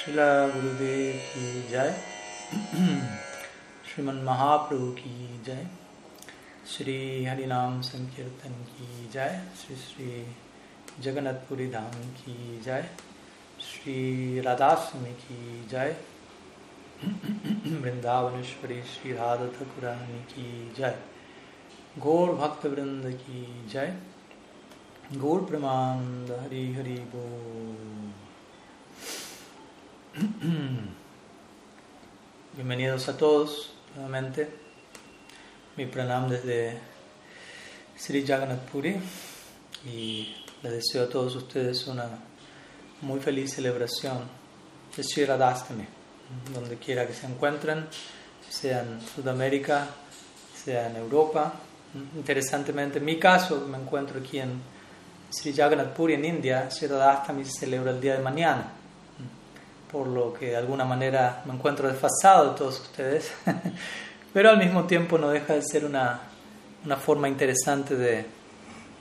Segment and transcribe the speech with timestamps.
[0.00, 2.02] शिला गुरुदेव की जय।
[3.86, 5.66] श्रीमन महाप्रभु की जय।
[6.66, 10.36] श्री हरिनाम संकीर्तन की जय। श्री श्री
[11.02, 12.90] जगन्नाथपुरी धाम की जय।
[13.60, 15.96] श्री राधास्मी की जय।
[17.80, 20.98] वृंदावनेश्वरी श्री राधा ठकुरानी की जय।
[21.98, 23.96] गौर भक्त वृंद की जय।
[25.12, 25.98] गौर प्रमाण
[26.44, 27.99] हरि हरि बोल।
[32.56, 34.48] Bienvenidos a todos nuevamente.
[35.76, 36.80] Mi pranam desde
[37.96, 38.96] Sri Jagannath Puri
[39.86, 42.08] y les deseo a todos ustedes una
[43.02, 44.18] muy feliz celebración
[44.96, 45.86] de Sri Radhastami,
[46.52, 47.86] donde quiera que se encuentren,
[48.48, 49.86] sea en Sudamérica,
[50.56, 51.54] sea en Europa.
[52.16, 54.60] Interesantemente, en mi caso, me encuentro aquí en
[55.30, 58.79] Sri Jagannath Puri, en India, Sri Radhastami se celebra el día de mañana
[59.90, 63.32] por lo que de alguna manera me encuentro desfasado de todos ustedes,
[64.32, 66.20] pero al mismo tiempo no deja de ser una,
[66.84, 68.24] una forma interesante de,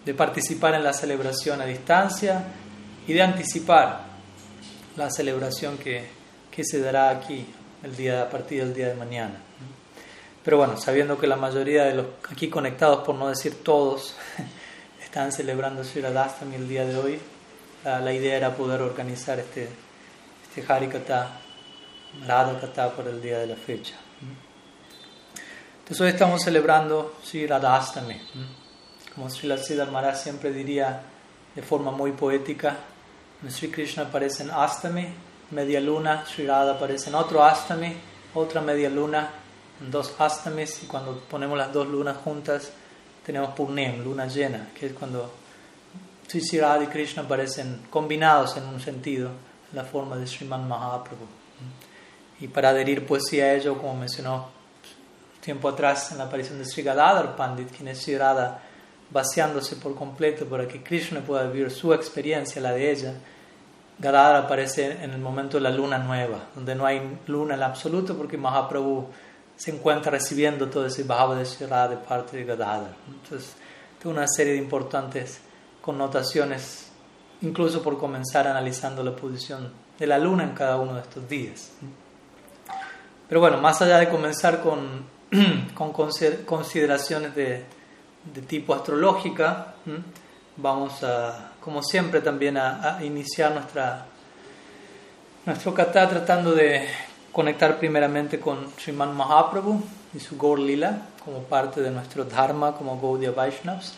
[0.04, 2.44] de, participar en la celebración a distancia
[3.08, 4.02] y de anticipar
[4.96, 6.08] la celebración que,
[6.50, 7.46] que se dará aquí
[7.84, 9.36] el día, a partir del día de mañana.
[10.44, 14.16] Pero bueno, sabiendo que la mayoría de los aquí conectados, por no decir todos,
[15.04, 17.20] están celebrando Sriradastami el día de hoy,
[17.84, 19.70] la, la idea era poder organizar este
[20.68, 21.40] Harikata,
[22.26, 23.96] Radha Kata por el día de la fecha.
[25.80, 28.20] Entonces hoy estamos celebrando Sri Radhastami.
[29.14, 31.02] Como Sri Siddhar Maharaj siempre diría
[31.56, 32.78] de forma muy poética,
[33.50, 35.08] Sri Krishna aparece en Astami,
[35.52, 37.96] media luna, Sri Radha aparece en otro Astami,
[38.34, 39.30] otra media luna,
[39.82, 42.72] en dos Astamis, y cuando ponemos las dos lunas juntas
[43.26, 45.34] tenemos Purnim, luna llena, que es cuando
[46.28, 49.32] Sri Radha y Krishna aparecen combinados en un sentido
[49.74, 51.26] la forma de Sriman Mahaprabhu.
[52.40, 54.50] Y para adherir poesía a ello, como mencionó
[55.42, 58.62] tiempo atrás en la aparición de Sri Gadadhar Pandit, quien es Sri Radha
[59.12, 63.14] vaciándose por completo para que Krishna pueda vivir su experiencia, la de ella,
[63.98, 68.16] Gadadhar aparece en el momento de la luna nueva, donde no hay luna en absoluto
[68.16, 69.08] porque Mahaprabhu
[69.58, 72.94] se encuentra recibiendo todo ese bhava de Sri Radha de parte de Gadadhar.
[73.08, 73.56] Entonces,
[74.02, 75.42] tiene una serie de importantes
[75.82, 76.89] connotaciones
[77.42, 81.72] incluso por comenzar analizando la posición de la luna en cada uno de estos días.
[83.28, 85.06] Pero bueno, más allá de comenzar con,
[85.74, 87.66] con consideraciones de,
[88.34, 89.76] de, tipo astrológica,
[90.58, 94.06] vamos a, como siempre, también a, iniciar nuestra,
[95.46, 96.88] nuestro kata tratando de
[97.32, 99.84] conectar primeramente con Sriman Mahaprabhu
[100.14, 103.94] y su Gaur Lila como parte de nuestro Dharma como Gaudiya Vaishnavas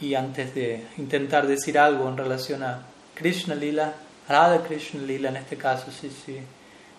[0.00, 2.82] y antes de intentar decir algo en relación a
[3.14, 3.94] Krishna Lila,
[4.28, 6.38] Radha Krishna Lila en este caso, sí, sí,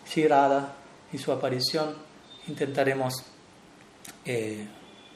[0.06, 0.74] sí Radha
[1.12, 1.96] y su aparición,
[2.48, 3.14] intentaremos
[4.26, 4.68] eh,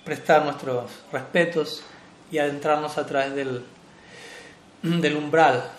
[0.05, 1.83] prestar nuestros respetos
[2.31, 3.63] y adentrarnos a través del,
[4.81, 5.71] del umbral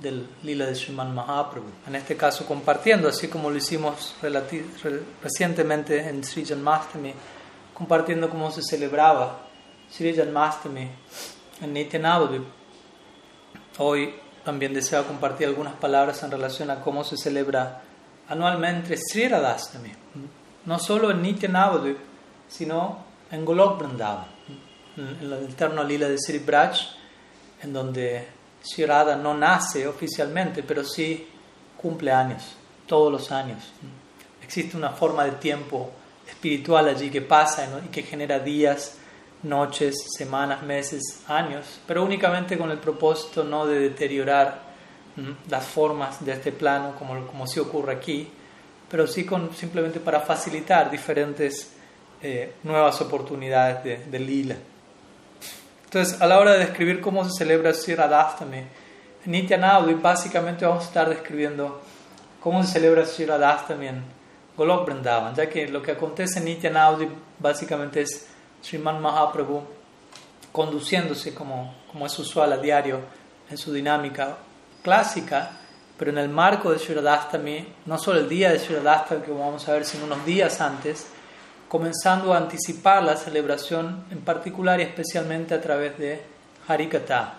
[0.00, 1.70] del Lila de Sriman Mahaprabhu.
[1.86, 4.14] En este caso compartiendo, así como lo hicimos
[5.22, 7.14] recientemente en Sri Janmastami,
[7.74, 9.46] compartiendo cómo se celebraba
[9.90, 10.88] Sri Janmastami
[11.60, 12.44] en Nityanavadvip.
[13.78, 14.14] Hoy
[14.44, 17.82] también deseo compartir algunas palabras en relación a cómo se celebra
[18.28, 19.92] anualmente Sri Radhastami.
[20.64, 21.98] No solo en Nityanavadvip,
[22.48, 24.26] sino en Golok Vrindavan,
[24.96, 26.76] en el eterno lila de Sri Braj,
[27.62, 28.28] en donde
[28.62, 31.28] Sri Radha no nace oficialmente, pero sí
[31.76, 32.42] cumple años,
[32.86, 33.72] todos los años.
[34.42, 35.90] Existe una forma de tiempo
[36.28, 38.98] espiritual allí que pasa y que genera días
[39.42, 44.72] noches, semanas, meses, años, pero únicamente con el propósito no de deteriorar
[45.48, 48.30] las formas de este plano como, como sí ocurre aquí,
[48.88, 51.72] pero sí con, simplemente para facilitar diferentes
[52.22, 54.56] eh, nuevas oportunidades de, lila.
[55.84, 60.84] Entonces, a la hora de describir cómo se celebra Sri Radhastami, en Nityanavadvip básicamente vamos
[60.84, 61.82] a estar describiendo
[62.40, 64.02] cómo se celebra Sri Radhastami en
[64.56, 68.28] Golok Vrindavan, ya que lo que acontece en Nityanavadvip básicamente es
[68.62, 69.62] Sriman Mahaprabhu
[70.52, 73.00] conduciéndose como, como es usual a diario
[73.50, 74.36] en su dinámica
[74.82, 75.50] clásica,
[75.98, 79.72] pero en el marco de Shiradastami, no solo el día de Shiradastami que vamos a
[79.72, 81.06] ver, sino unos días antes,
[81.68, 86.22] comenzando a anticipar la celebración en particular y especialmente a través de
[86.68, 87.34] Harikata,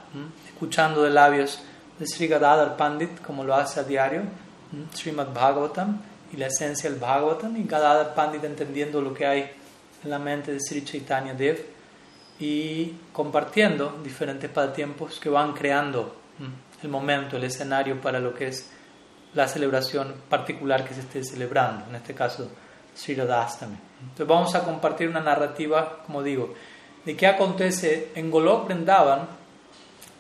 [0.48, 1.60] escuchando de labios
[2.00, 4.24] de Sri Gadadhar Pandit, como lo hace a diario,
[4.94, 9.52] Srimad Bhagavatam y la esencia del Bhagavatam, y Gadadhar Pandit entendiendo lo que hay
[10.04, 11.66] en la mente de Sri Chaitanya Dev
[12.40, 16.16] y compartiendo diferentes pasatiempos que van creando
[16.82, 18.70] el momento, el escenario para lo que es
[19.34, 22.50] la celebración particular que se esté celebrando, en este caso
[22.96, 23.78] Sri Radhastami.
[24.02, 26.54] Entonces vamos a compartir una narrativa, como digo,
[27.06, 29.28] de qué acontece en Golok Vrindavan,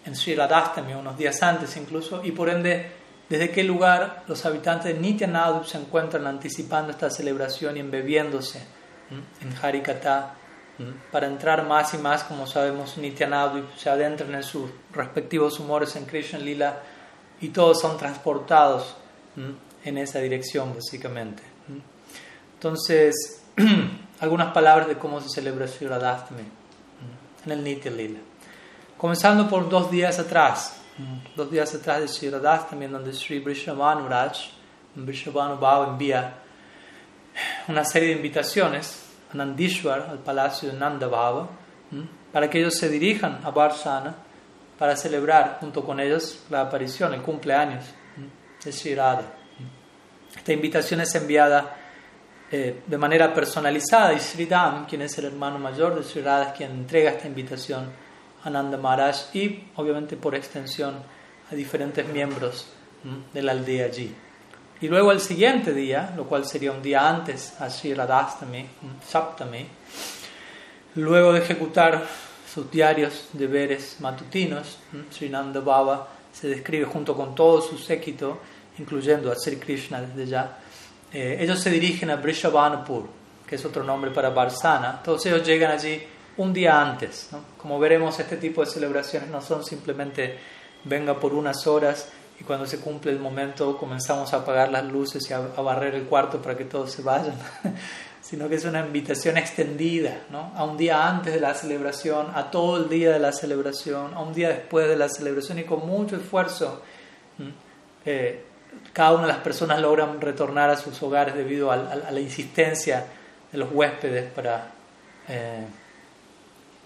[0.05, 2.91] en Sri Radhastami, unos días antes incluso, y por ende
[3.29, 8.63] desde qué lugar los habitantes de Nityanadu se encuentran anticipando esta celebración y embebiéndose
[9.09, 10.35] en Harikata
[11.11, 16.05] para entrar más y más, como sabemos, Nityanadu se adentran en sus respectivos humores en
[16.05, 16.79] Krishna Lila
[17.41, 18.95] y todos son transportados
[19.83, 21.43] en esa dirección, básicamente.
[22.55, 23.43] Entonces,
[24.19, 28.19] algunas palabras de cómo se celebra Sri en el Nitya Lila.
[28.97, 30.81] Comenzando por dos días atrás,
[31.35, 34.51] dos días atrás de Sri Radhastami, donde Sri Vrishabhanu Raj,
[34.95, 36.42] Vrishabhanu Bhava envía
[37.67, 41.49] una serie de invitaciones a Nandishwar, al palacio de Nanda Bhava,
[42.31, 44.15] para que ellos se dirijan a Varsana
[44.77, 47.85] para celebrar junto con ellos la aparición, el cumpleaños
[48.63, 49.25] de Sri Radha.
[50.35, 51.75] Esta invitación es enviada
[52.51, 56.49] eh, de manera personalizada y Sri Ram, quien es el hermano mayor de Sri Radha,
[56.49, 57.91] es quien entrega esta invitación
[58.43, 60.95] a Nanda Maharaj y obviamente por extensión
[61.51, 62.67] a diferentes miembros
[63.33, 64.13] de la aldea allí.
[64.83, 68.65] Y luego el siguiente día, lo cual sería un día antes, así Radhastami,
[69.07, 69.65] Saptami,
[70.95, 72.05] luego de ejecutar
[72.53, 78.41] sus diarios deberes matutinos, Srinanda Baba se describe junto con todo su séquito,
[78.77, 80.57] incluyendo a Sri Krishna desde ya.
[81.13, 83.07] Eh, ellos se dirigen a Brishavanapur,
[83.47, 85.01] que es otro nombre para Barsana.
[85.01, 86.03] Todos ellos llegan allí
[86.35, 87.29] un día antes.
[87.57, 90.37] Como veremos, este tipo de celebraciones no son simplemente
[90.83, 95.29] venga por unas horas y cuando se cumple el momento comenzamos a apagar las luces
[95.29, 97.35] y a, barrer el cuarto para que todos se vayan,
[98.21, 100.51] sino que es una invitación extendida, ¿no?
[100.55, 104.21] a un día antes de la celebración, a todo el día de la celebración, a
[104.21, 106.81] un día después de la celebración y con mucho esfuerzo
[108.05, 108.43] eh,
[108.91, 113.05] cada una de las personas logran retornar a sus hogares debido a, la insistencia
[113.51, 114.71] de los huéspedes para...
[115.27, 115.65] Eh,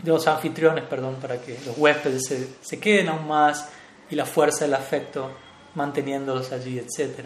[0.02, 3.68] de los anfitriones, perdón, para que los huéspedes se, se queden aún más
[4.10, 5.32] y la fuerza del afecto
[5.76, 7.26] manteniéndolos allí, etc.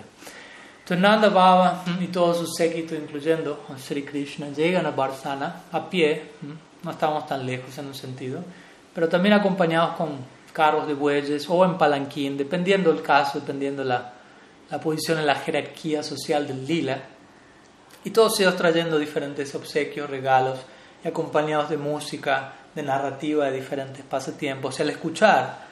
[0.79, 6.31] Entonces Nanda Baba y todo su séquito, incluyendo Sri Krishna, llegan a Barsana a pie,
[6.83, 8.43] no estamos tan lejos en un sentido,
[8.93, 10.17] pero también acompañados con
[10.51, 14.13] carros de bueyes o en palanquín, dependiendo del caso, dependiendo la,
[14.69, 17.01] la posición en la jerarquía social del lila,
[18.03, 20.59] y todos ellos trayendo diferentes obsequios, regalos,
[21.03, 24.79] y acompañados de música, de narrativa, de diferentes pasatiempos.
[24.79, 25.65] Y al escuchar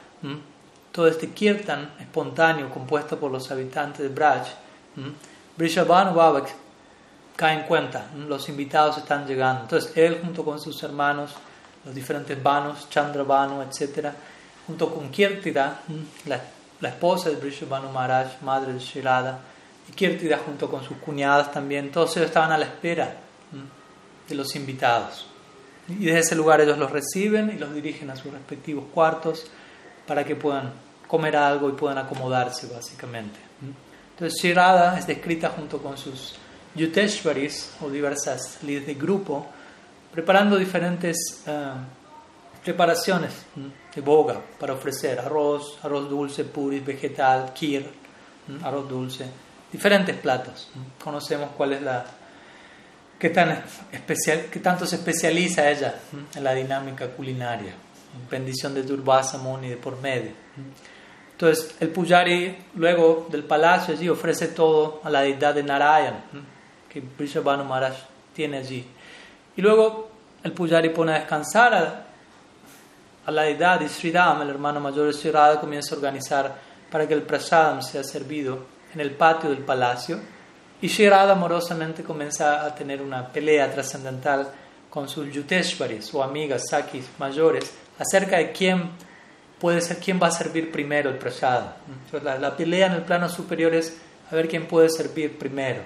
[0.92, 4.46] todo este kirtan espontáneo compuesto por los habitantes de Braj,
[5.56, 6.44] Brishabhanu Baba
[7.36, 9.62] cae en cuenta, los invitados están llegando.
[9.62, 11.32] Entonces él junto con sus hermanos,
[11.84, 14.08] los diferentes vanos, Chandrabanu, etc.,
[14.66, 15.80] junto con Kirtida,
[16.26, 16.40] la,
[16.80, 19.38] la esposa de Brishabhanu Maharaj, madre de Shirada,
[19.88, 23.16] y Kirtida junto con sus cuñadas también, todos ellos estaban a la espera
[24.28, 25.26] de los invitados.
[25.88, 29.46] Y desde ese lugar ellos los reciben y los dirigen a sus respectivos cuartos
[30.10, 30.72] para que puedan
[31.06, 33.38] comer algo y puedan acomodarse básicamente.
[34.10, 36.34] Entonces Shirada es descrita junto con sus
[36.74, 39.46] Yuteshwaris o diversas líderes de grupo
[40.10, 41.52] preparando diferentes eh,
[42.64, 43.34] preparaciones
[43.94, 47.88] de boga para ofrecer arroz, arroz dulce, puris, vegetal, kir,
[48.64, 49.26] arroz dulce,
[49.70, 50.72] diferentes platos.
[51.04, 52.04] Conocemos cuál es la
[53.16, 53.62] qué tan
[53.92, 55.94] especial, qué tanto se especializa ella
[56.34, 57.74] en la dinámica culinaria
[58.30, 60.32] bendición de Durvasa Muni de por medio.
[61.32, 66.22] Entonces, el Pujari, luego del palacio allí, ofrece todo a la deidad de Narayan,
[66.88, 67.94] que Brishabhanu Maharaj
[68.34, 68.86] tiene allí.
[69.56, 70.10] Y luego
[70.42, 72.06] el Pujari pone a descansar
[73.26, 76.54] a, la deidad de Sridham, el hermano mayor de Sri comienza a organizar
[76.90, 80.18] para que el prasadam sea servido en el patio del palacio.
[80.82, 84.50] Y Sri amorosamente comienza a tener una pelea trascendental
[84.90, 88.90] con sus yuteshwaris o amigas sakis mayores acerca de quién
[89.60, 91.76] puede ser, quién va a servir primero el prasada.
[92.22, 93.96] La, pelea en el plano superior es
[94.30, 95.82] a ver quién puede servir primero,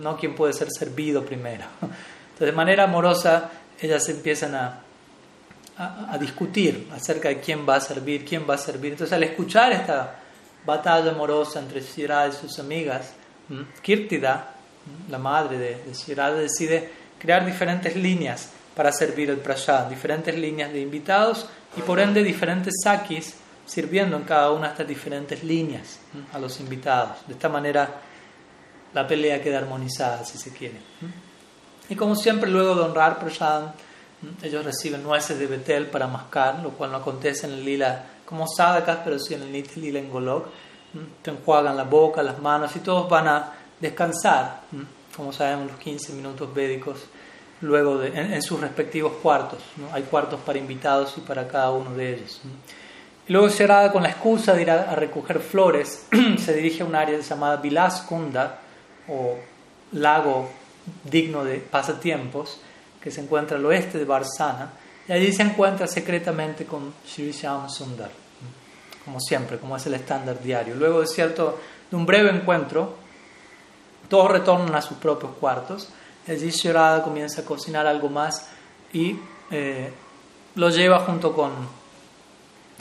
[0.00, 1.64] no quién puede ser servido primero.
[1.80, 4.80] Entonces, de manera amorosa, ellas empiezan a,
[5.78, 8.92] a, discutir acerca de quién va a servir, quién va a servir.
[8.92, 10.16] Entonces, al escuchar esta
[10.66, 13.12] batalla amorosa entre Shirada y sus amigas,
[13.82, 14.54] Kirtida,
[15.08, 20.80] la madre de, de decide crear diferentes líneas para servir el prasad, diferentes líneas de
[20.80, 23.34] invitados y por ende diferentes sakis
[23.66, 26.00] sirviendo en cada una de estas diferentes líneas
[26.32, 27.18] a los invitados.
[27.26, 27.88] De esta manera
[28.92, 30.80] la pelea queda armonizada, si se quiere.
[31.88, 33.74] Y como siempre, luego de honrar prasad,
[34.42, 38.46] ellos reciben nueces de Betel para mascar, lo cual no acontece en el lila como
[38.46, 40.46] sadakas, pero sí en el niti lila en Golok.
[41.22, 44.62] te enjuagan la boca, las manos y todos van a descansar,
[45.14, 47.04] como sabemos los 15 minutos védicos,
[47.64, 49.62] luego en, sus respectivos cuartos.
[49.92, 52.40] Hay cuartos para invitados y para cada uno de ellos.
[53.26, 56.06] Y luego cerrada con la excusa de ir a, recoger flores,
[56.38, 58.58] se dirige a un área llamada Vilaskunda
[59.08, 59.36] o
[59.92, 60.50] lago
[61.04, 62.60] digno de pasatiempos
[63.00, 64.72] que se encuentra al oeste de Barsana
[65.08, 68.10] y allí se encuentra secretamente con Sri Sundar,
[69.04, 70.74] como siempre, como es el estándar diario.
[70.74, 71.58] Luego de cierto,
[71.90, 72.94] de un breve encuentro,
[74.08, 75.90] todos retornan a sus propios cuartos.
[76.26, 78.46] Allí Shirada comienza a cocinar algo más
[78.92, 79.16] y
[79.50, 79.90] eh,
[80.54, 81.52] lo lleva junto con,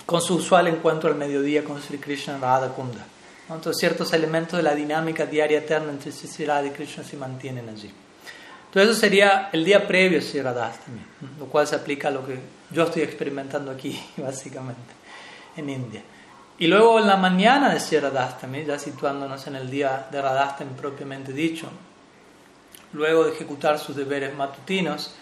[0.05, 3.05] con su usual encuentro al mediodía con Sri Krishna Radha Kunda.
[3.49, 7.67] Entonces ciertos elementos de la dinámica diaria eterna entre Sri Radha y Krishna se mantienen
[7.67, 7.91] allí.
[8.67, 12.39] Entonces eso sería el día previo a Sri lo cual se aplica a lo que
[12.71, 14.93] yo estoy experimentando aquí, básicamente,
[15.57, 16.01] en India.
[16.57, 17.99] Y luego en la mañana de Sri
[18.65, 21.67] ya situándonos en el día de Radhastami propiamente dicho,
[22.93, 25.13] luego de ejecutar sus deberes matutinos,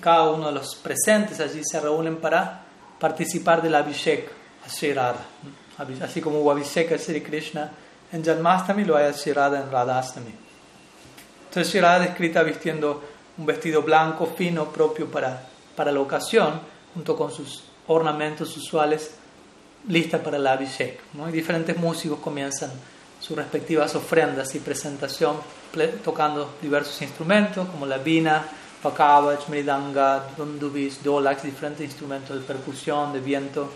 [0.00, 2.62] cada uno de los presentes allí se reúnen para
[2.98, 4.30] participar del Abhishek
[4.66, 5.24] a Sri Radha.
[6.02, 7.70] Así como hubo Abhishek a Sri Krishna
[8.12, 10.34] en Janmastami, lo hay a en Radhastami.
[11.48, 13.02] Entonces Sri Radha descrita vistiendo
[13.36, 15.46] un vestido blanco fino propio para,
[15.76, 16.60] para la ocasión,
[16.94, 19.12] junto con sus ornamentos usuales,
[19.86, 21.00] lista para la Abhishek.
[21.14, 21.28] ¿no?
[21.28, 22.70] Y diferentes músicos comienzan
[23.20, 25.36] sus respectivas ofrendas y presentación
[26.04, 28.44] tocando diversos instrumentos como la vina,
[28.82, 33.70] pakavach, mridanga, dundubis, dolaks, diferentes instrumentos de percusión, de viento.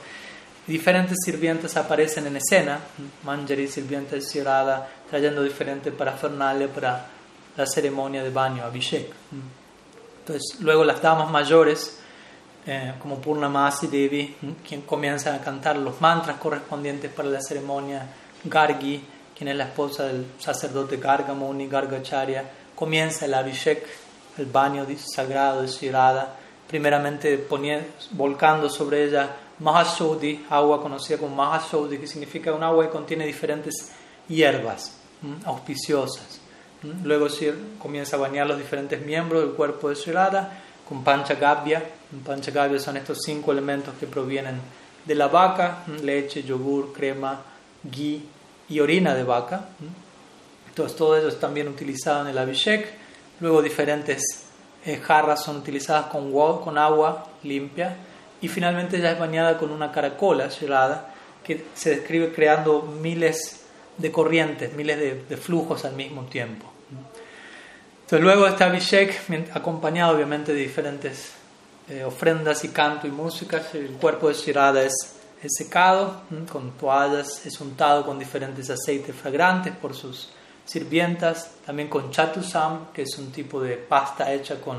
[0.67, 2.79] Diferentes sirvientes aparecen en escena,
[3.25, 7.07] manjari, sirvientes Sirada, trayendo diferentes parafernalia para
[7.57, 9.13] la ceremonia de baño, Abhishek.
[10.21, 11.99] Entonces, luego las damas mayores,
[12.65, 18.07] eh, como Purnamasi Devi, quien comienzan a cantar los mantras correspondientes para la ceremonia,
[18.45, 19.05] Gargi,
[19.43, 22.45] quien es la esposa del sacerdote Gargamuni, Gargacharya,
[22.77, 23.85] comienza el Abhishek,
[24.39, 26.37] el baño sagrado de Shirada,
[26.69, 32.93] primeramente poniendo, volcando sobre ella Mahashodhi, agua conocida como Mahashodhi, que significa un agua que
[32.93, 33.91] contiene diferentes
[34.29, 34.97] hierbas
[35.45, 36.41] auspiciosas.
[37.03, 37.27] Luego
[37.81, 41.83] comienza a bañar los diferentes miembros del cuerpo de Shirada con Panchagabhya.
[42.25, 44.61] Panchagabhya son estos cinco elementos que provienen
[45.05, 47.43] de la vaca, leche, yogur, crema,
[47.83, 48.23] ghee
[48.69, 49.69] y orina de vaca.
[50.69, 52.87] Entonces todo eso es también utilizado en el Abhishek.
[53.41, 54.23] Luego diferentes
[54.85, 57.97] eh, jarras son utilizadas con, agua limpia.
[58.41, 61.15] Y finalmente ya es bañada con una caracola cerrada
[61.45, 63.65] que se describe creando miles
[63.99, 66.73] de corrientes, miles de, flujos al mismo tiempo.
[68.03, 69.21] Entonces luego está Abhishek,
[69.55, 71.33] acompañado obviamente de diferentes
[71.89, 73.63] eh, ofrendas y canto y música.
[73.75, 79.75] El cuerpo de Shirada es es secado con toallas, es untado con diferentes aceites fragrantes
[79.75, 80.31] por sus
[80.65, 84.79] sirvientas, también con chatusam, que es un tipo de pasta hecha con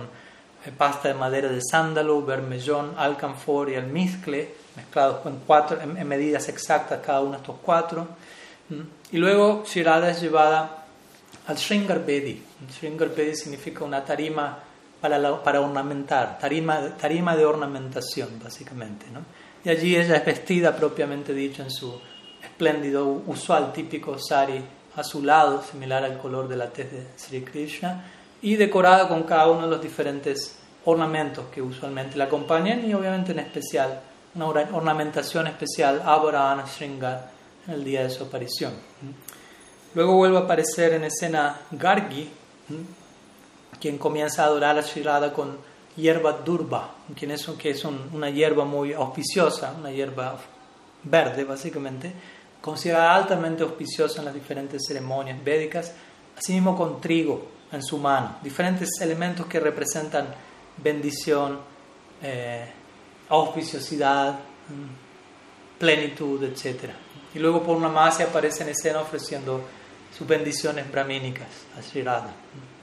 [0.66, 6.48] eh, pasta de madera de sándalo, vermellón, alcanfor y almizcle, mezclados en, cuatro, en, medidas
[6.48, 8.08] exactas cada uno de estos cuatro.
[9.12, 10.86] Y luego Shirada es llevada
[11.46, 12.42] al Sringar Bedi.
[12.72, 14.58] Sringar Bedi significa una tarima
[15.02, 19.06] para, para ornamentar, tarima, tarima de ornamentación, básicamente.
[19.12, 19.20] ¿no?
[19.66, 22.00] Y allí ella es vestida propiamente dicho en su
[22.42, 24.64] espléndido, usual, típico sari
[24.96, 28.04] azulado, similar al color de la tez de Sri Krishna,
[28.42, 33.32] y decorada con cada uno de los diferentes ornamentos que usualmente la acompañan y obviamente
[33.32, 34.02] en especial
[34.36, 37.32] una ornamentación especial, Avarana Sringar,
[37.68, 38.74] en el día de su aparición.
[39.94, 42.30] Luego vuelve a aparecer en escena Gargi,
[43.80, 45.04] quien comienza a adorar a Sri
[45.34, 45.58] con
[45.96, 50.38] hierba durba, que es, que es una hierba muy auspiciosa, una hierba
[51.04, 52.14] verde básicamente,
[52.62, 55.94] considerada altamente auspiciosa en las diferentes ceremonias védicas,
[56.38, 60.28] asimismo con trigo en su mano, diferentes elementos que representan
[60.78, 61.60] bendición,
[62.22, 62.66] eh,
[63.30, 66.92] auspiciosidad, mm, plenitud, etc.
[67.34, 69.62] Y luego por una masa aparece en escena ofreciendo
[70.18, 72.06] sus bendiciones brahmínicas a Sri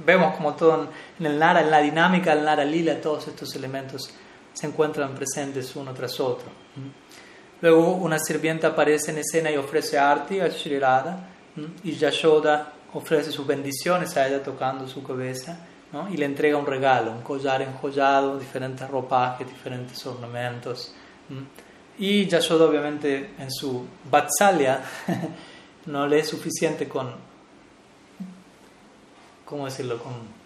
[0.05, 4.11] Vemos como todo en el Nara, en la dinámica del Nara Lila, todos estos elementos
[4.53, 6.49] se encuentran presentes uno tras otro.
[7.61, 11.29] Luego una sirvienta aparece en escena y ofrece arti a Sri Radha
[11.85, 15.67] y Yashoda ofrece sus bendiciones a ella tocando su cabeza
[16.11, 20.95] y le entrega un regalo, un collar enjollado, diferentes ropajes, diferentes ornamentos.
[21.99, 24.81] Y Yashoda obviamente en su Vatsalya
[25.87, 27.15] no le es suficiente con,
[29.45, 30.41] ¿cómo decirlo?, con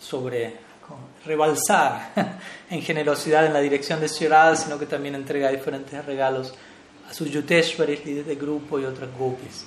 [0.00, 0.66] sobre
[1.24, 2.12] rebalsar
[2.70, 6.54] en generosidad en la dirección de Ciudad, sino que también entrega diferentes regalos
[7.08, 9.66] a sus Yuteshwaris, líderes de grupo y otras gopis.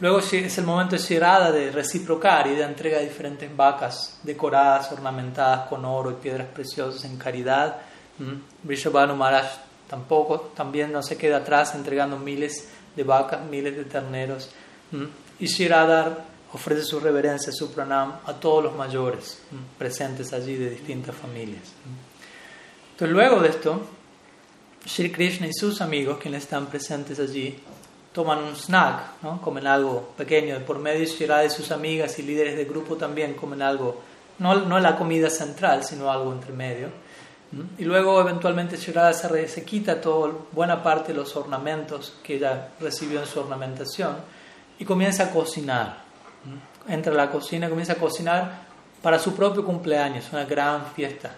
[0.00, 4.90] Luego es el momento de Shirada de reciprocar y de entrega de diferentes vacas decoradas,
[4.92, 7.76] ornamentadas con oro y piedras preciosas en caridad.
[8.62, 9.46] Vrishabhanu Maharaj
[9.88, 14.50] tampoco, también no se queda atrás entregando miles de vacas, miles de terneros.
[15.38, 19.40] Y Shirada ofrece su reverencia, su pranam a todos los mayores
[19.76, 21.62] presentes allí de distintas familias.
[22.92, 23.80] Entonces luego de esto,
[24.86, 27.58] Sri Krishna y sus amigos, quienes están presentes allí,
[28.12, 29.42] toman un snack, ¿no?
[29.42, 30.60] comen algo pequeño.
[30.60, 34.00] Por medio de sus amigas y líderes de grupo también comen algo,
[34.38, 36.88] no, no la comida central, sino algo entre medio.
[37.78, 42.68] Y luego eventualmente Shirada se, se quita toda buena parte de los ornamentos que ella
[42.80, 44.16] recibió en su ornamentación
[44.78, 46.04] y comienza a cocinar.
[46.88, 48.64] Entra a la cocina y comienza a cocinar
[49.02, 51.34] para su propio cumpleaños, una gran fiesta,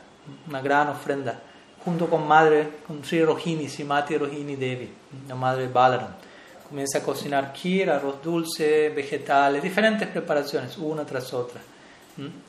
[0.48, 1.40] una gran ofrenda,
[1.84, 4.92] junto con madre, con Sri Rohini, Srimati Rohini Devi,
[5.28, 6.26] la madre Balaram
[6.68, 11.60] comienza a cocinar kir, arroz dulce, vegetales, diferentes preparaciones, una tras otra.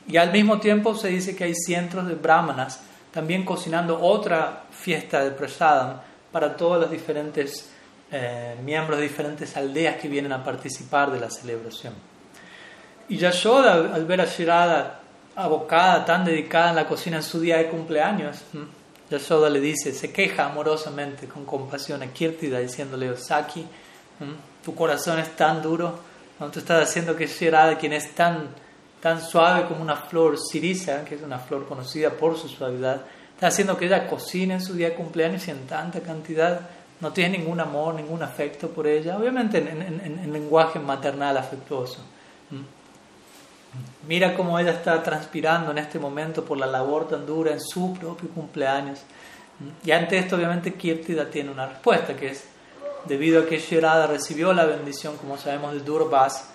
[0.06, 2.80] Y al mismo tiempo se dice que hay cientos de brahmanas
[3.12, 6.00] también cocinando otra fiesta de prasadam
[6.30, 7.70] para todos los diferentes
[8.10, 11.92] eh, miembros de diferentes aldeas que vienen a participar de la celebración.
[13.08, 15.00] Y Yashoda, al ver a Shirada
[15.36, 18.38] abocada, tan dedicada en la cocina en su día de cumpleaños,
[19.10, 23.66] Yashoda le dice, se queja amorosamente, con compasión a Kirtida, diciéndole, Osaki.
[24.64, 25.98] Tu corazón es tan duro,
[26.40, 26.50] ¿no?
[26.50, 28.48] tú estás haciendo que Shirada, quien es tan,
[29.00, 33.02] tan suave como una flor sirisa, que es una flor conocida por su suavidad,
[33.34, 36.60] está haciendo que ella cocine en su día de cumpleaños y en tanta cantidad,
[37.00, 42.00] no tiene ningún amor, ningún afecto por ella, obviamente en, lenguaje maternal afectuoso.
[42.50, 44.08] ¿Mm?
[44.08, 47.94] Mira cómo ella está transpirando en este momento por la labor tan dura en su
[47.94, 49.00] propio cumpleaños.
[49.60, 49.86] ¿Mm?
[49.86, 52.44] Y ante esto, obviamente, Kirtida tiene una respuesta, que es
[53.04, 56.50] debido a que Shirada recibió la bendición, como sabemos, de Durvas,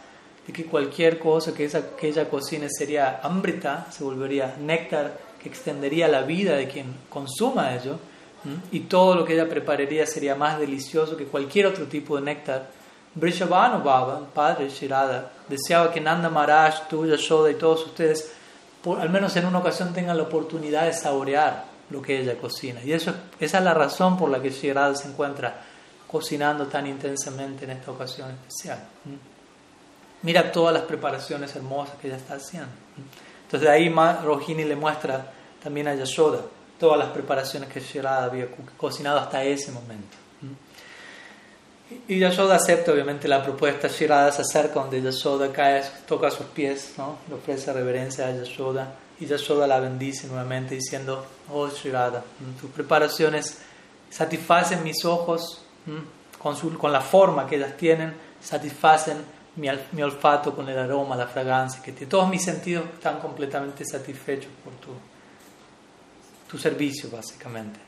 [0.45, 5.50] de que cualquier cosa que, esa, que ella cocine sería amrita, se volvería néctar que
[5.50, 7.98] extendería la vida de quien consuma ello,
[8.72, 12.70] y todo lo que ella prepararía sería más delicioso que cualquier otro tipo de néctar.
[13.15, 18.33] Brishabhanu Baba, el padre Shirada, deseaba que Nanda Maharaj, tú, Yashoda y todos ustedes,
[18.85, 22.81] al menos en una ocasión, tengan la oportunidad de saborear lo que ella cocina.
[22.83, 25.61] Y eso, esa es la razón por la que Shirada se encuentra
[26.07, 28.79] cocinando tan intensamente en esta ocasión especial.
[30.24, 32.70] Mira todas las preparaciones hermosas que ella está haciendo.
[33.44, 35.31] Entonces de ahí Rohini le muestra
[35.62, 36.40] también a Yashoda
[36.79, 40.18] todas las preparaciones que Shirada había cocinado hasta ese momento.
[42.07, 46.96] Y Yashoda acepta obviamente la propuesta, Shirada se acerca donde Yashoda cae, toca sus pies,
[46.98, 47.20] ¿no?
[47.29, 52.24] le ofrece reverencia a Yashoda y Yashoda la bendice nuevamente diciendo, oh Shirada,
[52.59, 53.59] tus preparaciones
[54.09, 55.62] satisfacen mis ojos
[56.40, 59.18] con, con la forma que ellas tienen, satisfacen
[59.55, 61.92] mi, olfato con el aroma, la fragancia que.
[62.05, 67.79] Todos mis sentidos están completamente satisfechos por tu, servicio, básicamente.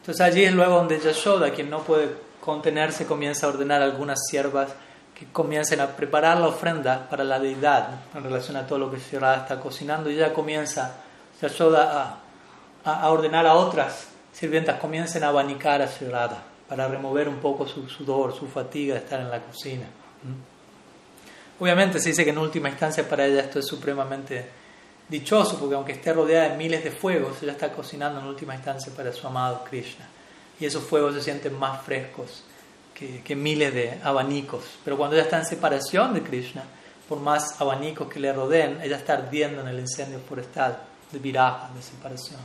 [0.00, 2.08] Entonces allí es luego donde Yashoda, quien no puede
[2.40, 4.70] contenerse, comienza a ordenar algunas siervas
[5.14, 8.98] que comiencen a preparar la ofrenda para la deidad en relación a todo lo que
[8.98, 10.94] Shirada está cocinando y ella comienza,
[11.42, 12.22] Yashoda,
[12.84, 17.66] a, a, ordenar a otras sirvientas, comiencen a abanicar a Shirada para remover un poco
[17.66, 19.88] su sudor, su fatiga de estar en la cocina.
[21.60, 24.48] Obviamente se dice que en última instancia para ella esto es supremamente
[25.08, 28.92] dichoso, porque aunque esté rodeada de miles de fuegos, ella está cocinando en última instancia
[28.94, 30.06] para su amado Krishna.
[30.60, 32.44] Y esos fuegos se sienten más frescos
[33.24, 34.64] que, miles de abanicos.
[34.84, 36.64] Pero cuando ella está en separación de Krishna,
[37.08, 40.78] por más abanicos que le rodeen, ella está ardiendo en el incendio forestal
[41.10, 42.40] de viraja, de separación.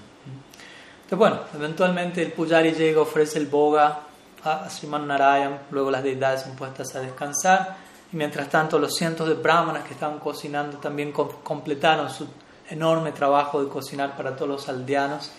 [1.03, 4.03] Entonces, bueno, eventualmente el Pujari llega, ofrece el boga
[4.43, 7.77] a Sriman Narayan, luego las deidades son puestas a descansar,
[8.13, 12.27] y mientras tanto los cientos de brahmanas que estaban cocinando también completaron su
[12.69, 15.31] enorme trabajo de cocinar para todos los aldeanos,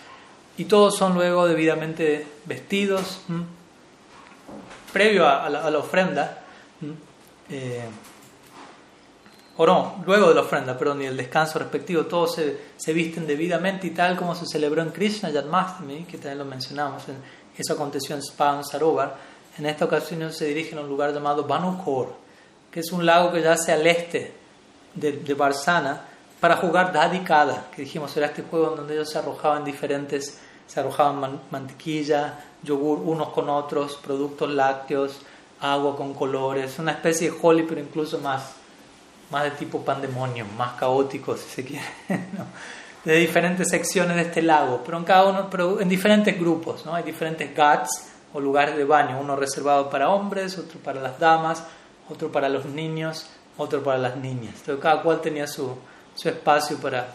[0.56, 3.20] y todos son luego debidamente vestidos,
[4.92, 6.42] previo a, la, ofrenda,
[7.48, 7.84] eh,
[9.56, 13.26] o no, luego de la ofrenda, perdón, y el descanso respectivo, todos se, se, visten
[13.26, 17.16] debidamente y tal como se celebró en Krishna Jadmastami, que también lo mencionamos en,
[17.56, 19.16] eso aconteció en Spahan Sarovar.
[19.58, 22.23] En esta ocasión se dirigen a un lugar llamado Banukor,
[22.74, 24.34] que es un lago que yace al este
[24.94, 26.00] de, de Barsana,
[26.40, 30.80] para jugar Dadikada, que dijimos era este juego en donde ellos se arrojaban diferentes, se
[30.80, 32.34] arrojaban mantequilla,
[32.64, 35.20] yogur unos con otros, productos lácteos,
[35.60, 38.54] agua con colores, una especie de holy, pero incluso más,
[39.30, 41.84] más de tipo pandemonio, más caótico, si se quiere.
[43.04, 46.92] de diferentes secciones de este lago, pero en cada uno, pero en diferentes grupos, ¿no?
[46.92, 51.62] Hay diferentes ghats o lugares de baño, uno reservado para hombres, otro para las damas,
[52.08, 54.54] otro para los niños, otro para las niñas.
[54.56, 55.76] Entonces cada cual tenía su,
[56.14, 57.08] su espacio para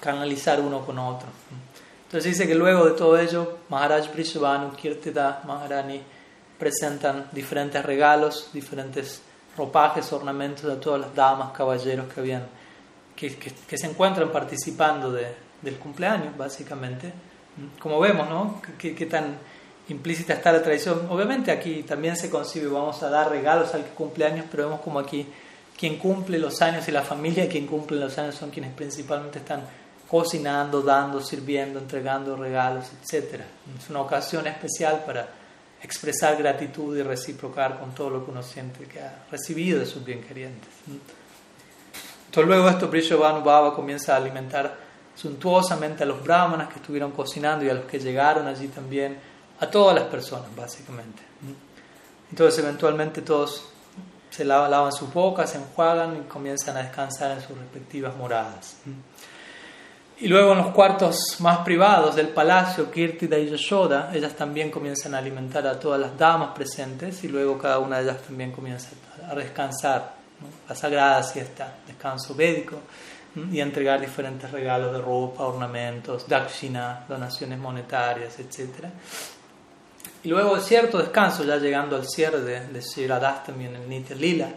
[0.00, 1.28] canalizar uno con otro.
[2.04, 6.00] Entonces dice que luego de todo ello, Maharaj Brishabhanu, Kirtida, Maharani
[6.58, 9.22] presentan diferentes regalos, diferentes
[9.56, 12.46] ropajes, ornamentos a todas las damas, caballeros que habían,
[13.14, 17.12] que, que, se encuentran participando de, del cumpleaños, básicamente.
[17.80, 18.62] Como vemos, ¿no?
[18.78, 19.38] Qué tan
[19.88, 21.06] implícita está la tradición.
[21.10, 25.26] Obviamente aquí también se concibe, vamos a dar regalos al cumpleaños, pero vemos como aquí
[25.78, 29.62] quien cumple los años y la familia quien cumple los años son quienes principalmente están
[30.08, 33.42] cocinando, dando, sirviendo, entregando regalos, etc.
[33.78, 35.28] Es una ocasión especial para
[35.82, 40.04] expresar gratitud y reciprocar con todo lo que uno siente que ha recibido de sus
[40.04, 40.68] bienquerientes.
[42.26, 44.76] Entonces luego esto Brishabhanu Baba comienza a alimentar
[45.14, 49.18] suntuosamente a los brahmanas que estuvieron cocinando y a los que llegaron allí también,
[49.60, 51.22] a todas las personas básicamente.
[52.30, 53.70] Entonces eventualmente todos
[54.30, 58.76] se lavan, sus bocas, se enjuagan y comienzan a descansar en sus respectivas moradas.
[60.18, 65.14] Y luego en los cuartos más privados del palacio, Kirtida y Yashoda, ellas también comienzan
[65.14, 68.90] a alimentar a todas las damas presentes y luego cada una de ellas también comienza
[69.28, 70.16] a descansar,
[70.68, 72.80] la sagrada siesta, descanso védico,
[73.52, 78.86] y a entregar diferentes regalos de ropa, ornamentos, dakshina, donaciones monetarias, etc.
[80.26, 83.08] Y luego de cierto descanso, ya llegando al cierre de, de
[83.46, 84.48] también en Nitya Lila,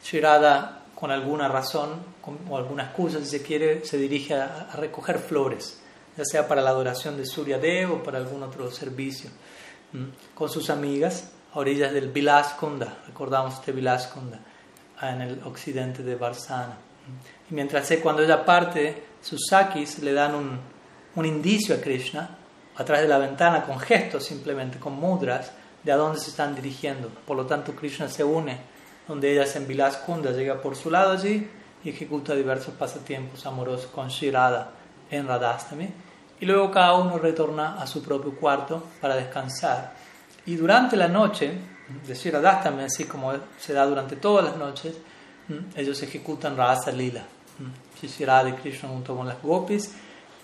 [0.00, 2.00] Shirada con alguna razón
[2.48, 5.80] o alguna excusa, si se quiere, se dirige a, recoger flores,
[6.16, 9.28] ya sea para la adoración de Surya Dev o para algún otro servicio,
[10.32, 14.38] con sus amigas a orillas del Vilaskunda, recordamos este Vilaskunda,
[15.02, 16.78] en el occidente de Varsana.
[17.50, 20.60] Y mientras cuando ella parte, sus sakis le dan un,
[21.16, 22.35] un indicio a Krishna
[22.76, 26.54] a través de la ventana con gestos simplemente, con mudras, de a dónde se están
[26.54, 27.08] dirigiendo.
[27.26, 28.58] Por lo tanto, Krishna se une
[29.06, 31.48] donde ella en Vilas Kunda llega por su lado allí
[31.84, 34.72] y ejecuta diversos pasatiempos amorosos con Shirada
[35.10, 35.88] en Radhastami.
[36.40, 39.94] Y luego cada uno retorna a su propio cuarto para descansar.
[40.44, 41.52] Y durante la noche,
[42.06, 44.96] de Shiradastami, así como se da durante todas las noches,
[45.76, 47.24] ellos ejecutan Rasa Lila.
[48.02, 49.94] Shirada y Krishna junto con las gopis.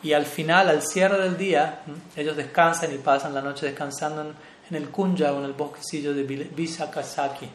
[0.02, 1.82] Y al final, al cierre del día,
[2.16, 4.34] ellos descansan y pasan la noche descansando
[4.68, 7.48] en el Kunja o en el bosquecillo de Visakasaki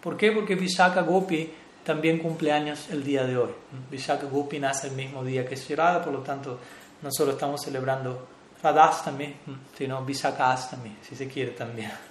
[0.00, 0.32] ¿Por qué?
[0.32, 1.52] Porque Vishaka Gopi
[1.84, 3.50] también cumple años el día de hoy.
[3.90, 6.60] Vishaka Gopi nace el mismo día que Shirada, por lo tanto,
[7.02, 8.28] no solo estamos celebrando
[8.62, 9.34] Radhastami,
[9.76, 11.90] sino Vishaka Astami, si se quiere también.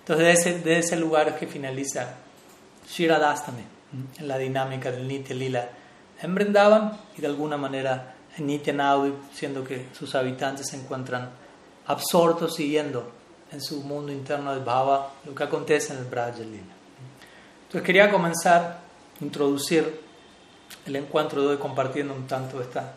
[0.00, 2.14] Entonces, de ese, de ese lugar es que finaliza
[2.86, 3.64] Shiradastami,
[4.18, 5.68] en la dinámica del Nitya Lila
[6.20, 11.30] en Brindavan y de alguna manera en Nitya Naudi, siendo que sus habitantes se encuentran
[11.86, 13.10] absortos siguiendo
[13.52, 16.74] en su mundo interno del Bhava lo que acontece en el Braja Lila.
[17.64, 18.86] Entonces quería comenzar
[19.20, 20.00] introducir
[20.84, 22.94] el encuentro de hoy compartiendo un tanto esta,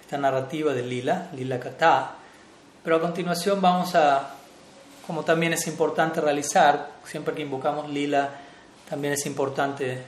[0.00, 2.14] esta narrativa de Lila, Lila Kata,
[2.84, 4.34] pero a continuación vamos a,
[5.06, 8.30] como también es importante realizar, siempre que invocamos Lila,
[8.88, 10.04] también es importante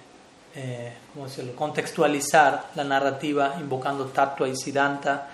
[0.59, 1.55] eh, decirlo?
[1.55, 5.29] contextualizar la narrativa invocando Tattva y Siddhanta,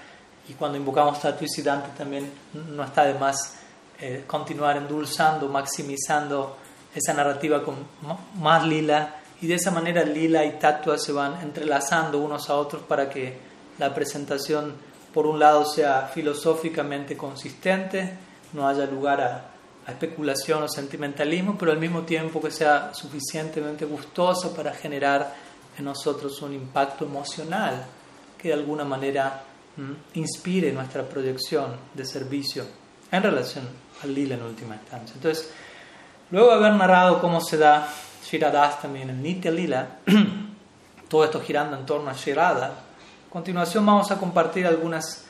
[0.48, 3.54] y cuando invocamos Tattva y Siddhanta también no está de más
[4.00, 6.58] eh, continuar endulzando, maximizando
[6.94, 7.76] esa narrativa con
[8.40, 12.82] más lila y de esa manera lila y tatua se van entrelazando unos a otros
[12.82, 13.36] para que
[13.78, 14.74] la presentación
[15.12, 18.14] por un lado sea filosóficamente consistente,
[18.52, 19.53] no haya lugar a,
[19.92, 25.34] especulación o sentimentalismo, pero al mismo tiempo que sea suficientemente gustoso para generar
[25.76, 27.84] en nosotros un impacto emocional
[28.38, 29.44] que de alguna manera
[30.14, 32.64] inspire nuestra proyección de servicio
[33.10, 33.68] en relación
[34.02, 35.14] al lila en última instancia.
[35.16, 35.50] Entonces,
[36.30, 37.86] Luego de haber narrado cómo se da
[38.82, 39.98] también en Nitya Lila,
[41.08, 45.23] todo esto girando en torno a Shirada, a continuación vamos a compartir algunas,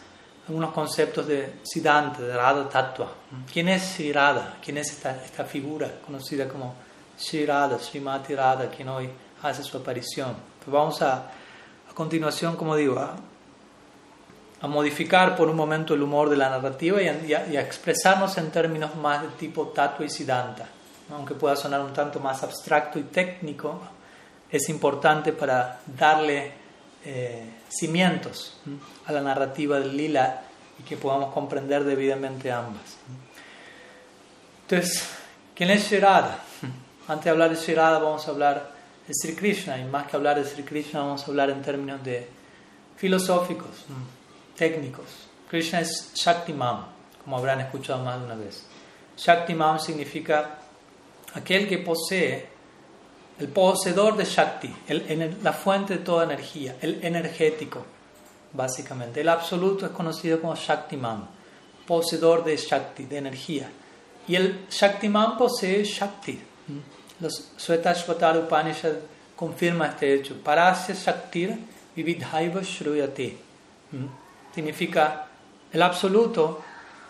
[0.48, 3.08] algunos conceptos de Siddhanta, de Radha Tattva.
[3.52, 4.58] ¿Quién es Shirada?
[4.62, 6.74] ¿Quién es esta, esta figura conocida como
[7.18, 9.08] Shirada, Srimati Radha, quien hoy
[9.42, 10.36] hace su aparición?
[10.58, 13.16] Pues vamos a, a continuación, como digo, a,
[14.60, 18.36] a modificar por un momento el humor de la narrativa y a, y a, expresarnos
[18.38, 20.68] en términos más de tipo tattva y siddhanta
[21.12, 23.80] aunque pueda sonar un tanto más abstracto y técnico,
[24.50, 26.52] es importante para darle
[27.04, 27.44] eh,
[27.78, 28.56] cimientos
[29.06, 30.42] a la narrativa del lila
[30.78, 32.96] y que podamos comprender debidamente ambas.
[34.62, 35.08] Entonces,
[35.54, 36.42] ¿quién es Shirada?
[37.08, 38.72] Antes de hablar de Shirada vamos a hablar
[39.06, 42.02] de Sri Krishna y más que hablar de Sri Krishna vamos a hablar en términos
[42.02, 42.26] de
[42.96, 43.84] filosóficos,
[44.56, 45.04] técnicos.
[45.50, 46.86] Krishna es Shaktiman,
[47.22, 48.64] como habrán escuchado más de una vez.
[49.16, 50.58] Shaktiman significa
[51.34, 52.48] aquel que posee,
[53.38, 54.74] el poseedor de Shakti,
[55.42, 57.84] la fuente de toda energía, el energético,
[58.52, 59.20] básicamente.
[59.20, 61.26] El absoluto es conocido como Shaktiman,
[61.86, 63.70] poseedor de Shakti, de energía.
[64.28, 66.40] Y el Shaktiman posee Shakti.
[67.20, 68.94] Los Svetashvatar Upanishad
[69.36, 70.36] confirma este hecho.
[70.42, 71.58] Parasya Shaktir
[71.96, 73.36] Vividhaiva Shruyate.
[74.54, 75.26] Significa
[75.72, 76.62] el absoluto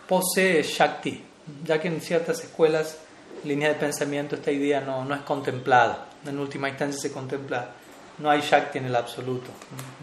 [0.07, 1.23] posee Shakti,
[1.63, 2.97] ya que en ciertas escuelas,
[3.43, 6.07] líneas de pensamiento, esta idea no, no es contemplada.
[6.25, 7.69] En última instancia se contempla,
[8.17, 9.51] no hay Shakti en el absoluto.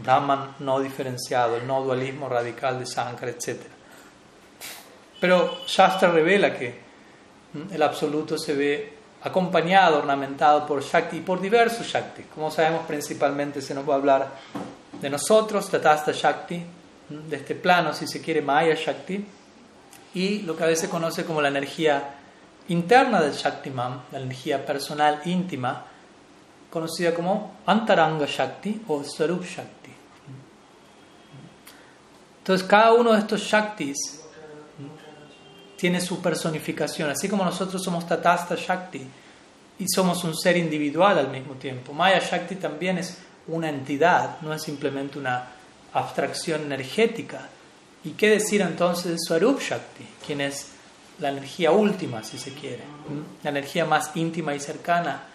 [0.03, 3.61] Brahman no diferenciado, el no dualismo radical de Sankara, etc.
[5.21, 6.81] Pero Shastra revela que
[7.73, 12.25] el absoluto se ve acompañado, ornamentado por Shakti y por diversos Shakti.
[12.25, 14.29] Como sabemos, principalmente se nos va a hablar
[15.01, 16.65] de nosotros, Tatasta Shakti,
[17.09, 19.25] de este plano, si se quiere, Maya Shakti,
[20.15, 22.15] y lo que a veces se conoce como la energía
[22.69, 25.85] interna del Shaktiman, la energía personal íntima,
[26.73, 29.91] conocida como Antaranga Shakti o Sarup Shakti.
[32.39, 34.23] Entonces, cada uno de estos Shaktis
[35.77, 39.07] tiene su personificación, así como nosotros somos Tatasta Shakti
[39.79, 41.93] y somos un ser individual al mismo tiempo.
[41.93, 45.49] Maya Shakti también es una entidad, no es simplemente una
[45.93, 47.49] abstracción energética.
[48.03, 50.69] ¿Y qué decir entonces de Swarup Shakti, quien es
[51.19, 52.83] la energía última, si se quiere,
[53.43, 55.32] la energía más íntima y cercana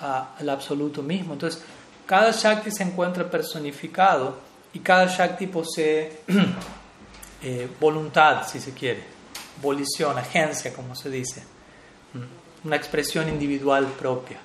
[0.00, 1.34] al absoluto mismo?
[1.34, 1.62] Entonces,
[2.06, 4.38] cada Shakti se encuentra personificado
[4.72, 6.20] y cada Shakti posee
[7.42, 9.20] eh, voluntad, si se quiere
[9.60, 11.42] volición, agencia, como se dice,
[12.14, 14.38] mm, una expresión individual propia.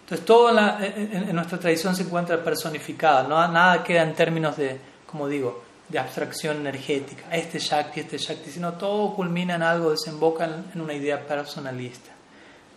[0.00, 5.28] Entonces, todo en, nuestra tradición se encuentra personificada, no, nada queda en términos de, como
[5.28, 10.80] digo, de abstracción energética, este Shakti, este Shakti, sino todo culmina en algo, desemboca en,
[10.80, 12.10] una idea personalista.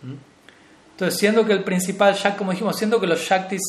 [0.02, 0.35] Mm.
[0.96, 3.60] Entonces, siendo que el principal Shakti, como dijimos, siendo que los Shaktis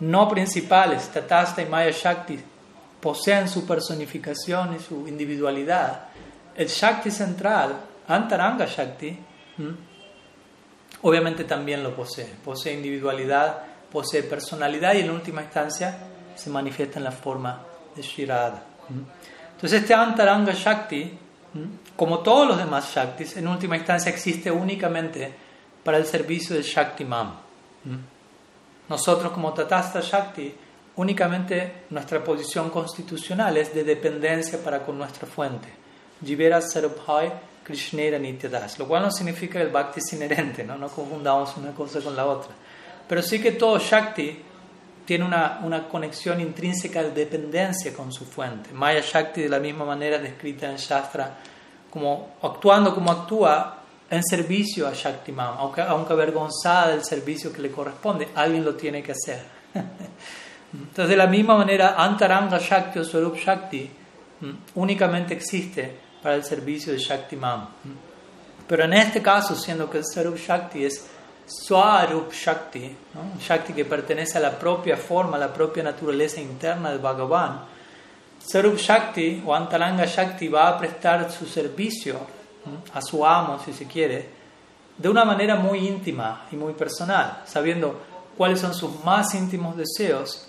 [0.00, 2.40] no principales, Tatasta y Maya Shakti,
[3.00, 6.08] poseen su personificación y su individualidad,
[6.56, 7.76] el Shakti central,
[8.08, 9.16] Antaranga Shakti,
[11.02, 12.26] obviamente también lo posee.
[12.44, 15.96] Posee individualidad, posee personalidad y en última instancia
[16.34, 17.62] se manifiesta en la forma
[17.94, 18.60] de Shirada.
[19.54, 21.16] Entonces este Antaranga Shakti,
[21.94, 25.51] como todos los demás Shaktis, en última instancia existe únicamente
[25.82, 27.32] para el servicio del Shakti Mam.
[28.88, 30.54] Nosotros como Tatasta Shakti,
[30.96, 35.68] únicamente nuestra posición constitucional es de dependencia para con nuestra fuente.
[36.24, 37.32] Jivera Sarabhai
[37.64, 40.76] Krishnera Nityadas, lo cual no significa el bhakti es inherente, ¿no?
[40.76, 42.52] no confundamos una cosa con la otra.
[43.08, 44.42] Pero sí que todo Shakti
[45.04, 48.70] tiene una, una conexión intrínseca de dependencia con su fuente.
[48.72, 51.38] Maya Shakti, de la misma manera, descrita en Shastra,
[51.90, 53.81] como actuando como actúa
[54.12, 58.74] en servicio a Shakti Mam, aunque, aunque avergonzada del servicio que le corresponde, alguien lo
[58.74, 59.42] tiene que hacer.
[60.74, 63.90] Entonces, de la misma manera, Antaranga Shakti o Swarup Shakti
[64.74, 67.66] únicamente existe para el servicio de Shakti Mam.
[68.66, 71.06] Pero en este caso, siendo que el Sarup Shakti es
[71.46, 72.94] Swarup Shakti.
[73.40, 77.64] Shakti que pertenece a la propia forma, a la propia naturaleza interna de Bhagavan,
[78.38, 82.41] Sarup Shakti o Antaranga Shakti va a prestar su servicio
[82.92, 84.28] a su amo, si se quiere,
[84.96, 88.00] de una manera muy íntima y muy personal, sabiendo
[88.36, 90.48] cuáles son sus más íntimos deseos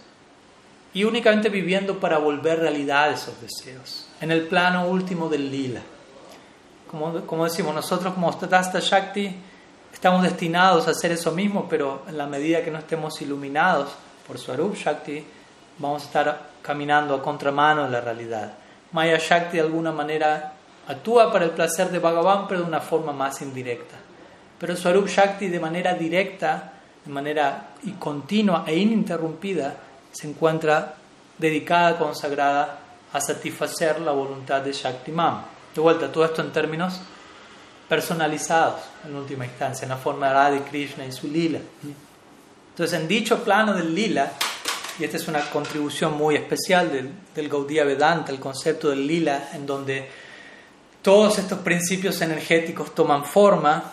[0.93, 5.81] y únicamente viviendo para volver realidad esos deseos en el plano último del lila.
[6.89, 9.35] Como, como decimos, nosotros como Tatasta Shakti
[9.91, 13.89] estamos destinados a hacer eso mismo, pero en la medida que no estemos iluminados
[14.27, 15.25] por Swarup Shakti,
[15.79, 18.53] vamos a estar caminando a contramano de la realidad.
[18.91, 20.52] Maya Shakti de alguna manera
[20.87, 23.95] actúa para el placer de Bhagavan, pero de una forma más indirecta.
[24.59, 29.75] Pero Swarup Shakti de manera directa, de manera y continua e ininterrumpida,
[30.11, 30.95] se encuentra
[31.37, 32.79] dedicada, consagrada
[33.11, 35.45] a satisfacer la voluntad de Shaktiman.
[35.73, 36.99] De vuelta, todo esto en términos
[37.89, 41.59] personalizados, en última instancia, en la forma de Radha Krishna y su lila.
[42.69, 44.31] Entonces, en dicho plano del lila,
[44.99, 47.49] y esta es una contribución muy especial del, del
[47.85, 50.09] Vedanta, el concepto del lila, en donde
[51.03, 53.91] todos estos principios energéticos toman forma,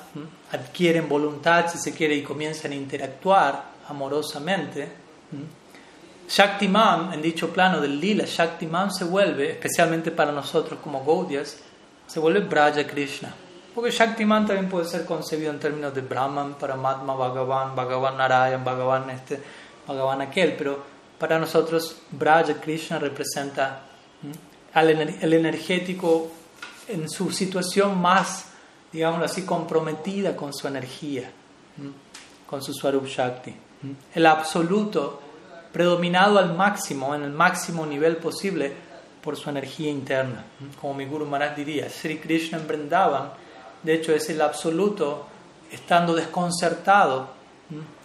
[0.52, 4.88] adquieren voluntad, si se quiere, y comienzan a interactuar amorosamente.
[6.28, 11.58] Shaktiman, en dicho plano del lila, Shaktiman se vuelve, especialmente para nosotros como Gaudias,
[12.06, 13.34] se vuelve Braja Krishna.
[13.74, 19.10] Porque Shaktiman también puede ser concebido en términos de Brahman, Paramatma, Bhagavan, Bhagavan Narayan, Bhagavan
[19.10, 19.40] este,
[19.84, 20.80] Bhagavan aquel, pero
[21.18, 23.82] para nosotros Braja Krishna representa
[24.74, 26.30] el energético
[26.92, 28.50] en su situación más
[28.92, 31.30] digámoslo así, comprometida con su energía,
[32.46, 33.54] con su Swarup Shakti.
[34.14, 35.20] El absoluto
[35.72, 38.90] predominado al máximo, en el máximo nivel posible,
[39.22, 40.44] por su energía interna.
[40.80, 43.32] Como mi Guru Maharaj diría, Sri Krishna en Vrindavan,
[43.82, 45.26] de hecho, es el absoluto
[45.70, 47.30] estando desconcertado,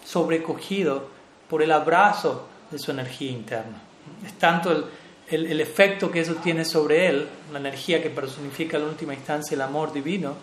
[0.05, 1.07] sobrecogido
[1.49, 3.81] por el abrazo de su energía interna.
[4.25, 4.85] Es tanto el,
[5.29, 9.61] el, efecto que eso tiene sobre él, la energía que personifica en última instancia el
[9.61, 10.35] amor divino,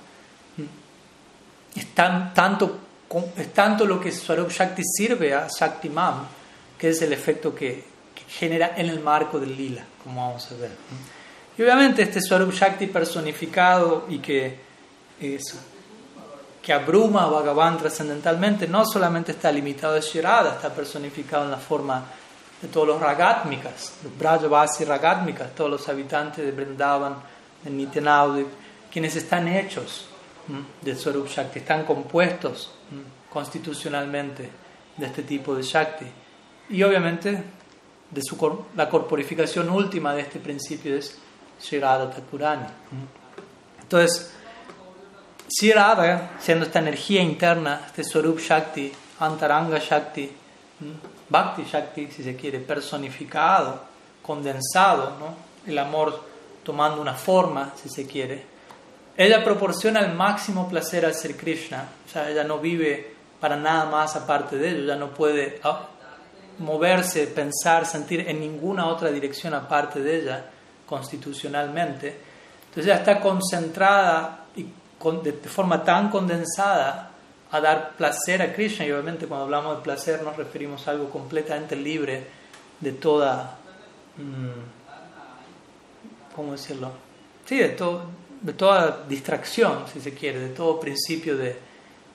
[1.75, 2.79] es, tan, tanto,
[3.37, 6.27] es tanto lo que Swarup Shakti sirve a Shakti Mam,
[6.79, 7.93] que es el efecto que,
[8.29, 10.71] genera en el marco del lila, como vamos a ver.
[11.59, 14.57] Y obviamente este Swarup Shakti personificado y que,
[16.63, 21.59] que abruma a Bhagavan trascendentalmente no solamente está limitado a Shirada, está personificado en la
[21.59, 22.07] forma
[22.63, 27.17] de todos los Ragatmikas, los Brajavasi Ragatmikas, todos los habitantes de Vrindavan,
[27.65, 28.47] de Nityanaudik,
[28.91, 30.07] quienes están hechos
[30.81, 32.73] de Swarup Shakti, están compuestos
[33.31, 34.49] constitucionalmente
[34.97, 36.07] de este tipo de Shakti.
[36.71, 37.43] Y obviamente
[38.11, 41.19] de su, la corporificación última de este principio es
[41.59, 42.67] Sri Radha Thakurani.
[43.81, 44.33] Entonces,
[45.49, 50.31] Sri Radha, siendo esta energía interna, este Swarup Shakti, Antaranga Shakti,
[51.33, 53.81] Bhakti Shakti, si se quiere, personificado,
[54.23, 55.35] condensado, ¿no?
[55.67, 56.23] el amor
[56.63, 58.45] tomando una forma, si se quiere,
[59.17, 63.87] ella proporciona el máximo placer al ser Krishna, o sea, ella no vive para nada
[63.87, 65.89] más aparte de ello, ella no puede ah,
[66.59, 70.45] moverse, pensar, sentir en ninguna otra dirección aparte de ella,
[70.87, 72.15] constitucionalmente.
[72.69, 74.67] Entonces ella está concentrada y
[75.23, 77.12] de forma tan condensada
[77.53, 81.11] a dar placer a Krishna, y obviamente cuando hablamos de placer nos referimos a algo
[81.11, 82.27] completamente libre
[82.81, 83.59] de toda,
[84.17, 84.49] mm,
[86.35, 86.93] ¿cómo decirlo?
[87.45, 88.05] Sí, de, todo,
[88.41, 91.59] de toda distracción, si se quiere, de todo principio de,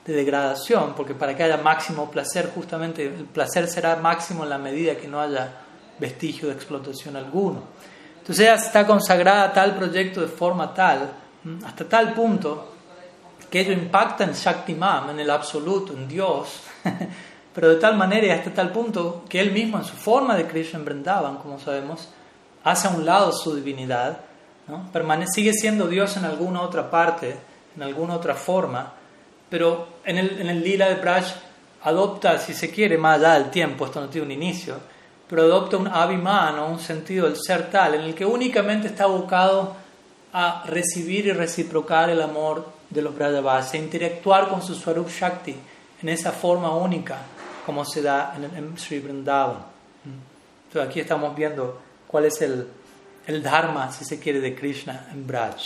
[0.04, 4.58] de degradación, porque para que haya máximo placer, justamente el placer será máximo en la
[4.58, 5.52] medida que no haya
[6.00, 7.62] vestigio de explotación alguno.
[8.18, 11.12] Entonces ella está consagrada a tal proyecto de forma tal,
[11.64, 12.77] hasta tal punto,
[13.50, 16.60] que ello impacta en Shaktimam, en el absoluto, en Dios,
[17.54, 20.46] pero de tal manera y hasta tal punto que él mismo en su forma de
[20.46, 22.08] Krishna en Vrindavan, como sabemos,
[22.64, 24.20] hace a un lado su divinidad,
[24.66, 24.90] ¿no?
[25.26, 27.36] sigue siendo Dios en alguna otra parte,
[27.74, 28.92] en alguna otra forma,
[29.48, 31.24] pero en el, en el lila de Braj
[31.84, 34.76] adopta, si se quiere, más allá del tiempo, esto no tiene un inicio,
[35.28, 39.74] pero adopta un abhiman un sentido del ser tal, en el que únicamente está abocado
[40.32, 45.54] a recibir y reciprocar el amor de los Brajavas, a interactuar con su Swarup Shakti
[46.02, 47.18] en esa forma única
[47.66, 49.58] como se da en, en Sri Vrindavan.
[50.66, 52.66] Entonces aquí estamos viendo cuál es el,
[53.26, 55.56] el Dharma, si se quiere, de Krishna en Braj.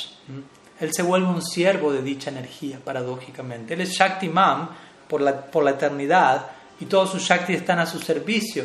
[0.81, 3.75] Él se vuelve un siervo de dicha energía, paradójicamente.
[3.75, 4.69] Él es Shakti Mam
[5.07, 6.47] por la, por la eternidad
[6.81, 8.65] y todos sus Shakti están a su servicio.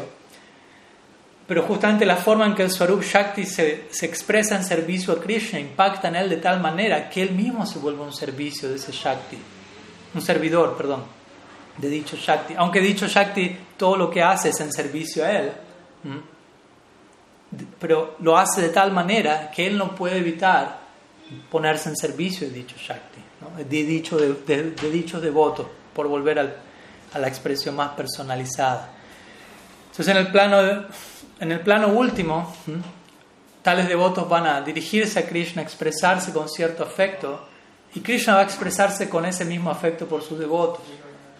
[1.47, 5.21] Pero justamente la forma en que el Swarup Shakti se, se, expresa en servicio a
[5.21, 8.75] Krishna impacta en él de tal manera que él mismo se vuelve un servicio de
[8.75, 9.38] ese Shakti.
[10.13, 11.03] Un servidor, perdón,
[11.77, 12.53] de dicho Shakti.
[12.57, 15.51] Aunque dicho Shakti todo lo que hace es en servicio a él.
[17.79, 20.79] Pero lo hace de tal manera que él no puede evitar
[21.49, 23.21] ponerse en servicio de dicho Shakti,
[23.57, 26.55] de, dicho de, de, devotos, por volver al,
[27.13, 28.91] a la expresión más personalizada.
[29.91, 30.86] Entonces, en el plano,
[31.39, 32.54] en el plano último,
[33.62, 37.47] tales devotos van a dirigirse a Krishna, expresarse con cierto afecto,
[37.93, 40.82] y Krishna va a expresarse con ese mismo afecto por sus devotos.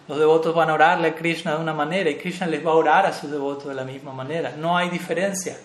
[0.06, 2.74] Los devotos van a orarle a Krishna de una manera y Krishna les va a
[2.74, 4.54] orar a sus devotos de la misma manera.
[4.56, 5.56] No hay diferencia,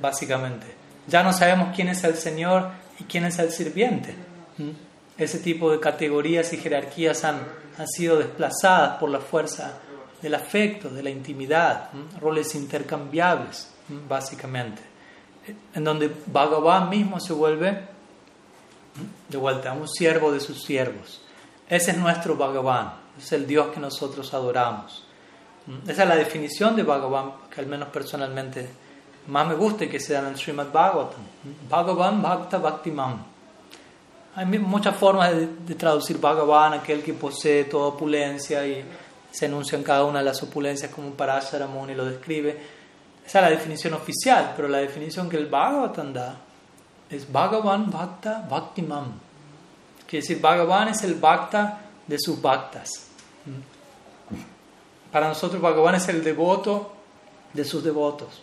[0.00, 0.66] básicamente.
[1.06, 4.14] Ya no sabemos quién es el Señor y quién es el sirviente.
[4.56, 4.70] ¿Mm?
[5.18, 7.42] Ese tipo de categorías y jerarquías han,
[7.78, 9.78] han sido desplazadas por la fuerza
[10.24, 13.70] del afecto, de la intimidad, roles intercambiables,
[14.08, 14.80] básicamente,
[15.74, 17.78] en donde Bhagavan mismo se vuelve
[19.28, 21.20] de vuelta un siervo de sus siervos.
[21.68, 25.04] Ese es nuestro Bhagavan, es el Dios que nosotros adoramos.
[25.86, 28.66] Esa es la definición de Bhagavan que al menos personalmente
[29.26, 31.20] más me gusta que sea en el Srimad Bhagavatam.
[31.68, 33.22] Bhagavan Bhakta Bhaktimam.
[34.36, 38.82] Hay muchas formas de, traducir Bhagavan, aquel que posee toda opulencia y
[39.34, 42.56] se enuncian cada una las opulencias como un y lo describe.
[43.26, 46.36] Esa es la definición oficial, pero la definición que el Bhagavatam da
[47.10, 49.12] es Bhagavan Bhakta Bhaktimam.
[50.06, 53.08] Quiere decir, Bhagavan es el Bhakta de sus Bhaktas.
[55.10, 56.92] Para nosotros, Bhagavan es el devoto
[57.52, 58.40] de sus devotos.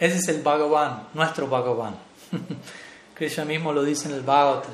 [0.00, 1.96] Ese es el Bhagavan, nuestro Bhagavan.
[3.14, 4.72] Krishna mismo lo dice en el Bhagavatam.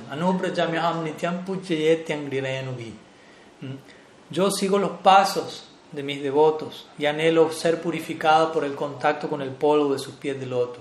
[4.31, 9.41] Yo sigo los pasos de mis devotos y anhelo ser purificado por el contacto con
[9.41, 10.81] el polvo de sus pies de loto.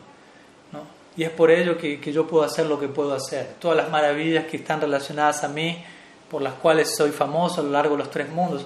[0.74, 0.82] ¿no?
[1.16, 3.56] Y es por ello que, que, yo puedo hacer lo que puedo hacer.
[3.60, 5.84] Todas las maravillas que están relacionadas a mí,
[6.30, 8.66] por las cuales soy famoso a lo largo de los tres mundos,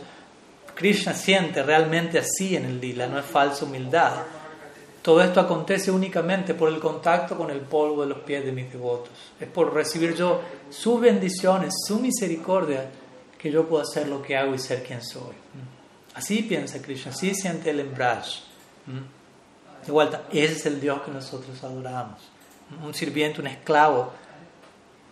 [0.74, 4.14] Krishna siente realmente así en el lila, no es falsa humildad.
[5.02, 8.72] Todo esto acontece únicamente por el contacto con el polvo de los pies de mis
[8.72, 9.12] devotos.
[9.40, 12.90] Es por recibir yo sus bendiciones, su misericordia,
[13.42, 15.34] que yo puedo hacer lo que hago y ser quien soy.
[16.14, 18.42] Así piensa Krishna, así siente el embrace.
[19.86, 22.22] De vuelta, ese es el Dios que nosotros adoramos.
[22.84, 24.12] Un sirviente, un esclavo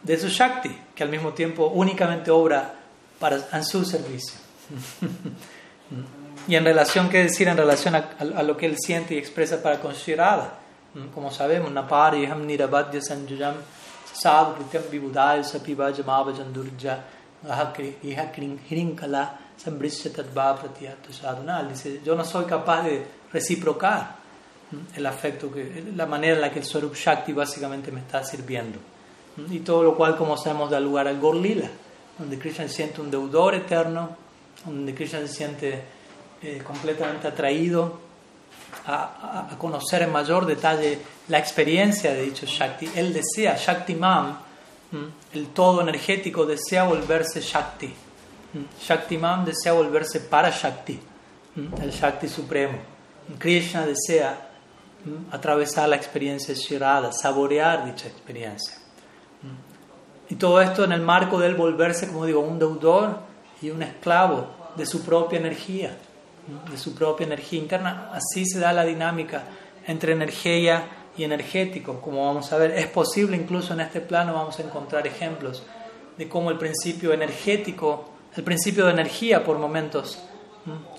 [0.03, 2.75] de su Shakti, que al mismo tiempo únicamente obra
[3.17, 4.37] para, en su servicio.
[6.47, 7.47] y en relación, ¿qué decir?
[7.47, 10.53] En relación a, a, lo que él siente y expresa para con Shirada.
[11.15, 13.55] Como sabemos, Napari, Ham Nirabadya Sanjuyam,
[14.13, 15.91] Sadhu Krityam Vibudaya Sapiva
[20.55, 21.63] Pratyatu Sadhuna.
[21.63, 24.15] Dice, yo no soy capaz de reciprocar
[24.95, 28.79] el afecto, que, la manera en la que el Swarup Shakti básicamente me está sirviendo.
[29.49, 31.69] Y todo lo cual, como sabemos, da lugar al Gorlila,
[32.17, 34.09] donde Krishna se siente un deudor eterno,
[34.65, 35.81] donde Krishna se siente
[36.41, 37.99] eh, completamente atraído
[38.85, 42.89] a, a, conocer en mayor detalle la experiencia de dicho Shakti.
[42.95, 44.37] Él desea, Shakti Mam,
[45.33, 47.93] el todo energético, desea volverse Shakti.
[48.81, 50.99] Shakti Mam desea volverse para Shakti,
[51.81, 52.77] el Shakti supremo.
[53.37, 54.49] Krishna desea
[55.31, 58.75] atravesar la experiencia Shirada, saborear dicha experiencia.
[60.29, 63.19] Y todo esto en el marco de él volverse, como digo, un deudor
[63.61, 65.97] y un esclavo de su propia energía,
[66.69, 68.11] de su propia energía interna.
[68.13, 69.43] Así se da la dinámica
[69.87, 70.83] entre energía
[71.17, 72.01] y energético.
[72.01, 75.63] Como vamos a ver, es posible incluso en este plano, vamos a encontrar ejemplos
[76.17, 80.19] de cómo el principio energético, el principio de energía por momentos,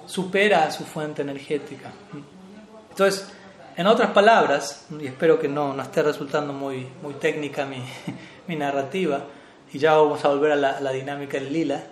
[0.07, 1.93] supera a su fuente energética.
[2.91, 3.31] Entonces,
[3.77, 7.83] en otras palabras, y espero que no, no esté resultando muy, muy técnica mi,
[8.47, 9.25] mi narrativa,
[9.73, 11.83] y ya vamos a volver a la, dinámica del lila.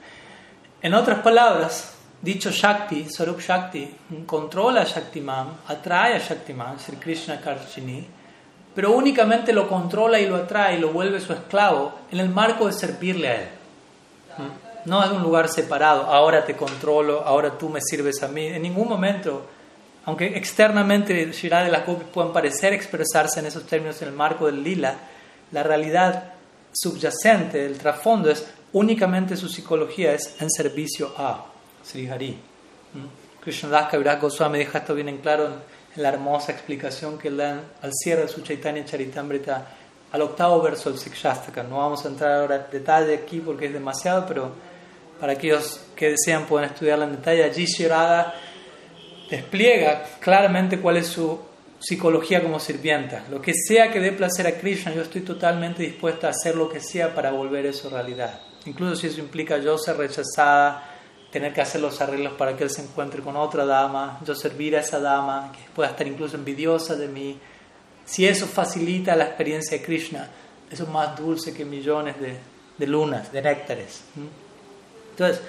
[0.83, 3.97] En otras palabras, dicho Shakti, Sarup Shakti,
[4.27, 8.07] controla a Shaktiman, atrae a Shaktiman, Sri Krishna Karchini,
[8.75, 12.67] pero únicamente lo controla y lo atrae y lo vuelve su esclavo en el marco
[12.67, 13.49] de servirle a él.
[14.85, 18.47] No es un lugar separado, ahora te controlo, ahora tú me sirves a mí.
[18.47, 19.47] En ningún momento,
[20.05, 24.63] aunque externamente Shirada y la puedan parecer expresarse en esos términos en el marco del
[24.63, 24.95] lila,
[25.53, 26.33] la realidad
[26.73, 31.45] subyacente, el trasfondo es únicamente su psicología es en servicio a
[31.89, 32.33] Sri Hari.
[32.95, 33.41] ¿Mm?
[33.43, 37.63] Krishnadas Kaviraj Goswami deja esto bien en claro en, la hermosa explicación que le dan
[37.83, 39.67] al cierre de su Chaitanya Charitamrita
[40.13, 41.63] al octavo verso del Sikshastaka.
[41.63, 44.53] No vamos a entrar ahora en detalle aquí porque es demasiado, pero
[45.19, 47.43] para aquellos que desean pueden estudiarla en detalle.
[47.43, 48.35] Allí Shirada
[49.31, 51.41] despliega claramente cuál es su
[51.81, 53.25] psicología como sirvienta.
[53.31, 56.69] Lo que sea que dé placer a Krishna, yo estoy totalmente dispuesta a hacer lo
[56.69, 58.41] que sea para volver eso realidad.
[58.67, 60.98] Incluso si eso implica yo ser rechazada,
[61.31, 64.77] tener que hacer los arreglos para que él se encuentre con otra dama, yo servir
[64.77, 67.39] a esa dama, que pueda estar incluso envidiosa de mí.
[68.05, 70.29] Si eso facilita la experiencia de Krishna,
[70.71, 72.37] eso es más dulce que millones de,
[72.79, 74.03] de lunas, de néctares.
[75.11, 75.43] Entonces,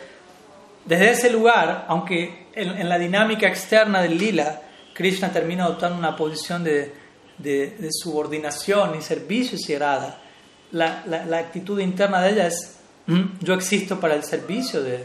[0.86, 4.62] desde ese lugar, aunque en, en la dinámica externa del lila,
[4.94, 6.94] Krishna termina adoptando una posición de,
[7.38, 10.22] de, subordinación y servicio cerrada,
[10.72, 12.76] la, la, la, actitud interna de ella es
[13.08, 15.04] mm, yo existo para el servicio de,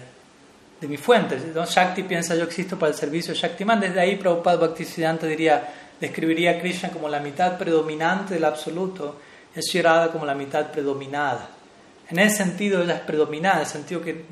[0.85, 1.39] de mi fuente.
[1.55, 1.65] ¿no?
[1.65, 3.81] Shakti piensa yo existo para el servicio de Shaktiman.
[3.81, 5.67] Desde ahí Prabhupada Bhaktisiddhanta diría,
[5.99, 9.19] describiría a Krishna como la mitad predominante del absoluto
[9.57, 11.49] y Shirada como la mitad predominada.
[12.11, 14.25] En ese sentido ella es predominada, en el sentido que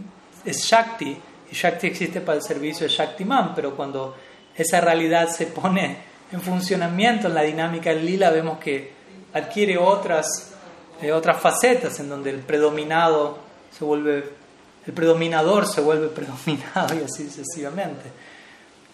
[0.45, 1.17] es Shakti
[1.51, 4.15] y Shakti existe para el servicio de Shaktiman, pero cuando
[4.55, 5.97] esa realidad se pone
[6.31, 8.93] en funcionamiento en la dinámica del lila, vemos que
[9.33, 10.55] adquiere otras,
[11.01, 13.39] eh, otras facetas en donde el predominado
[13.71, 14.41] se vuelve,
[14.87, 18.11] el predominador se vuelve predominado y así sucesivamente.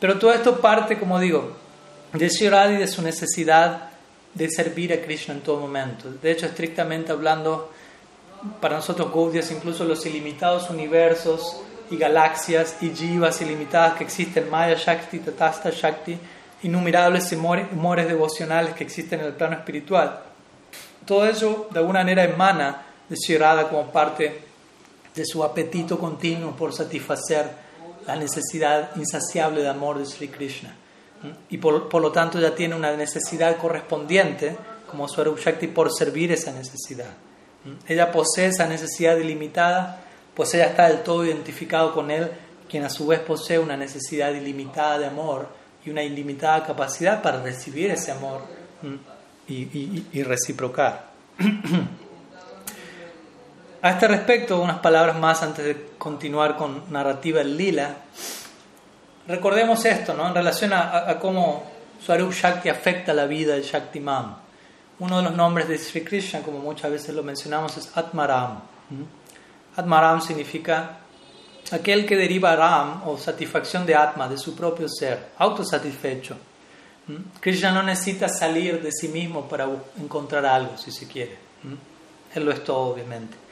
[0.01, 1.57] Pero todo esto parte, como digo,
[2.13, 3.91] de Shiradi de su necesidad
[4.35, 6.11] de servir a Krishna en todo momento.
[6.23, 7.73] De hecho, estrictamente hablando,
[8.61, 14.75] para nosotros Gaudias, incluso los ilimitados universos, y galaxias y jivas ilimitadas que existen, Maya
[14.75, 16.19] Shakti, Tatasta Shakti,
[16.63, 20.21] innumerables humores devocionales que existen en el plano espiritual.
[21.07, 24.48] Todo eso de alguna manera emana de Shirada como parte
[25.19, 27.51] de su apetito continuo por satisfacer
[28.07, 30.75] la necesidad insaciable de amor de Sri Krishna.
[31.51, 34.57] Y por, por lo tanto ya tiene una necesidad correspondiente
[34.89, 37.11] como Swarup Shakti por servir esa necesidad.
[37.87, 40.01] Ella posee esa necesidad ilimitada,
[40.35, 42.31] pues ella está del todo identificado con él,
[42.69, 45.49] quien a su vez posee una necesidad ilimitada de amor
[45.85, 48.43] y una ilimitada capacidad para recibir ese amor
[49.49, 51.09] y, reciprocar.
[53.81, 57.97] a este respecto, unas palabras más antes de continuar con narrativa en lila.
[59.27, 60.29] Recordemos esto, ¿no?
[60.29, 61.65] En relación a, cómo
[62.05, 64.37] Swarup Shakti afecta la vida del Shaktiman.
[64.99, 68.61] Uno de los nombres de Sri Krishna, como muchas veces lo mencionamos, es Atmaram.
[69.77, 70.99] Atmaram significa
[71.71, 76.37] aquel que deriva Ram o satisfacción de Atma, de su propio ser, autosatisfecho.
[77.41, 79.69] Krishna no necesita salir de sí mismo para
[80.01, 81.39] encontrar algo, si se quiere.
[82.35, 83.48] Él lo es todo, obviamente.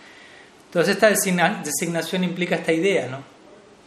[0.67, 3.19] Entonces esta designación implica esta idea, ¿no?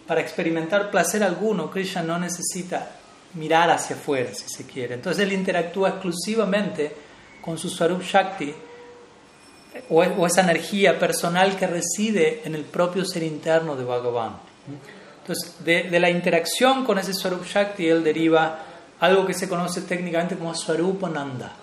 [0.07, 2.95] Para experimentar placer alguno, Krishna no necesita
[3.35, 4.95] mirar hacia afuera, si se quiere.
[4.95, 6.91] Entonces él interactúa exclusivamente
[7.41, 8.53] con su Swarup Shakti
[9.89, 14.37] o, esa energía personal que reside en el propio ser interno de Bhagavan.
[15.21, 18.59] Entonces, de, la interacción con ese Swarup Shakti, él deriva
[18.99, 21.55] algo que se conoce técnicamente como Swarupananda.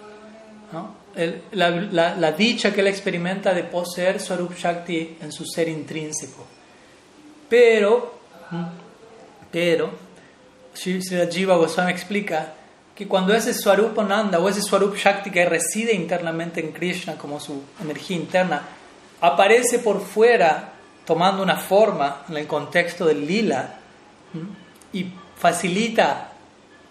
[1.53, 6.45] La, dicha que él experimenta de poseer Swarup Shakti en su ser intrínseco.
[7.49, 8.19] Pero,
[9.51, 9.91] pero,
[10.75, 11.01] Sri
[11.31, 12.53] Jiva Goswami explica
[12.95, 17.63] que cuando ese Swarupananda o ese Swarup Shakti que reside internamente en Krishna como su
[17.81, 18.63] energía interna
[19.21, 20.73] aparece por fuera
[21.05, 23.75] tomando una forma en el contexto del lila
[24.93, 25.07] y
[25.37, 26.33] facilita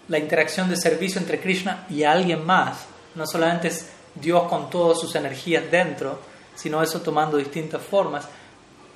[0.08, 2.86] la interacción de servicio entre Krishna y alguien más,
[3.16, 6.18] no solamente es Dios con todas sus energías dentro,
[6.54, 8.26] sino eso tomando distintas formas,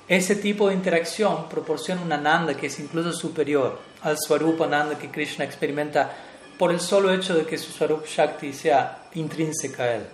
[0.07, 5.09] ese tipo de interacción proporciona una Nanda que es incluso superior al Swarupa Nanda que
[5.09, 6.11] Krishna experimenta
[6.57, 10.05] por el solo hecho de que su Swarup Shakti sea intrínseca a él.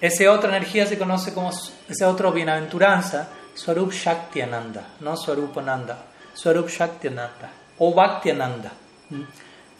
[0.00, 1.50] Esa otra energía se conoce como,
[1.88, 8.72] esa otra bienaventuranza, Swarup Shakti Ananda, no Swarup Ananda, Swarup Shakti Ananda o Bhakti Ananda.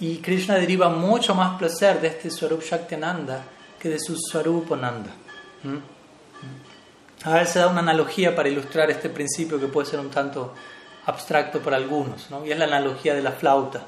[0.00, 3.42] Y Krishna deriva mucho más placer de este Swarup Shakti Ananda
[3.88, 5.10] de su Swarup Ananda.
[5.62, 7.26] ¿Mm?
[7.28, 10.54] A ver, se da una analogía para ilustrar este principio que puede ser un tanto
[11.06, 12.44] abstracto para algunos, ¿no?
[12.44, 13.86] y es la analogía de la flauta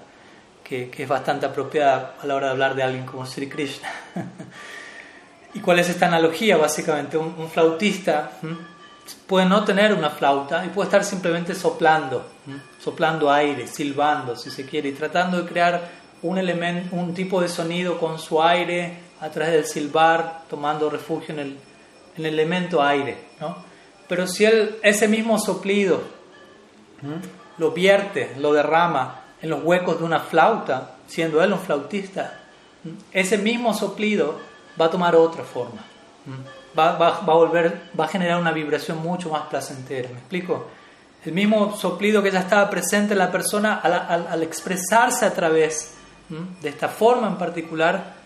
[0.69, 3.89] que, es bastante apropiada a la hora de hablar de alguien como Sri Krishna.
[5.55, 6.57] ¿Y cuál es esta analogía?
[6.59, 8.33] Básicamente, un, flautista
[9.27, 12.27] puede no tener una flauta y puede estar simplemente soplando,
[12.79, 15.89] soplando aire, silbando, si se quiere, y tratando de crear
[16.23, 21.35] un, elemento, un tipo de sonido con su aire a través del silbar, tomando refugio
[21.35, 21.59] en el,
[22.17, 23.17] en el elemento aire.
[23.41, 23.57] ¿no?
[24.09, 26.01] Pero si él ese mismo soplido
[27.59, 32.41] lo vierte, lo derrama en los huecos de una flauta, siendo él un flautista,
[33.13, 34.39] ese mismo soplido
[34.81, 35.85] va a tomar otra forma.
[36.79, 40.09] Va, a volver, va a generar una vibración mucho más placentera.
[40.11, 40.69] ¿Me explico?
[41.25, 45.95] El mismo soplido que ya estaba presente en la persona, al, expresarse a través
[46.29, 48.18] de esta forma en particular,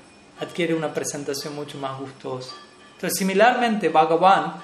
[0.42, 2.54] adquiere una presentación mucho más gustosa.
[2.94, 4.54] Entonces, similarmente, Bhagavan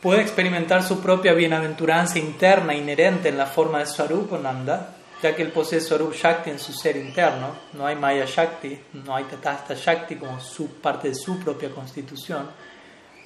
[0.00, 5.52] puede experimentar su propia bienaventuranza interna inherente en la forma de Swarupananda, ya que él
[5.52, 10.16] posee Swarup Shakti en su ser interno, no hay Maya Shakti, no hay Tatasta Shakti
[10.16, 12.50] como su, parte de su propia constitución.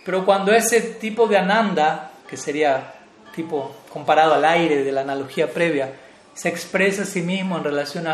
[0.05, 2.95] Pero cuando ese tipo de Ananda, que sería
[3.35, 5.93] tipo comparado al aire de la analogía previa,
[6.35, 8.07] se expresa a sí mismo en relación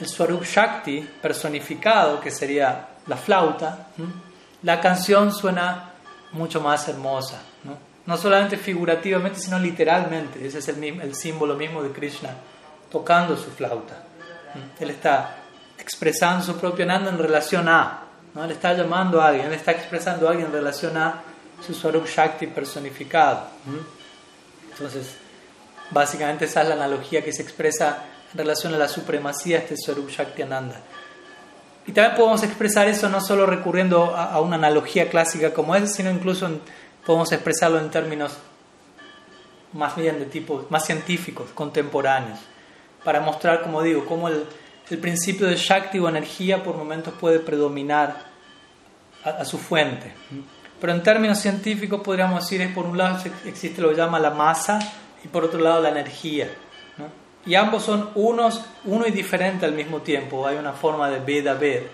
[0.00, 3.88] al Swarup Shakti personificado, que sería la flauta,
[4.62, 5.92] la canción suena
[6.32, 7.40] mucho más hermosa.
[7.64, 7.86] ¿no?
[8.06, 10.46] no solamente figurativamente, sino literalmente.
[10.46, 12.30] Ese es el, el símbolo mismo de Krishna
[12.90, 13.96] tocando su flauta.
[14.54, 14.82] ¿Mm?
[14.82, 15.36] Él está
[15.78, 18.44] expresando su propio Nanda en relación a, ¿no?
[18.44, 21.22] Él está llamando a alguien, él está expresando a alguien en relación a
[21.64, 23.48] su Swarup Shakti personificado.
[24.70, 25.16] Entonces,
[25.90, 29.76] básicamente esa es la analogía que se expresa en relación a la supremacía de este
[29.76, 30.80] Swarup Shakti Ananda.
[31.86, 36.10] Y también podemos expresar eso no solo recurriendo a, una analogía clásica como esa, sino
[36.10, 36.48] incluso
[37.04, 38.36] podemos expresarlo en términos
[39.72, 42.38] más bien de tipo, más científicos, contemporáneos
[43.06, 44.44] para mostrar, como digo, cómo el,
[44.90, 48.16] el principio de Shakti o energía por momentos puede predominar
[49.24, 50.12] a, su fuente.
[50.80, 54.30] Pero en términos científicos podríamos decir es por un lado existe lo que llama la
[54.30, 54.78] masa
[55.24, 56.50] y por otro lado la energía.
[57.46, 60.46] Y ambos son unos, uno y diferente al mismo tiempo.
[60.46, 61.88] Hay una forma de veda ver.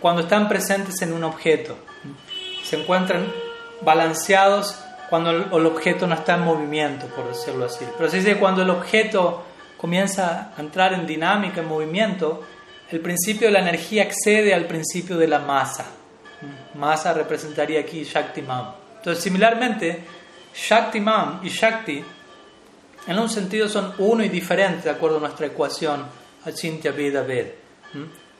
[0.00, 1.76] Cuando están presentes en un objeto,
[2.64, 3.32] se encuentran
[3.82, 4.76] balanceados
[5.08, 7.84] cuando el, objeto no está en movimiento, por decirlo así.
[7.96, 9.44] Pero se dice cuando el objeto
[9.76, 12.42] comienza a entrar en dinámica, en movimiento,
[12.90, 15.84] el principio de la energía accede al principio de la masa.
[16.74, 18.74] Masa representaría aquí Shaktiman.
[18.96, 20.02] Entonces, similarmente,
[20.54, 22.04] Shaktiman y Shakti,
[23.06, 26.04] en un sentido, son uno y diferente de acuerdo a nuestra ecuación
[26.44, 27.48] Achintya Veda Ved.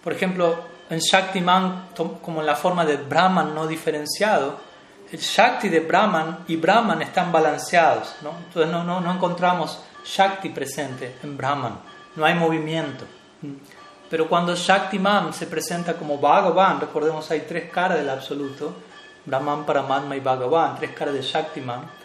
[0.02, 1.88] Por ejemplo, en Shaktiman,
[2.22, 4.72] como en la forma de Brahman no diferenciado,
[5.10, 8.14] el Shakti de Brahman y Brahman están balanceados.
[8.22, 8.30] ¿no?
[8.46, 11.78] Entonces, no encontramos Shakti presente en Brahman,
[12.16, 13.04] no hay movimiento.
[14.10, 18.74] Pero cuando Shaktiman se presenta como Bhagavan, recordemos hay tres caras del absoluto,
[19.24, 22.01] Brahman, Paramatma y Bhagavan, tres caras de Shaktiman.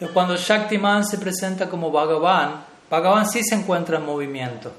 [0.00, 4.72] Entonces cuando Shaktiman se presenta como Bhagavan, Bhagavan sí se encuentra en movimiento.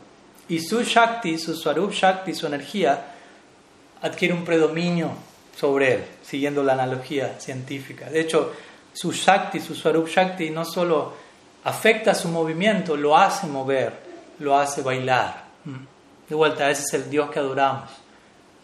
[0.49, 3.05] Y su Shakti, su Swarup Shakti, su energía,
[4.01, 5.11] adquiere un predominio
[5.55, 8.09] sobre él, siguiendo la analogía científica.
[8.09, 8.51] De hecho,
[8.93, 11.13] su Shakti, su Swarup Shakti, no solo
[11.65, 13.93] afecta su movimiento, lo hace mover,
[14.39, 15.43] lo hace bailar.
[16.27, 17.91] De vuelta, ese es el Dios que adoramos.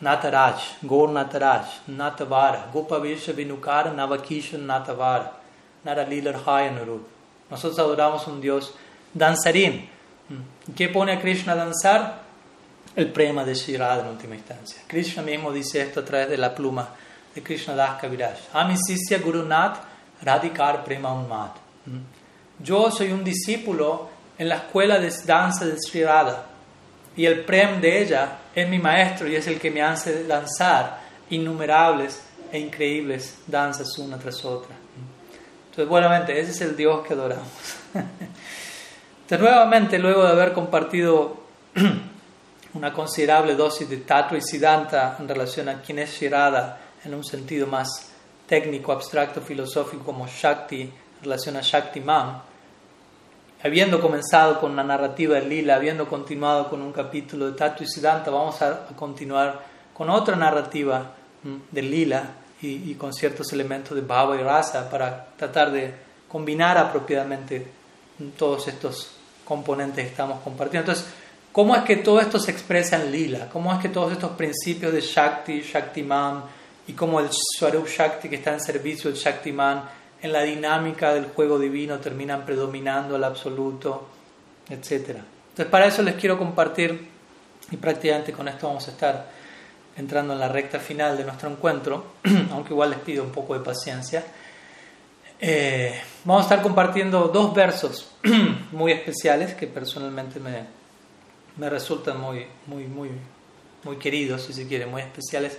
[0.02, 5.34] Nataraj, Gaur Nataraj, Natavara, Gopavisha Vinukara, Navakisha Natavara.
[7.50, 8.74] Nosotros adoramos un Dios
[9.14, 9.90] danzarín.
[10.76, 12.28] ¿Qué pone a Krishna a danzar?
[12.96, 14.82] El prema de Shirada en última instancia.
[14.88, 16.90] Krishna mismo dice esto a través de la pluma
[17.36, 18.38] de Krishna Das Kaviraj.
[18.54, 19.78] Amisisya Guru Nath
[20.24, 21.58] Radikar Prema Unmat.
[22.60, 26.04] Yo soy un discípulo en la escuela de danza de Sri
[27.16, 31.00] y el prem de ella es mi maestro y es el que me hace danzar
[31.30, 32.22] innumerables
[32.52, 34.77] e increíbles danzas una tras otra.
[35.78, 37.46] Entonces, buenamente, ese es el Dios que adoramos.
[37.94, 41.38] Entonces, nuevamente, luego de haber compartido
[42.74, 47.24] una considerable dosis de Tattva y Siddhanta en relación a quién es Shirada en un
[47.24, 48.12] sentido más
[48.48, 52.42] técnico, abstracto, filosófico como Shakti en relación a Shakti Man,
[53.64, 57.88] habiendo comenzado con una narrativa de Lila, habiendo continuado con un capítulo de Tatu y
[57.88, 59.64] Siddhanta, vamos a, continuar
[59.94, 61.12] con otra narrativa
[61.70, 62.32] de Lila
[62.62, 65.94] y, con ciertos elementos de Bhava y Rasa para tratar de
[66.28, 67.68] combinar apropiadamente
[68.38, 69.12] todos estos
[69.46, 70.92] componentes que estamos compartiendo.
[70.92, 71.14] Entonces,
[71.52, 73.48] ¿cómo es que todo esto se expresa en Lila?
[73.52, 76.44] ¿Cómo es que todos estos principios de Shakti, Shaktiman
[76.88, 79.84] y cómo el Swarup Shakti que está en servicio del Shaktiman
[80.22, 84.08] en la dinámica del juego divino terminan predominando el absoluto,
[84.70, 85.10] etc.
[85.50, 87.08] Entonces para eso les quiero compartir,
[87.70, 89.30] y prácticamente con esto vamos a estar
[89.98, 92.14] entrando en la recta final de nuestro encuentro,
[92.52, 94.24] aunque igual les pido un poco de paciencia.
[95.40, 98.12] Eh, vamos a estar compartiendo dos versos
[98.72, 100.66] muy especiales que personalmente me,
[101.58, 103.10] me resultan muy, muy, muy,
[103.84, 105.58] muy queridos, si se quiere, muy especiales.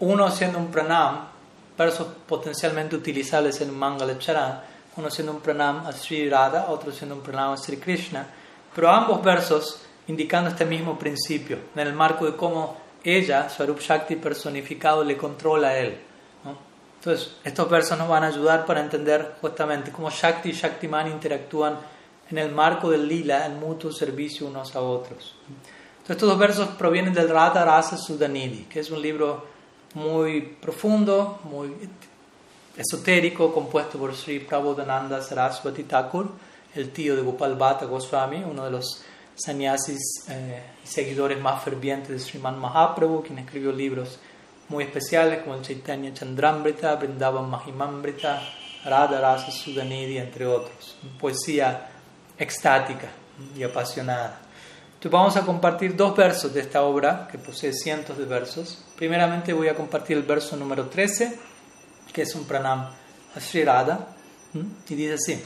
[0.00, 1.28] Uno siendo un pranam,
[1.76, 4.60] versos potencialmente utilizables en Mangala Charan,
[4.96, 8.26] uno siendo un pranam a Sri Radha, otro siendo un pranam a Sri Krishna,
[8.74, 14.16] pero ambos versos indicando este mismo principio, en el marco de cómo ella, Swarup Shakti
[14.16, 15.98] personificado, le controla a él.
[16.98, 21.76] Entonces, estos versos nos van a ayudar para entender justamente cómo Shakti y Shaktiman interactúan
[22.30, 25.34] en el marco del lila, en mutuo servicio unos a otros.
[25.46, 29.44] Entonces, estos dos versos provienen del Radha Rasa Sudanidhi, que es un libro
[29.94, 31.74] muy profundo, muy
[32.76, 36.30] esotérico, compuesto por Sri Prabodhananda Saraswati Thakur,
[36.74, 39.04] el tío de Gopal Bhatta Goswami, uno de los
[39.34, 44.18] sannyasis eh, y seguidores más fervientes de Sriman Mahaprabhu, quien escribió libros
[44.68, 48.42] muy especiales como el Chaitanya Chandramrita, Vrindavan Mahimamrita,
[48.84, 50.96] Radha Rasa Sudanidhi, entre otros.
[51.20, 51.88] Poesía
[52.38, 53.08] extática
[53.56, 54.40] y apasionada.
[54.94, 58.84] Entonces vamos a compartir dos versos de esta obra, que posee cientos de versos.
[58.96, 61.38] Primeramente voy a compartir el verso número 13,
[62.12, 64.08] que es un pranam a Radha,
[64.88, 65.42] y dice así.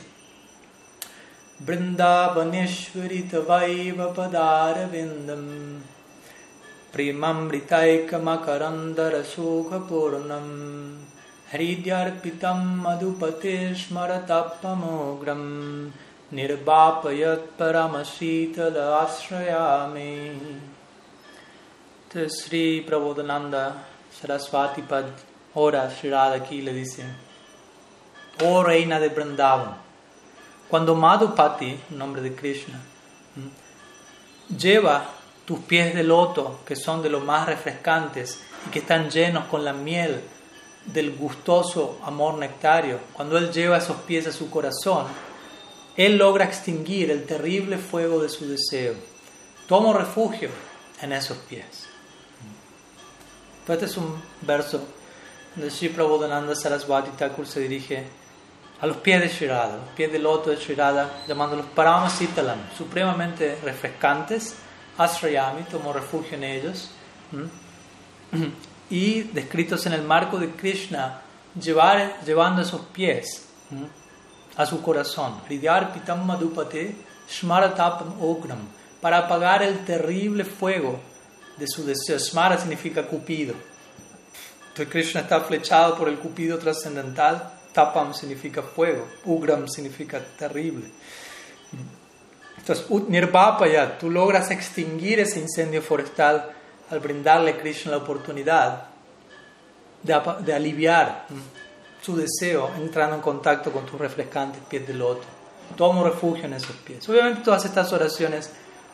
[1.67, 5.49] बृन्दावनेश्वरित वैव पदारविन्दम्
[6.93, 10.53] प्रिममृतैकमकरन्दर सुखपूर्णम्
[11.53, 15.43] हरिद्यार्पितं मधुपते स्मर तोग्रम्
[16.37, 20.13] निर्वापयत् परमशीतश्रया मे
[22.37, 23.57] श्रीप्रबोदनन्द
[24.21, 25.11] सरस्वातिपद्
[25.57, 29.71] होरा श्रीराधकीलि सिंहोरैन Vrindavan
[30.69, 32.81] cuando Madhupati, nombre de Krishna,
[34.57, 35.05] lleva
[35.45, 39.65] tus pies de loto, que son de los más refrescantes y que están llenos con
[39.65, 40.21] la miel
[40.85, 45.07] del gustoso amor nectario, cuando él lleva esos pies a su corazón,
[45.97, 48.95] él logra extinguir el terrible fuego de su deseo.
[49.67, 50.49] Tomo refugio
[51.03, 51.89] en esos pies.
[53.67, 54.81] Este es un verso
[55.55, 58.07] donde Sri Prabodhananda Saraswati Thakur se dirige
[58.81, 64.57] a los pies de Shirada, los pies del loto de Shirada, llamándolos Paramasitalam, supremamente refrescantes.
[64.97, 66.91] Asrayami, tomo refugio en ellos.
[68.91, 71.21] y descritos en el marco de Krishna,
[71.61, 73.47] llevar, llevando esos pies
[74.57, 75.41] a su corazón.
[75.49, 76.97] Pitam Madhupate
[77.29, 78.59] Shmaratapam Ogram,
[79.01, 80.99] para apagar el terrible fuego
[81.57, 82.19] de su deseo.
[82.19, 83.55] Smara significa cupido.
[84.69, 87.58] Entonces Krishna está flechado por el cupido trascendental.
[87.79, 89.07] Tapam significa fuego.
[89.25, 90.91] Ugram significa terrible.
[92.57, 96.51] Entonces, Nirvapaya, tú logras extinguir ese incendio forestal
[96.91, 98.89] al brindarle a Krishna la oportunidad
[100.03, 101.27] de, aliviar
[102.03, 105.23] su deseo entrando en contacto con tus refrescantes pies de loto.
[105.77, 107.09] Tomo refugio en esos pies.
[107.09, 108.51] Obviamente todas estas oraciones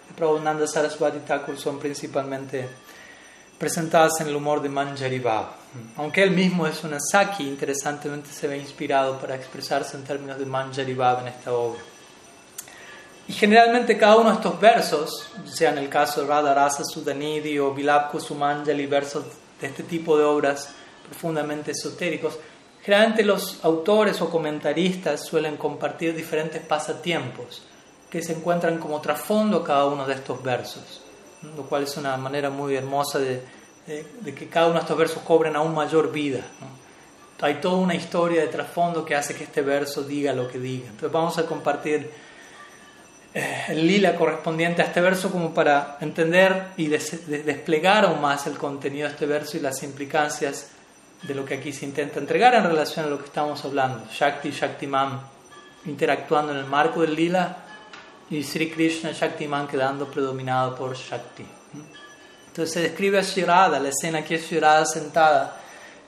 [0.09, 2.69] de Prabhupada Saraswati Thakur son principalmente
[3.59, 5.64] presentadas en el humor de Manjari Baba.
[5.97, 10.47] Aunque él mismo es una Saki, interesantemente se ve inspirado para expresarse en términos de
[10.47, 11.81] Manjari Baba en esta obra.
[13.27, 17.59] Y generalmente cada uno de estos versos, sea en el caso de Radha Rasa Sudanidhi
[17.59, 19.25] o Vilap Kusumanjali, versos
[19.61, 20.69] de este tipo de obras
[21.09, 22.39] profundamente esotéricos,
[22.83, 27.63] generalmente los autores o comentaristas suelen compartir diferentes pasatiempos
[28.11, 31.01] que se encuentran como trasfondo cada uno de estos versos,
[31.57, 33.43] lo cual es una manera muy hermosa de,
[33.87, 36.41] que cada uno de estos versos cobren aún mayor vida.
[37.41, 40.87] Hay toda una historia de trasfondo que hace que este verso diga lo que diga.
[40.87, 42.11] Entonces vamos a compartir
[43.35, 48.57] eh, el lila correspondiente a este verso como para entender y desplegar aún más el
[48.57, 50.71] contenido de este verso y las implicancias
[51.23, 54.07] de lo que aquí se intenta entregar en relación a lo que estamos hablando.
[54.11, 55.21] Shakti, Shaktiman
[55.87, 57.57] interactuando en el marco del lila
[58.31, 61.45] y Sri Krishna Shaktiman quedando predominado por Shakti.
[62.55, 65.61] Entonces se describe a Shirada, la escena que es Shirada sentada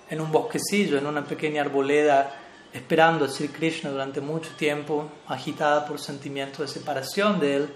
[0.09, 2.37] en un bosquecillo, en una pequeña arboleda
[2.73, 7.69] esperando a Sri Krishna durante mucho tiempo, agitada por sentimientos de separación de él.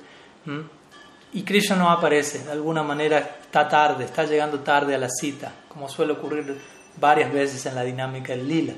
[1.32, 5.52] Y Krishna no aparece, de alguna manera está tarde, está llegando tarde a la cita,
[5.68, 6.56] como suele ocurrir
[6.96, 8.74] varias veces en la dinámica del lila.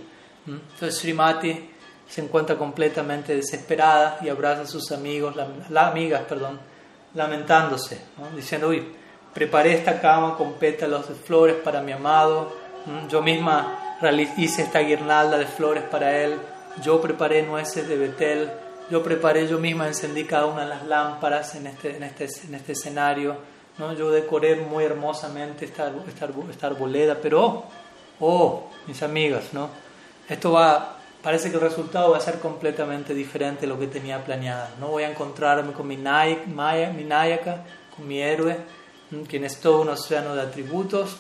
[0.46, 1.68] Entonces Srimati
[2.08, 6.58] se encuentra completamente desesperada y abraza a sus amigos, las amigas, perdón,
[7.12, 8.00] lamentándose,
[8.34, 9.01] diciendo, uy,
[9.34, 12.52] preparé esta cama con pétalos de flores para mi amado,
[13.08, 13.96] yo misma
[14.36, 16.36] hice esta guirnalda de flores para él,
[16.82, 18.50] yo preparé nueces de Betel,
[18.90, 22.54] yo preparé, yo misma encendí cada una de las lámparas en este, en este, en
[22.54, 23.36] este escenario,
[23.78, 23.92] ¿no?
[23.94, 27.64] yo decoré muy hermosamente esta, esta, esta arboleda, pero, oh,
[28.20, 29.70] oh, mis amigas, ¿no?
[30.28, 34.24] esto va, parece que el resultado va a ser completamente diferente de lo que tenía
[34.24, 34.68] planeado.
[34.80, 37.64] No voy a encontrarme con mi, mi Nayaka,
[37.94, 38.56] con mi héroe,
[39.28, 41.16] quien es todo un océano de atributos,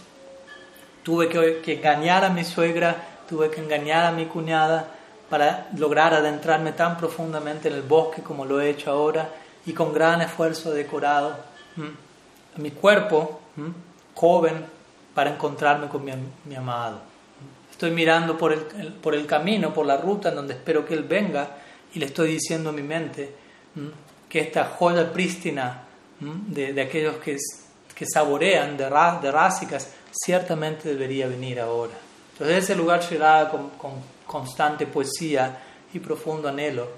[1.02, 2.96] Tuve que, engañar a mi suegra,
[3.28, 4.86] tuve que engañar a mi cuñada
[5.28, 9.28] para lograr adentrarme tan profundamente en el bosque como lo he hecho ahora
[9.66, 11.36] y con gran esfuerzo decorado
[12.56, 13.40] a mi cuerpo
[14.14, 14.64] joven
[15.12, 17.00] para encontrarme con mi, amado.
[17.70, 18.60] Estoy mirando por el,
[19.02, 21.56] por el camino, por la ruta en donde espero que él venga
[21.94, 23.34] y le estoy diciendo a mi mente
[24.28, 25.82] que esta joya prístina
[26.20, 27.36] de, de aquellos que,
[28.02, 28.84] que saborean de,
[29.22, 31.92] de rásicas ciertamente debería venir ahora.
[32.32, 33.92] Entonces ese lugar Shirada con, con
[34.26, 35.56] constante poesía
[35.94, 36.88] y profundo anhelo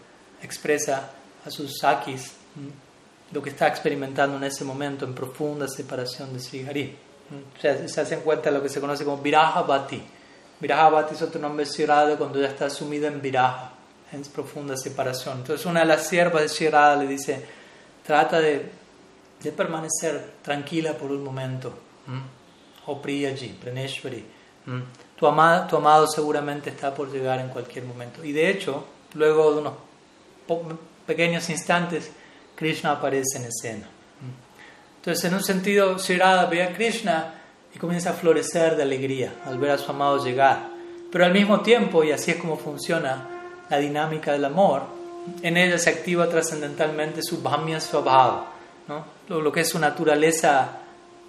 [0.40, 1.10] expresa
[1.44, 2.32] a sus sakis
[3.32, 6.96] lo que está experimentando en ese momento en profunda separación de Sri Hari.
[7.58, 10.02] O se hace en cuenta lo que se conoce como Viraha Bhati.
[10.58, 13.74] Viraha Bhati es otro nombre de cuando ya está sumida en Viraha,
[14.10, 15.40] en profunda separación.
[15.40, 17.44] Entonces una de las siervas de Shirada le dice,
[18.06, 18.83] trata de,
[19.44, 21.72] de permanecer tranquila por un momento
[22.86, 24.24] o Priyaji, Praneshwari.
[25.16, 28.24] Tu, amado, tu amado seguramente está por llegar en cualquier momento.
[28.24, 28.84] Y de hecho,
[29.14, 29.74] luego de unos
[31.06, 32.10] pequeños instantes,
[32.54, 33.88] Krishna aparece en escena.
[34.96, 36.18] Entonces, en un sentido, Sri
[36.50, 37.34] ve a Krishna
[37.74, 40.68] y comienza a florecer de alegría al ver a su amado llegar.
[41.12, 43.28] Pero al mismo tiempo, y así es como funciona
[43.68, 44.82] la dinámica del amor,
[45.42, 48.46] en ella se activa trascendentalmente su Bhamya Swabhava,
[48.88, 49.13] ¿no?
[49.28, 50.78] Lo, lo que es su naturaleza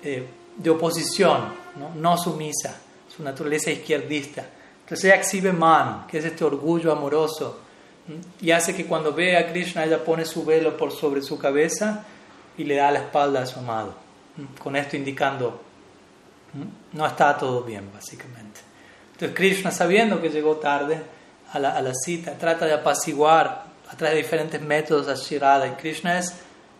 [0.03, 1.93] eh, de oposición, ¿no?
[1.95, 2.79] no sumisa,
[3.15, 4.45] su naturaleza izquierdista.
[4.81, 7.59] Entonces ella exhibe man, que es este orgullo amoroso,
[8.39, 12.05] y hace que cuando ve a Krishna ella pone su velo por sobre su cabeza
[12.55, 13.95] y le da la espalda a su amado,
[14.59, 15.61] con esto indicando,
[16.93, 18.61] no está todo bien, básicamente.
[19.13, 21.01] Entonces Krishna, sabiendo que llegó tarde
[21.51, 25.67] a la, a la cita, trata de apaciguar a través de diferentes métodos a Shirada,
[25.67, 26.33] y Krishna es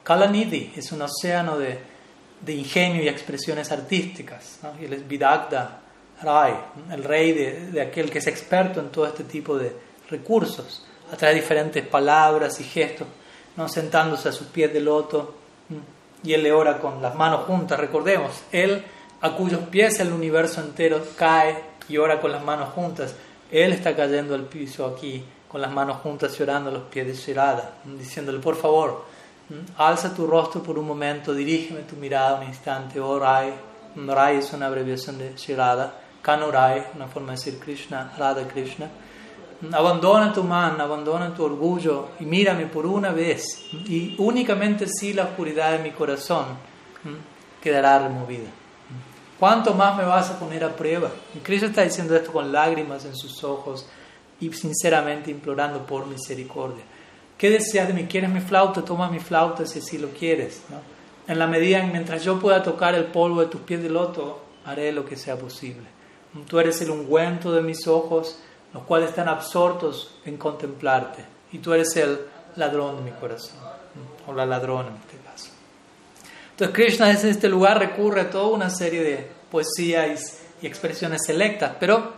[0.06, 1.95] Kalanidhi, es un océano de
[2.41, 4.60] de ingenio y expresiones artísticas.
[4.80, 5.80] Y él es Vidagda
[6.22, 6.53] Rai,
[6.91, 9.76] el rey de, de, aquel que es experto en todo este tipo de
[10.10, 13.08] recursos, a través de diferentes palabras y gestos,
[13.58, 13.68] ¿no?
[13.68, 15.36] sentándose a sus pies de loto.
[16.24, 17.80] Y él le ora con las manos juntas.
[17.80, 18.84] Recordemos, él
[19.22, 21.56] a cuyos pies el universo entero cae
[21.88, 23.14] y ora con las manos juntas.
[23.51, 27.06] Él está cayendo al piso aquí, con las manos juntas y orando a los pies
[27.06, 29.06] de Shirada, diciéndole, por favor,
[29.77, 33.53] alza tu rostro por un momento, dirígeme tu mirada un instante, oh Rai.
[33.95, 38.89] Rai es una abreviación de Shirada, Kanurai, una forma de decir Krishna, Radha Krishna.
[39.71, 43.67] Abandona tu man, abandona tu orgullo y mírame por una vez.
[43.71, 46.45] Y únicamente si la oscuridad de mi corazón
[47.61, 48.49] quedará removida.
[49.39, 51.11] ¿Cuánto más me vas a poner a prueba?
[51.43, 53.85] Cristo está diciendo esto con lágrimas en sus ojos
[54.39, 56.83] y sinceramente implorando por misericordia.
[57.38, 58.05] ¿Qué deseas de mí?
[58.05, 58.83] ¿Quieres mi flauta?
[58.83, 60.61] Toma mi flauta si así lo quieres.
[61.27, 64.41] En la medida en mientras yo pueda tocar el polvo de tus pies de loto,
[64.65, 65.86] haré lo que sea posible.
[66.47, 68.39] Tú eres el ungüento de mis ojos,
[68.73, 71.23] los cuales están absortos en contemplarte.
[71.51, 72.19] Y tú eres el
[72.55, 73.57] ladrón de mi corazón,
[74.27, 75.49] o la ladrona en este caso.
[76.51, 81.73] Entonces Krishna desde este lugar recurre a toda una serie de poesías y expresiones selectas,
[81.79, 82.13] pero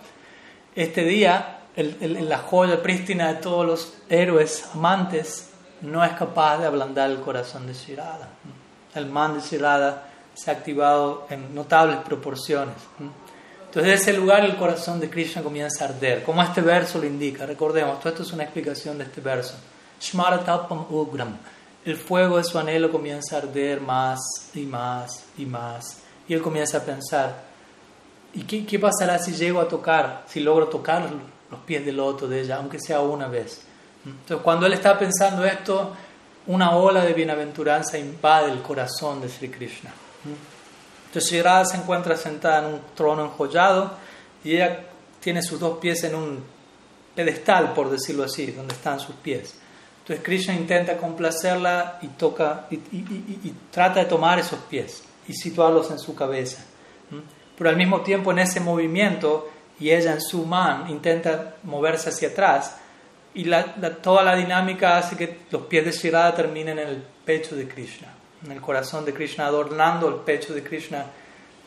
[0.76, 5.52] este día la joya prístina de todos los héroes amantes
[5.82, 8.30] no es capaz de ablandar el corazón de Shirada.
[8.96, 12.76] El man de Shirada se ha activado en notables proporciones.
[13.00, 17.06] Entonces, de ese lugar el corazón de Krishna comienza a arder, como este verso lo
[17.06, 17.46] indica.
[17.46, 19.56] Recordemos, todo esto es una explicación de este verso.
[20.00, 21.38] Shmaratapam Ugram.
[21.86, 24.20] El fuego de su anhelo comienza a arder más
[24.56, 26.00] y más y más.
[26.28, 27.44] Y él comienza a pensar,
[28.34, 31.08] ¿y qué, qué pasará si llego a tocar, si logro tocar
[31.50, 33.62] los pies del loto de ella, aunque sea una vez?
[34.06, 35.94] Entonces, cuando él está pensando esto,
[36.48, 39.92] una ola de bienaventuranza invade el corazón de Sri Krishna.
[41.08, 43.92] Entonces Radha se encuentra sentada en un trono enjollado
[44.44, 44.86] y ella
[45.20, 46.44] tiene sus dos pies en un
[47.16, 49.56] pedestal, por decirlo así, donde están sus pies.
[50.00, 52.78] Entonces Krishna intenta complacerla y toca y,
[53.72, 56.64] trata de tomar esos pies y situarlos en su cabeza.
[57.58, 62.30] Pero al mismo tiempo en ese movimiento y ella en su man intenta moverse hacia
[62.30, 62.78] atrás
[63.34, 63.50] y
[64.02, 68.18] toda la dinámica hace que los pies de Shirada terminen en el pecho de Krishna
[68.46, 71.06] en el corazón de Krishna, adornando el pecho de Krishna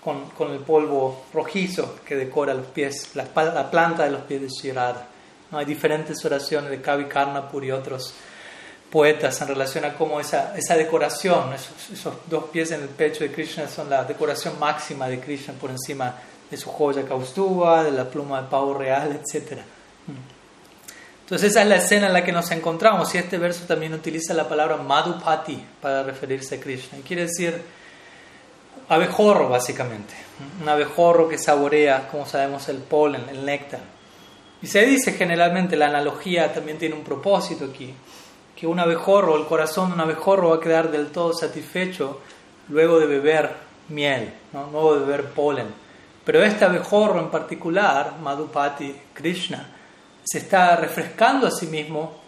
[0.02, 4.42] con, con el polvo rojizo que decora los pies, la, la planta de los pies
[4.42, 5.06] de Shirada.
[5.50, 5.58] ¿No?
[5.58, 8.14] Hay diferentes oraciones de Kavi Karnapur y otros
[8.90, 13.24] poetas en relación a cómo esa, esa decoración, esos, esos, dos pies en el pecho
[13.24, 16.14] de Krishna son la decoración máxima de Krishna por encima
[16.50, 19.60] de su joya Kaustuva, de la pluma de pavo real, etc.
[21.22, 24.34] Entonces esa es la escena en la que nos encontramos y este verso también utiliza
[24.34, 26.98] la palabra Madhupati para referirse a Krishna.
[26.98, 27.62] Y quiere decir
[28.88, 30.14] abejorro básicamente,
[30.60, 33.80] un abejorro que saborea, como sabemos, el polen, el néctar.
[34.60, 37.94] Y se dice generalmente, la analogía también tiene un propósito aquí,
[38.56, 42.20] que un abejorro, el corazón de un abejorro va a quedar del todo satisfecho
[42.68, 43.54] luego de beber
[43.88, 44.68] miel, ¿no?
[44.70, 45.68] luego de beber polen.
[46.30, 49.66] Pero este abejorro en particular, Madhupati, Krishna,
[50.22, 52.20] se está refrescando a sí mismo,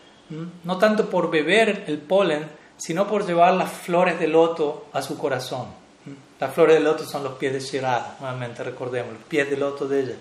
[0.64, 2.44] no tanto por beber el polen,
[2.76, 5.68] sino por llevar las flores de loto a su corazón.
[6.40, 9.86] Las flores de loto son los pies de Shirada, nuevamente recordemos, los pies de loto
[9.86, 10.16] de ella.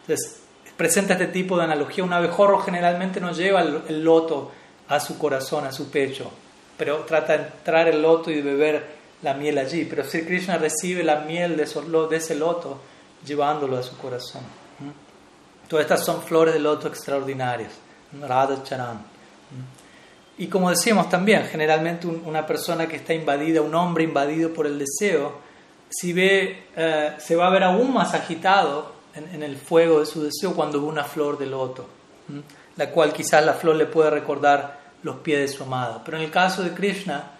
[0.00, 0.40] Entonces,
[0.74, 2.04] presenta este tipo de analogía.
[2.04, 4.50] Un abejorro generalmente no lleva el, loto
[4.88, 6.30] a su corazón, a su pecho,
[6.78, 8.86] pero trata de entrar el loto y beber
[9.20, 9.84] la miel allí.
[9.84, 11.64] Pero Sri Krishna recibe la miel de
[12.16, 12.80] ese loto
[13.24, 14.42] llevándolo a su corazón.
[15.68, 17.72] Todas estas son flores de loto extraordinarias,
[18.20, 19.04] Radha Charan.
[20.38, 24.78] Y como decíamos también, generalmente una persona que está invadida, un hombre invadido por el
[24.78, 25.38] deseo,
[25.88, 30.22] si ve, eh, se va a ver aún más agitado en, el fuego de su
[30.22, 31.86] deseo cuando ve una flor de loto,
[32.76, 36.02] la cual quizás la flor le puede recordar los pies de su amada.
[36.04, 37.30] Pero en el caso de Krishna,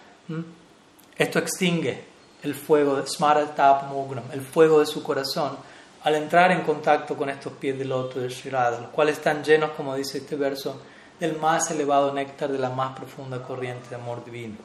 [1.17, 5.57] esto extingue el fuego el fuego de su corazón,
[6.03, 9.71] al entrar en contacto con estos pies de loto de Shirada, los cuales están llenos,
[9.71, 10.79] como dice este verso,
[11.19, 14.55] del más elevado néctar de la más profunda corriente de amor divino.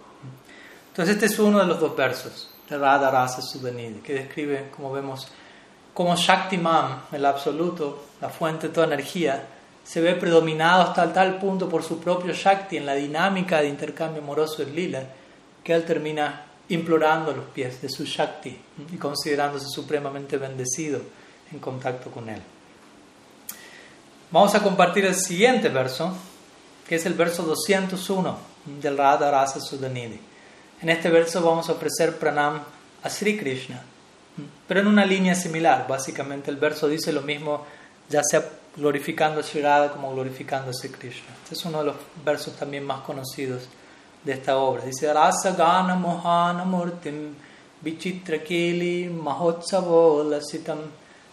[0.89, 4.93] Entonces este es uno de los dos versos de Radha Rasa Sudanidi, que describe, como
[4.93, 5.27] vemos,
[5.95, 9.47] cómo Shaktiman, el absoluto, la fuente de toda energía,
[9.83, 14.23] se ve predominado hasta tal punto por su propio Shakti en la dinámica de intercambio
[14.23, 15.03] amoroso del lila,
[15.65, 18.59] que él termina implorando los pies de su Shakti
[18.93, 21.01] y considerándose supremamente bendecido
[21.53, 22.41] en contacto con Él.
[24.31, 26.17] Vamos a compartir el siguiente verso,
[26.89, 28.39] que es el verso 201
[28.81, 30.19] del Radha Rasa Sudanidi.
[30.81, 32.63] En este verso vamos a ofrecer pranam
[33.03, 33.83] a Sri Krishna,
[34.67, 35.87] pero en una línea similar.
[35.87, 37.67] Básicamente el verso dice lo mismo,
[38.09, 41.35] ya sea glorificando a Sri Radha como glorificando a Sri Krishna.
[41.43, 43.69] Este es uno de los versos también más conocidos
[44.25, 44.85] de esta obra.
[44.85, 47.35] Dice Rasagana Mohana Murtim
[47.83, 50.79] Vichitrakeli Mahotsavo Lasitam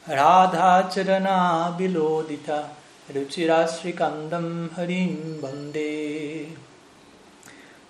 [0.08, 2.70] Radha Charana Vilodita
[3.14, 6.48] Ruchirasrikandam Harim Bande.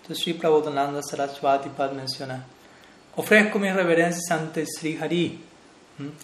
[0.02, 2.43] Entonces Sri Prabodhananda Saraswati Pad menciona,
[3.16, 5.39] ofrezco mis reverencias ante Sri Hari,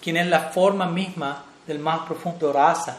[0.01, 2.97] quien es la forma misma del más profundo rasa,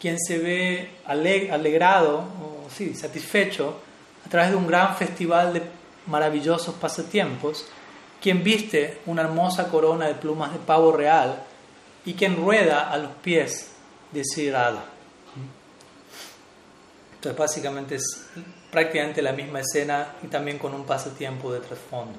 [0.00, 3.82] quien se ve aleg- alegrado o sí, satisfecho
[4.26, 5.62] a través de un gran festival de
[6.06, 7.64] maravillosos pasatiempos,
[8.20, 11.44] quien viste una hermosa corona de plumas de pavo real
[12.04, 13.70] y quien rueda a los pies
[14.10, 14.84] de Sri Radha.
[17.14, 18.26] Entonces básicamente es
[18.70, 22.18] prácticamente la misma escena y también con un pasatiempo de trasfondo.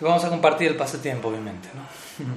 [0.00, 1.68] Vamos a compartir el pasatiempo, obviamente.
[1.74, 2.34] ¿no?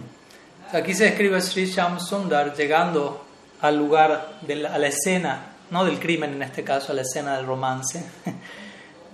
[0.77, 3.25] Aquí se describe Sri Sham Sundar llegando
[3.61, 7.37] al lugar, de a la escena, no del crimen en este caso, a la escena
[7.37, 8.03] del romance.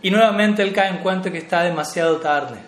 [0.02, 2.60] Y nuevamente él cae en cuenta que está demasiado tarde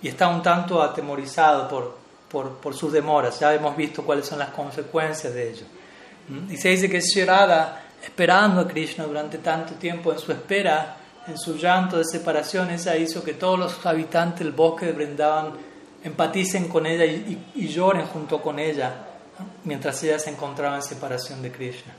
[0.00, 3.38] y está un tanto atemorizado por, por, sus demoras.
[3.40, 5.66] Ya hemos visto cuáles son las consecuencias de ello.
[6.28, 6.50] ¿Mm?
[6.50, 11.36] Y se dice que Shirada, esperando a Krishna durante tanto tiempo, en su espera, en
[11.36, 15.52] su llanto de separación, esa hizo que todos los habitantes del bosque de Brindavan
[16.02, 18.94] empaticen con ella y, y lloren junto con ella
[19.64, 21.92] mientras ella se encontraba en separación de Krishna.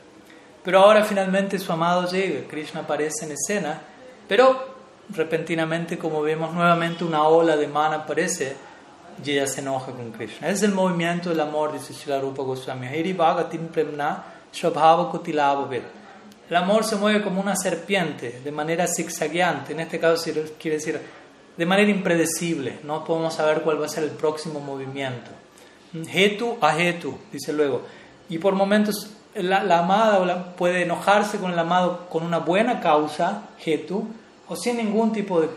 [0.64, 3.82] Pero ahora finalmente su amado llega, Krishna aparece en escena,
[4.28, 4.78] pero
[5.10, 8.56] repentinamente, como vemos nuevamente, una ola de mana aparece
[9.24, 10.50] y ella se enoja con Krishna.
[10.50, 12.88] Es el movimiento del amor, dice Srila Rupa Goswami.
[16.50, 19.74] El amor se mueve como una serpiente, de manera zigzagueante.
[19.74, 21.00] En este caso quiere decir
[21.58, 22.80] de manera impredecible.
[22.84, 25.32] No podemos saber cuál va a ser el próximo movimiento.
[25.94, 27.82] Hetu a hetu, dice luego.
[28.30, 34.08] Y por momentos la, amada puede enojarse con el amado con una buena causa, hetu,
[34.48, 35.50] o sin ningún tipo de,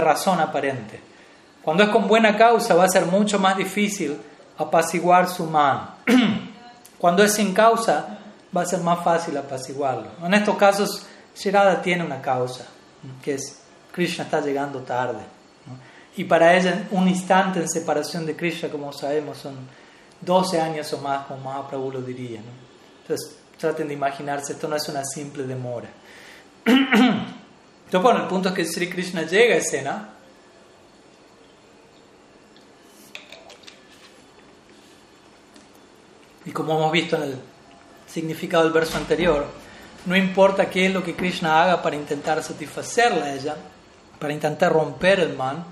[0.00, 1.00] razón aparente.
[1.62, 4.16] Cuando es con buena causa va a ser mucho más difícil
[4.56, 5.90] apaciguar su man.
[6.98, 8.18] Cuando es sin causa
[8.56, 10.08] va a ser más fácil apaciguarlo.
[10.22, 12.66] En estos casos, Shirada tiene una causa,
[13.22, 13.62] que es
[13.92, 15.20] Krishna está llegando tarde.
[16.16, 19.56] Y para ella un instante en separación de Krishna, como sabemos, son
[20.20, 22.40] 12 años o más, como Mahaprabhu lo diría.
[23.10, 25.88] Entonces traten de imaginarse, esto no es una simple demora.
[26.64, 30.08] Entonces, bueno, el punto es que Sri Krishna llega a escena.
[36.44, 37.34] Y como hemos visto en el
[38.06, 39.44] significado del verso anterior,
[40.06, 43.56] no importa qué es lo que Krishna haga para intentar satisfacerla a ella,
[44.20, 45.64] para intentar romper el man,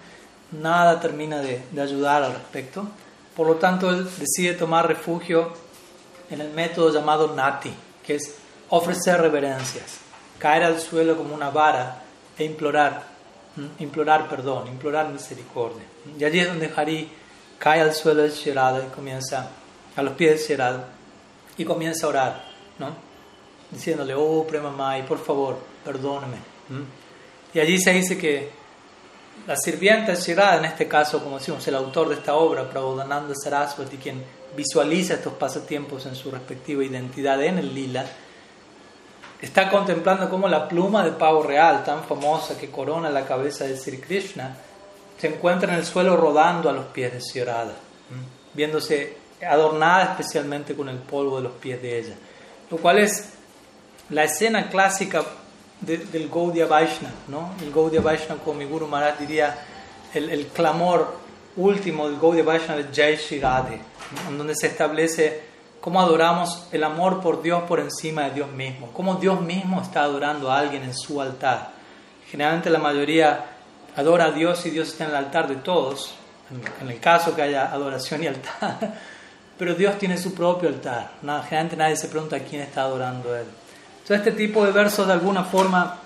[0.50, 2.88] nada termina de, de ayudar al respecto.
[3.36, 5.67] Por lo tanto, él decide tomar refugio
[6.30, 7.72] en el método llamado nati,
[8.04, 8.36] que es
[8.68, 9.98] ofrecer reverencias,
[10.38, 12.02] caer al suelo como una vara
[12.38, 13.04] e implorar,
[13.78, 15.82] implorar perdón, implorar misericordia.
[16.18, 17.10] Y allí es donde Hari
[17.58, 19.50] cae al suelo del Shirada y comienza,
[19.96, 20.88] a los pies del Shirada,
[21.56, 22.44] y comienza a orar,
[22.78, 22.94] ¿no?
[23.70, 26.36] Diciéndole, oh Premamai, por favor, perdóname.
[27.52, 28.50] Y allí se dice que
[29.46, 33.96] la sirvienta Shirada, en este caso, como decimos, el autor de esta obra, Prabodhananda Saraswati,
[33.96, 34.22] quien
[34.56, 38.04] visualiza estos pasatiempos en su respectiva identidad en el lila,
[39.40, 43.76] está contemplando cómo la pluma de pavo real, tan famosa que corona la cabeza de
[43.76, 44.56] Sri Krishna,
[45.18, 47.42] se encuentra en el suelo rodando a los pies de Sri
[48.54, 49.16] viéndose
[49.48, 52.14] adornada especialmente con el polvo de los pies de ella.
[52.70, 53.32] Lo cual es
[54.10, 55.24] la escena clásica
[55.80, 57.50] del Gaudiya Vaishnava, ¿no?
[57.62, 59.58] El Gaudiya Vaishnava, como mi Guru Maharaj diría,
[60.14, 61.16] el, clamor
[61.56, 63.80] último del Gaudiya Vaishnava es Jai
[64.28, 65.42] en donde se establece
[65.80, 70.02] cómo adoramos el amor por Dios por encima de Dios mismo, cómo Dios mismo está
[70.02, 71.70] adorando a alguien en su altar.
[72.30, 73.44] Generalmente la mayoría
[73.96, 76.14] adora a Dios y Dios está en el altar de todos,
[76.80, 78.78] en el caso que haya adoración y altar,
[79.58, 81.12] pero Dios tiene su propio altar.
[81.20, 83.46] generalmente nadie se pregunta a quién está adorando Él.
[84.08, 85.98] Entonces este tipo de versos de alguna forma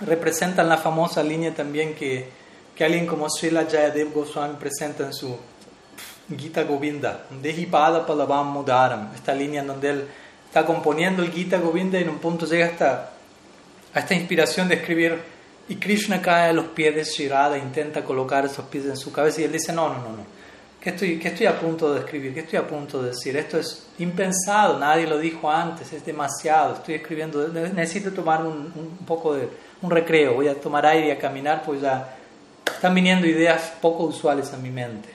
[0.00, 2.26] representan la famosa línea también que,
[2.74, 5.36] que alguien como Srila Jayadev Goswami presenta en su
[6.34, 10.04] Gita Govinda, Dehipada Palavam Mudaram, esta línea en donde él
[10.46, 13.10] está componiendo el Gita Govinda y en un punto llega hasta,
[13.92, 15.20] a esta inspiración de escribir
[15.68, 19.12] y Krishna cae a los pies de Shirada e intenta colocar esos pies en su
[19.12, 20.24] cabeza y él dice, no, no, no, no,
[20.82, 22.34] ¿qué estoy, qué estoy a punto de escribir?
[22.34, 23.36] ¿Qué estoy a punto de decir?
[23.36, 29.34] Esto es impensado, nadie lo dijo antes, es demasiado, estoy escribiendo, necesito tomar un, poco
[29.34, 29.48] de
[29.80, 32.16] un recreo, voy a tomar aire y a caminar, pues ya
[32.66, 35.08] están viniendo ideas poco usuales a mi mente.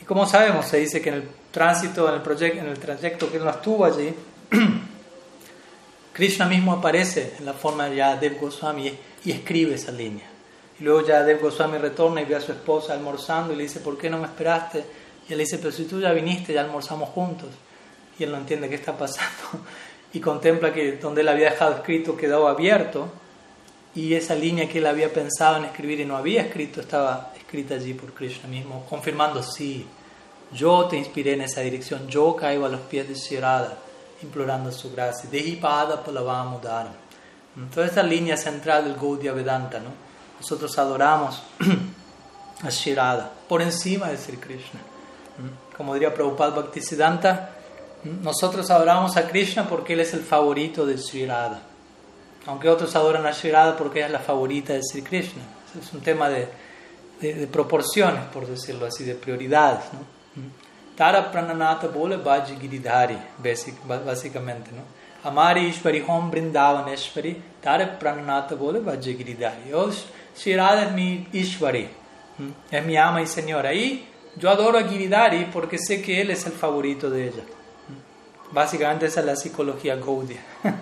[0.00, 3.32] Y como sabemos, se dice que en el tránsito, en el, proyecto, en el trayecto
[3.32, 4.14] que no estuvo allí,
[6.12, 8.92] Krishna mismo aparece en la forma de Yadev Goswami
[9.24, 10.33] y escribe esa línea.
[10.80, 13.80] Y luego ya Dev Goswami retorna y ve a su esposa almorzando y le dice,
[13.80, 14.84] ¿por qué no me esperaste?
[15.28, 17.48] Y él le dice, pero si tú ya viniste, ya almorzamos juntos.
[18.18, 19.32] Y él no entiende qué está pasando.
[20.12, 23.10] Y contempla que donde él había dejado escrito quedó abierto
[23.96, 27.74] y esa línea que él había pensado en escribir y no había escrito estaba escrita
[27.74, 29.86] allí por Krishna mismo, confirmando, sí,
[30.52, 33.78] yo te inspiré en esa dirección, yo caigo a los pies de Shirada,
[34.22, 35.30] implorando su gracia.
[35.30, 36.92] Dehipada Palavamudara.
[37.56, 39.90] Entonces, esta línea central del Gaudiya Vedanta, ¿no?
[40.40, 41.42] Nosotros adoramos
[42.62, 44.80] a Shirada por encima de Sri Krishna.
[45.76, 47.50] Como diría Prabhupada Bhaktisiddhanta,
[48.04, 51.60] nosotros adoramos a Krishna porque Él es el favorito de Sri Radha.
[52.46, 55.42] Aunque otros adoran a Sri Radha porque ella es la favorita de Sri Krishna.
[55.80, 56.48] Es un tema de,
[57.20, 59.84] de, proporciones, por decirlo así, de prioridades.
[59.92, 60.00] ¿no?
[60.96, 63.18] Tara Prananata bole Bhaji Giridhari,
[64.04, 64.70] básicamente.
[64.72, 64.82] ¿no?
[65.24, 69.72] Amari Ishwari Hom Brindavaneshwari, Tara Prananata bole Bhaji Giridhari.
[69.72, 69.90] Oh,
[70.56, 71.88] Radha es mi Ishwari,
[72.70, 73.72] es mi ama y señora.
[73.72, 74.04] Y
[74.36, 77.42] yo adoro a Giridhari porque sé que él es el favorito de ella.
[78.52, 80.40] Básicamente esa es la psicología Gaudiya.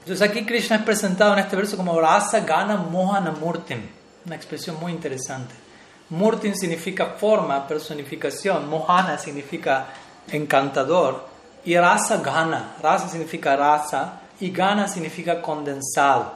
[0.00, 3.82] Entonces aquí Krishna es presentado en este verso como Rasa Gana Mohana Murtim,
[4.24, 5.54] una expresión muy interesante.
[6.08, 9.88] Murtim significa forma, personificación, Mohana significa
[10.28, 11.31] encantador
[11.64, 16.32] y Rasa Gana, Rasa significa raza y Gana significa condensado.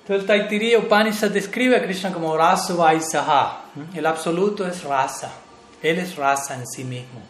[0.00, 5.30] Entonces el Taitiriya Upanishad describe a Krishna como Rasa Vaisaha, el absoluto es raza,
[5.80, 7.20] él es raza en sí mismo.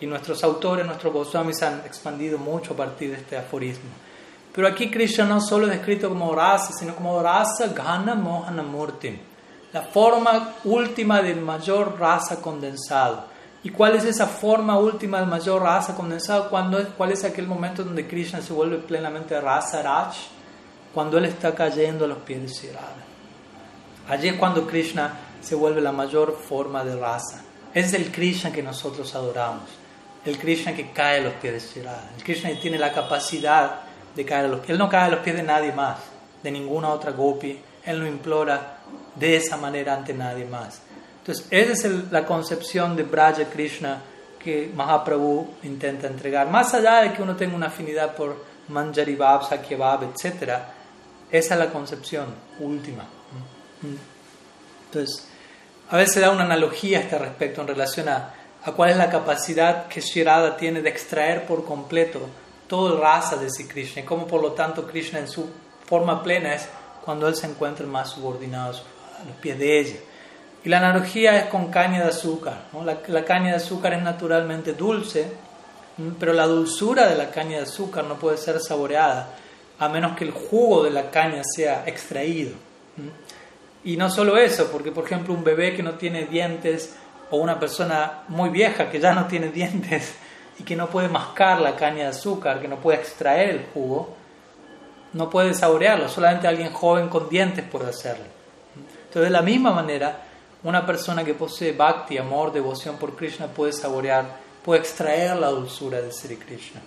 [0.00, 3.90] Y nuestros autores, nuestros Goswamis han expandido mucho a partir de este aforismo.
[4.54, 9.18] Pero aquí Krishna no solo es descrito como rasa, sino como rasa Ghana Mohana Murti,
[9.72, 13.31] la forma última del mayor raza condensado.
[13.64, 16.50] ¿Y cuál es esa forma última del mayor raza condensado?
[16.50, 20.16] ¿Cuándo ¿Cuál es aquel momento donde Krishna se vuelve plenamente rasa Raj?
[20.92, 23.04] Cuando él está cayendo a los pies de Sirada.
[24.08, 27.42] Allí es cuando Krishna se vuelve la mayor forma de raza.
[27.72, 29.82] Es el Krishna que nosotros adoramos
[30.24, 33.80] el Krishna que cae a los pies de Sri el Krishna que tiene la capacidad
[34.14, 34.70] de caer a los pies.
[34.70, 35.98] Él no cae a los pies de nadie más,
[36.42, 37.58] de ninguna otra gopi.
[37.84, 38.78] Él no implora
[39.16, 40.80] de esa manera ante nadie más.
[41.22, 44.02] Entonces, esa es la concepción de Braja Krishna
[44.40, 46.50] que Mahaprabhu intenta entregar.
[46.50, 50.50] Más allá de que uno tenga una afinidad por Manjari Bhav, etc.,
[51.30, 52.26] esa es la concepción
[52.58, 53.04] última.
[54.86, 55.28] Entonces,
[55.88, 58.34] a veces da una analogía a este respecto en relación a
[58.74, 62.20] cuál es la capacidad que Shirada tiene de extraer por completo
[62.66, 65.48] todo el rasa de Sri Krishna y cómo por lo tanto Krishna en su
[65.86, 66.68] forma plena es
[67.04, 69.96] cuando él se encuentra más subordinado a los pies de ella.
[70.64, 72.64] Y la analogía es con caña de azúcar.
[72.84, 75.32] La, la, caña de azúcar es naturalmente dulce,
[76.18, 79.34] pero la dulzura de la caña de azúcar no puede ser saboreada
[79.78, 82.52] a menos que el jugo de la caña sea extraído.
[83.82, 86.94] Y no solo eso, porque por ejemplo un bebé que no tiene dientes
[87.30, 90.14] o una persona muy vieja que ya no tiene dientes
[90.58, 94.14] y que no puede mascar la caña de azúcar, que no puede extraer el jugo,
[95.14, 98.24] no puede saborearlo, solamente alguien joven con dientes puede hacerlo.
[98.76, 100.16] Entonces, de la misma manera,
[100.64, 106.00] una persona que posee bhakti, amor, devoción por Krishna, puede saborear, puede extraer la dulzura
[106.00, 106.80] de Sri Krishna.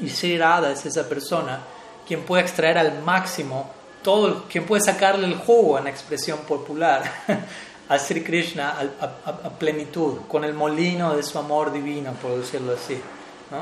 [0.00, 1.60] Y Sri Radha es esa persona
[2.06, 3.70] quien puede extraer al máximo
[4.02, 7.02] todo, quien puede sacarle el jugo en expresión popular
[7.88, 13.00] a Sri Krishna a, plenitud, con el molino de su amor divino, por decirlo así.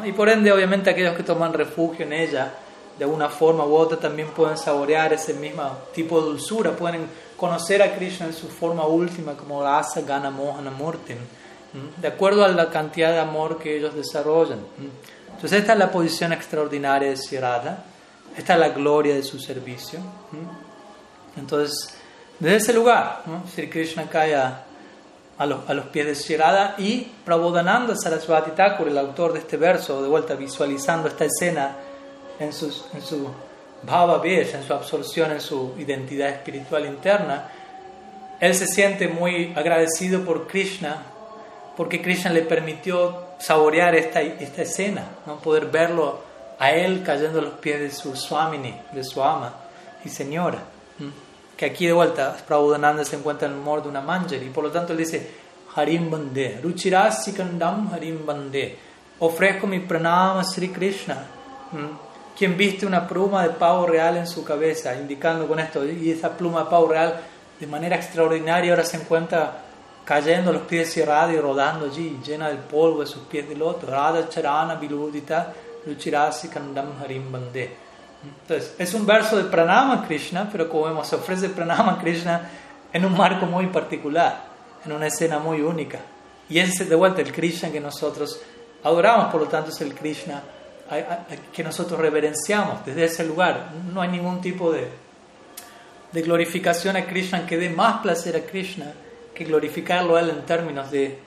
[0.05, 2.53] Y por ende, obviamente, aquellos que toman refugio en ella,
[2.99, 5.63] de una forma u otra, también pueden saborear ese mismo
[5.95, 7.07] tipo de dulzura, pueden
[7.43, 11.15] conocer a Krishna en su forma última, como Rasa Gana Mohana Murti,
[11.97, 14.61] de acuerdo a la cantidad de amor que ellos desarrollan.
[15.27, 17.83] Entonces, esta es la posición extraordinaria de Sirada,
[18.37, 19.99] esta es la gloria de su servicio.
[21.37, 21.93] Entonces,
[22.39, 24.65] desde ese lugar, Sri Krishna cae a,
[25.45, 30.37] los, pies de Shirada y Prabodhananda Saraswati Thakur, el autor de este verso, de vuelta
[30.37, 31.75] visualizando esta escena
[32.39, 33.27] en, sus, en su
[33.83, 37.49] bhava en su absorción, en su identidad espiritual interna,
[38.41, 41.03] él se siente muy agradecido por Krishna
[41.77, 45.39] porque Krishna le permitió saborear esta, esta escena, ¿no?
[45.39, 46.21] poder verlo
[46.59, 49.55] a él cayendo a los pies de su Swamini, de su ama
[50.05, 50.59] y señora
[51.63, 54.65] que aquí de vuelta Prabhupada se encuentra en el humor de una manjari y por
[54.65, 55.31] lo tanto él dice
[55.77, 58.77] Harim Bande, Ruchirasikandam Harim Bande,
[59.21, 61.25] ofrezco mi pranama Sri Krishna,
[62.37, 66.37] quien viste una pluma de pavo real en su cabeza, indicando con esto, y esa
[66.37, 67.21] pluma de pavo real
[67.59, 69.63] de manera extraordinaria ahora se encuentra
[70.05, 73.55] cayendo los pies de Radha y rodando allí, llena del polvo de sus pies de
[73.55, 73.87] loto.
[73.87, 75.53] Radha Charana Viludita
[75.87, 77.77] Ruchirasikandam Harim Bande.
[78.25, 82.51] Entonces, es un verso de Pranama Krishna, pero como vemos, se ofrece Pranama Krishna
[82.93, 84.45] en un marco muy particular,
[84.85, 85.99] en una escena muy única.
[86.49, 88.41] Y ese es de vuelta el Krishna que nosotros
[88.85, 90.43] adoramos, por lo tanto es el Krishna
[91.53, 93.71] que nosotros reverenciamos desde ese lugar.
[93.93, 94.89] No hay ningún tipo de,
[96.13, 98.93] de glorificación a Krishna que dé más placer a Krishna
[99.35, 101.19] que glorificarlo a él en términos de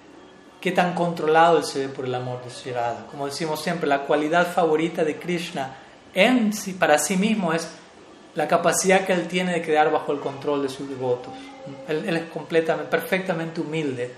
[0.62, 2.74] qué tan controlado él se ve por el amor de
[3.12, 5.76] Como decimos siempre, la cualidad favorita de Krishna
[6.14, 7.68] en sí, para sí mismo es
[8.36, 11.34] la capacidad que él tiene de quedar bajo el control de sus devotos.
[11.88, 14.12] Él, es completamente, perfectamente humilde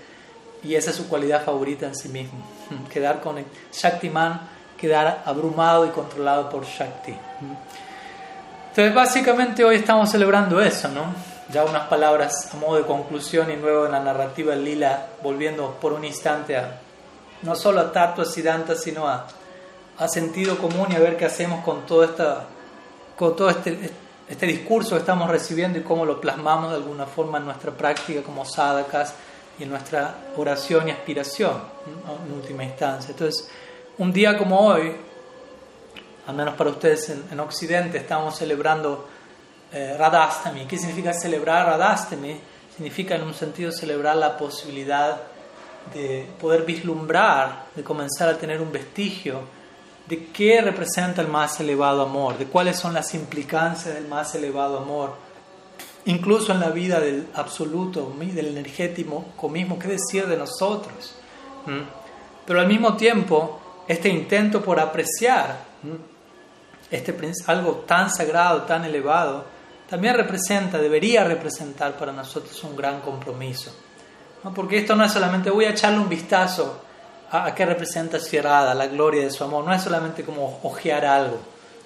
[0.62, 2.44] y esa es su cualidad favorita en sí mismo.
[2.92, 4.40] Quedar con el Shaktiman,
[4.78, 7.14] quedar abrumado y controlado por Shakti.
[8.70, 11.06] Entonces básicamente hoy estamos celebrando eso, ¿no?
[11.50, 15.92] Ya unas palabras a modo de conclusión y luego en la narrativa lila, volviendo por
[15.92, 16.78] un instante a
[17.42, 19.26] no solo a Tattva Siddhanta, sino a,
[19.98, 22.44] a sentido común y a ver qué hacemos con todo, esta,
[23.16, 23.90] con todo este,
[24.28, 28.22] este discurso que estamos recibiendo y cómo lo plasmamos de alguna forma en nuestra práctica
[28.22, 29.14] como sadhakas
[29.58, 31.52] y en nuestra oración y aspiración
[32.26, 33.10] en última instancia.
[33.10, 33.48] Entonces,
[33.98, 34.92] un día como hoy,
[36.26, 39.08] al menos para ustedes en, Occidente, estamos celebrando
[39.72, 39.96] eh.
[40.68, 42.40] ¿Qué significa celebrar Radhastami?
[42.74, 45.20] Significa en un sentido celebrar la posibilidad
[45.92, 49.40] de poder vislumbrar, de comenzar a tener un vestigio
[50.06, 54.78] de qué representa el más elevado amor, de cuáles son las implicancias del más elevado
[54.78, 55.16] amor,
[56.06, 61.14] incluso en la vida del absoluto, del energético mismo, qué decir de nosotros.
[62.46, 65.56] Pero al mismo tiempo, este intento por apreciar
[66.90, 67.16] este,
[67.46, 69.44] algo tan sagrado, tan elevado,
[69.88, 73.74] también representa, debería representar para nosotros un gran compromiso.
[74.54, 76.82] Porque esto no es solamente voy a echarle un vistazo
[77.30, 81.38] a, qué representa Sierrada, la gloria de su amor, no es solamente como ojear algo,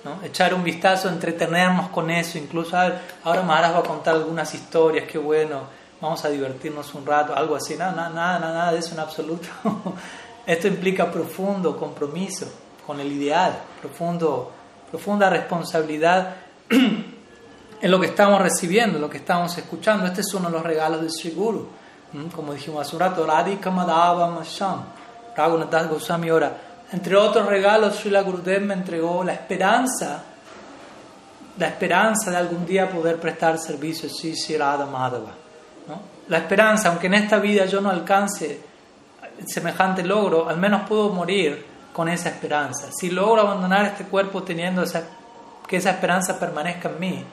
[0.05, 0.23] ¿no?
[0.25, 2.77] echar un vistazo, entretenernos con eso, incluso
[3.25, 5.63] ahora Maharaj va a contar algunas historias, qué bueno,
[6.01, 9.49] vamos a divertirnos un rato, algo así, nada, nada, nada, nada de eso en absoluto.
[10.47, 12.47] Esto implica profundo compromiso
[12.87, 14.53] con el ideal, profundo
[14.91, 16.35] profunda responsabilidad
[16.69, 20.07] en lo que estamos recibiendo, en lo que estamos escuchando.
[20.07, 21.67] Este es uno de los regalos del Sri Guru.
[22.37, 24.83] Como dijimos hace un rato, Radhika Masham,
[25.35, 26.29] Raghunath Goswami.
[26.93, 30.23] Entre otros regalos, Srila Gurudev me entregó la esperanza,
[31.57, 35.33] la esperanza de algún día poder prestar servicio a Sri Radha Madhava.
[36.29, 38.61] La esperanza, aunque en esta vida yo no alcance
[39.47, 42.89] semejante logro, al menos puedo morir con esa esperanza.
[42.93, 45.05] Si logro abandonar este cuerpo teniendo esa,
[45.67, 47.25] que esa esperanza permanezca en mí,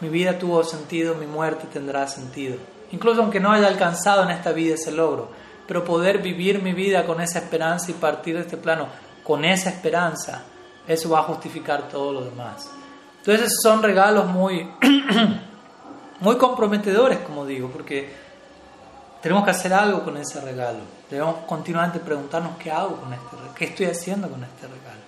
[0.00, 2.56] mi vida tuvo sentido, mi muerte tendrá sentido.
[2.90, 5.28] Incluso aunque no haya alcanzado en esta vida ese logro,
[5.66, 8.88] pero poder vivir mi vida con esa esperanza y partir de este plano
[9.22, 10.42] con esa esperanza,
[10.86, 12.68] eso va a justificar todo lo demás.
[13.18, 14.68] Entonces son regalos muy,
[16.20, 18.12] muy comprometedores, como digo, porque
[19.22, 20.80] tenemos que hacer algo con ese regalo.
[21.08, 25.00] Debemos continuamente preguntarnos qué hago con este regalo, qué estoy haciendo con este regalo.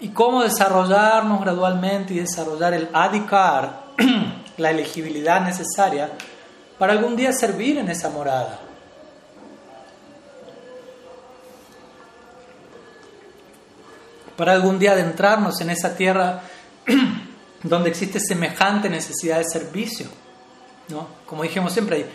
[0.00, 3.84] Y cómo desarrollarnos gradualmente y desarrollar el adhikar,
[4.56, 6.10] la elegibilidad necesaria
[6.78, 8.60] para algún día servir en esa morada.
[14.34, 16.40] Para algún día adentrarnos en esa tierra
[17.62, 20.06] donde existe semejante necesidad de servicio.
[20.88, 21.08] ¿no?
[21.26, 22.06] Como dijimos siempre,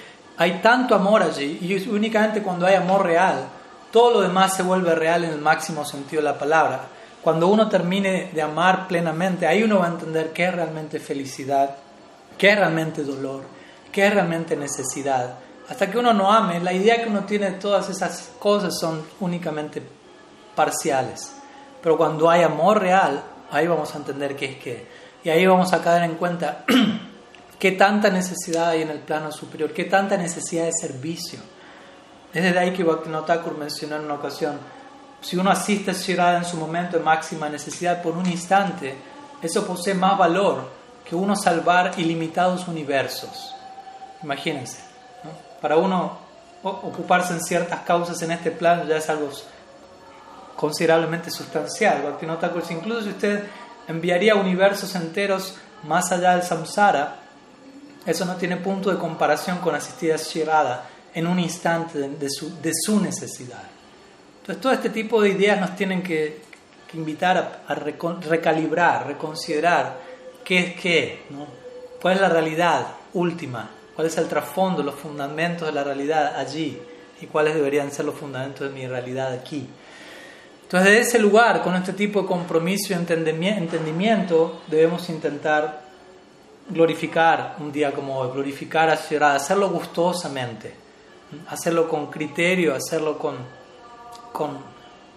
[0.62, 3.48] tanto amor allí y únicamente cuando hay amor real,
[3.91, 6.82] todo lo demás se vuelve real en el máximo sentido de la palabra.
[7.22, 11.76] Cuando uno termine de amar plenamente, ahí uno va a entender qué es realmente felicidad,
[12.38, 13.44] qué es realmente dolor,
[13.91, 15.36] qué es realmente necesidad.
[15.70, 19.06] Hasta que uno no ame, la idea que uno tiene de todas esas cosas son
[19.20, 19.84] únicamente
[20.56, 21.34] parciales.
[21.84, 24.88] Pero cuando hay amor real, ahí vamos a entender qué es qué.
[25.24, 26.66] Y ahí vamos a caer en cuenta
[27.62, 31.38] qué tanta necesidad hay en el plano superior, qué tanta necesidad de servicio.
[32.34, 34.58] Es desde ahí que Bhaktivinoda mencionó en una ocasión,
[35.22, 38.96] si uno asiste a Shirada en su momento de máxima necesidad por un instante,
[39.44, 40.72] eso posee más valor
[41.08, 43.54] que uno salvar ilimitados universos.
[44.24, 44.80] Imagínense,
[45.62, 46.18] para uno
[46.64, 49.30] ocuparse en ciertas causas en este plano ya es algo
[50.56, 52.02] considerablemente sustancial.
[52.02, 53.44] Bhaktivinoda incluso si usted
[53.88, 57.20] enviaría universos enteros más allá del samsara,
[58.06, 62.60] eso no tiene punto de comparación con asistir a Shirada en un instante de, su,
[62.61, 63.64] de su, necesidad.
[64.40, 66.49] Entonces, todo este tipo de ideas nos tienen que,
[66.94, 69.98] invitar a, recalibrar, reconsiderar
[70.44, 71.48] qué es qué, ¿no?
[72.02, 76.82] cuál es la realidad última, cuál es el trasfondo, los fundamentos de la realidad allí
[77.22, 79.69] y cuáles deberían ser los fundamentos de mi realidad aquí.
[80.64, 85.81] Entonces, de ese lugar, con este tipo de compromiso y entendimiento, debemos intentar
[86.70, 90.74] glorificar un día como hoy, glorificar a Ciudad, hacerlo gustosamente,
[91.50, 93.36] hacerlo con criterio, hacerlo con,
[94.32, 94.58] con,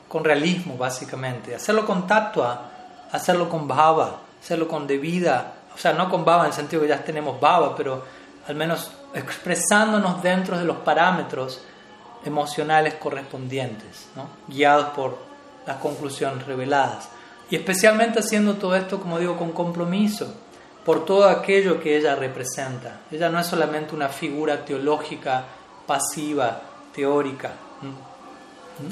[0.08, 2.70] con realismo, básicamente, hacerlo con tatua,
[3.12, 6.88] hacerlo con bhava, hacerlo con debida, o sea, no con bhava en el sentido que
[6.88, 8.04] ya tenemos bhava, pero
[8.46, 11.62] al menos expresándonos dentro de los parámetros
[12.24, 14.28] emocionales correspondientes, ¿no?
[14.48, 15.18] guiados por
[15.66, 17.08] las conclusiones reveladas.
[17.50, 20.34] Y especialmente haciendo todo esto, como digo, con compromiso
[20.84, 23.00] por todo aquello que ella representa.
[23.10, 25.44] Ella no es solamente una figura teológica,
[25.86, 26.60] pasiva,
[26.94, 27.52] teórica.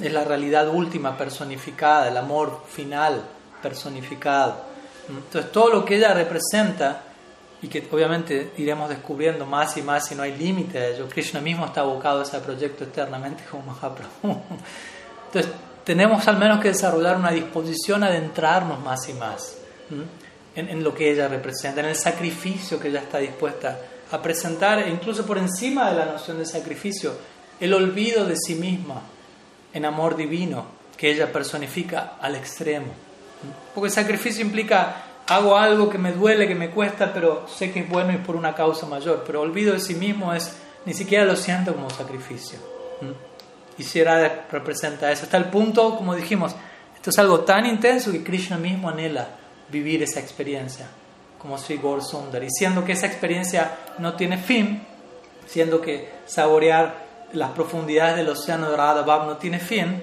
[0.01, 3.23] Es la realidad última personificada, el amor final
[3.61, 4.63] personificado.
[5.09, 7.03] Entonces todo lo que ella representa
[7.61, 11.09] y que obviamente iremos descubriendo más y más y no hay límite a ello.
[11.09, 14.41] Krishna mismo está abocado a ese proyecto eternamente como Mahaprabhu.
[15.27, 15.53] Entonces
[15.85, 19.57] tenemos al menos que desarrollar una disposición a adentrarnos más y más
[20.55, 23.81] en, lo que ella representa, en el sacrificio que ella está dispuesta
[24.11, 27.15] a presentar, e incluso por encima de la noción de sacrificio,
[27.59, 29.03] el olvido de sí misma
[29.73, 30.67] en amor divino
[30.97, 32.93] que ella personifica al extremo.
[33.75, 37.89] Porque sacrificio implica hago algo que me duele, que me cuesta, pero sé que es
[37.89, 39.23] bueno y por una causa mayor.
[39.27, 40.55] Pero olvido de sí mismo es,
[40.85, 42.59] ni siquiera lo siento como sacrificio.
[43.79, 45.25] Y si representa eso.
[45.25, 46.55] Hasta el punto, como dijimos,
[46.95, 49.42] esto es algo tan intenso que Krishna mismo anhela
[49.73, 50.87] vivir esa experiencia,
[51.39, 52.45] como Sri Gaur Sundar.
[52.45, 54.83] Y siendo que esa experiencia no tiene fin,
[55.47, 56.95] siendo que saborear
[57.33, 60.01] las profundidades del océano de Radha no tiene fin,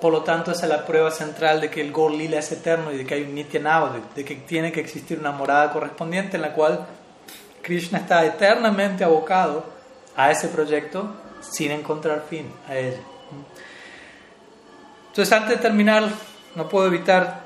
[0.00, 2.92] por lo tanto, esa es la prueba central de que el Gol Lila es eterno
[2.92, 6.42] y de que hay un Nitya de que tiene que existir una morada correspondiente en
[6.42, 6.86] la cual
[7.62, 9.64] Krishna está eternamente abocado
[10.14, 13.00] a ese proyecto sin encontrar fin a ella.
[15.08, 16.04] Entonces, antes de terminar,
[16.54, 17.40] no puedo evitar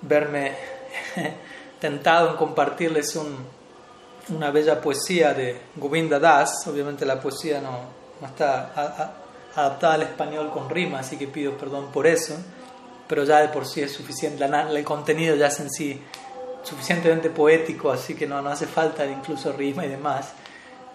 [0.00, 0.56] verme
[1.80, 3.18] tentado en compartirles
[4.28, 6.66] una bella poesía de Govinda Das.
[6.66, 7.78] Obviamente la poesía no,
[8.20, 8.72] no está
[9.54, 12.36] adaptada al español con rima, así que pido perdón por eso,
[13.06, 16.00] pero ya de por sí es suficiente, el contenido ya es en sí
[16.62, 20.32] suficientemente poético, así que no, no hace falta incluso rima y demás.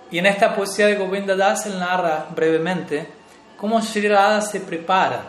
[0.10, 3.08] Y en esta poesía de Govinda Das él narra brevemente
[3.58, 5.22] cómo Sri Radha se prepara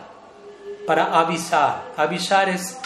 [0.87, 1.91] para avisar.
[1.97, 2.77] Avisar es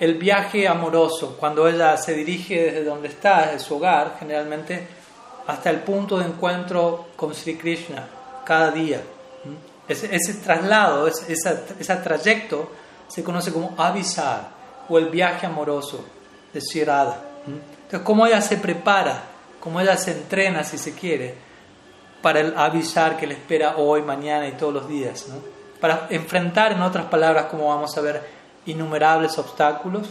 [0.00, 4.88] el viaje amoroso, cuando ella se dirige desde donde está, desde su hogar, generalmente,
[5.46, 8.08] hasta el punto de encuentro con Sri Krishna,
[8.44, 9.02] cada día.
[9.86, 12.70] Ese, traslado, ese, ese, trayecto
[13.08, 14.48] se conoce como avisar
[14.88, 16.02] o el viaje amoroso
[16.52, 17.22] de Shirada.
[17.46, 19.24] Entonces, cómo ella se prepara,
[19.58, 21.34] cómo ella se entrena, si se quiere,
[22.22, 25.26] para el avisar que le espera hoy, mañana y todos los días.
[25.78, 28.39] Para enfrentar, en otras palabras, como vamos a ver,
[28.70, 30.08] innumerables obstáculos,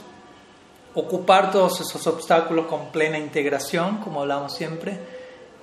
[0.96, 5.00] ocupar todos esos obstáculos con plena integración, como hablamos siempre,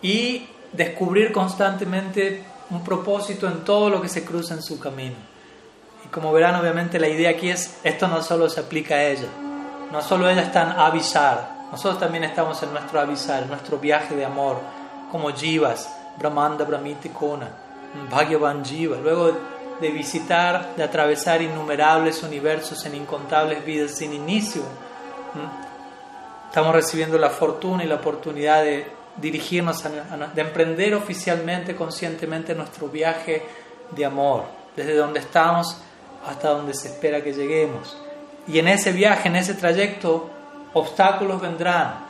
[0.03, 5.17] y descubrir constantemente un propósito en todo lo que se cruza en su camino.
[6.05, 9.29] Y como verán, obviamente la idea aquí es, esto no solo se aplica a ella,
[9.93, 14.15] no solo ella está en avisar, nosotros también estamos en nuestro avisar, en nuestro viaje
[14.15, 14.59] de amor,
[15.11, 17.49] como jivas, Brahmanda, Brahmiti, Kona,
[18.11, 19.33] Bhagavan Jiva, luego
[19.81, 24.63] de visitar, de atravesar innumerables universos en incontables vidas sin inicio,
[26.49, 28.87] estamos recibiendo la fortuna y la oportunidad de
[29.17, 33.43] dirigirnos, a, de emprender oficialmente, conscientemente nuestro viaje
[33.91, 34.45] de amor,
[34.75, 35.79] desde donde estamos
[36.27, 37.97] hasta donde se espera que lleguemos.
[38.49, 40.31] Y en ese viaje, en ese trayecto,
[40.73, 42.07] obstáculos vendrán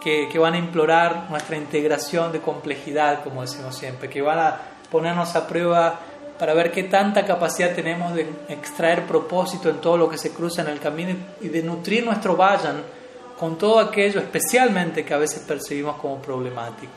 [0.00, 4.56] que, que van a implorar nuestra integración de complejidad, como decimos siempre, que van a
[4.90, 5.98] ponernos a prueba
[6.38, 10.62] para ver qué tanta capacidad tenemos de extraer propósito en todo lo que se cruza
[10.62, 12.82] en el camino y de nutrir nuestro vayan
[13.38, 16.92] con todo aquello especialmente que a veces percibimos como problemático.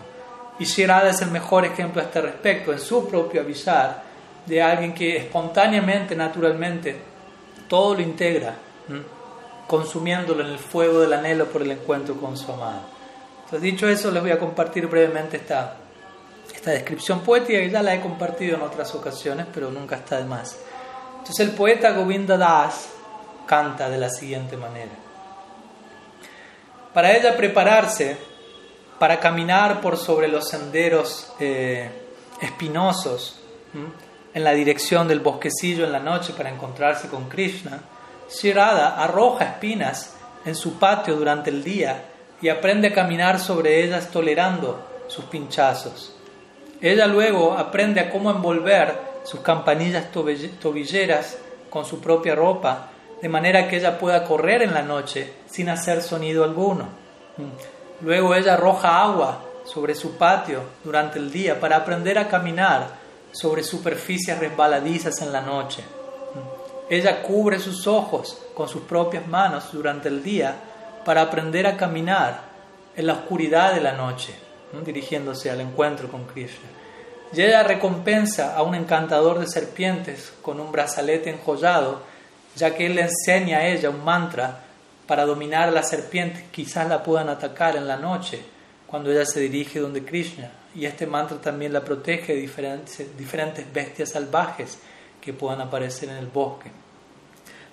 [0.59, 4.03] Y Shirada es el mejor ejemplo a este respecto, en su propio avisar,
[4.45, 6.97] de alguien que espontáneamente, naturalmente,
[7.67, 8.55] todo lo integra,
[9.67, 12.81] consumiéndolo en el fuego del anhelo por el encuentro con su amado.
[13.45, 15.75] Entonces, dicho eso, les voy a compartir brevemente esta,
[16.59, 20.25] esta descripción poética que ya la he compartido en otras ocasiones, pero nunca está de
[20.25, 20.57] más.
[21.19, 22.89] Entonces, el poeta Govinda Das
[23.45, 25.09] canta de la siguiente manera
[26.93, 28.17] para ella prepararse
[28.97, 31.89] para caminar por sobre los senderos eh,
[32.41, 33.39] espinosos
[34.33, 37.79] en la dirección del bosquecillo en la noche para encontrarse con Krishna,
[38.29, 40.15] Shirada arroja espinas
[40.45, 42.03] en su patio durante el día
[42.41, 46.18] y aprende a caminar sobre ellas tolerando sus pinchazos.
[46.81, 51.37] Ella luego aprende a cómo envolver sus campanillas tobilleras
[51.69, 52.89] con su propia ropa,
[53.21, 56.85] de manera que ella pueda correr en la noche sin hacer sonido alguno.
[57.37, 58.05] Mm.
[58.05, 62.87] Luego ella arroja agua sobre su patio durante el día para aprender a caminar
[63.31, 65.81] sobre superficies resbaladizas en la noche.
[65.81, 66.93] Mm.
[66.93, 70.55] Ella cubre sus ojos con sus propias manos durante el día
[71.03, 72.41] para aprender a caminar
[72.95, 74.33] en la oscuridad de la noche,
[74.85, 76.67] dirigiéndose al encuentro con Krishna.
[77.33, 82.01] Y ella recompensa a un encantador de serpientes con un brazalete enjollado,
[82.55, 84.63] ya que él le enseña a ella un mantra
[85.05, 88.43] para dominar a las serpientes, quizás la puedan atacar en la noche
[88.87, 90.51] cuando ella se dirige donde Krishna.
[90.75, 94.77] Y este mantra también la protege de diferentes, diferentes bestias salvajes
[95.21, 96.71] que puedan aparecer en el bosque.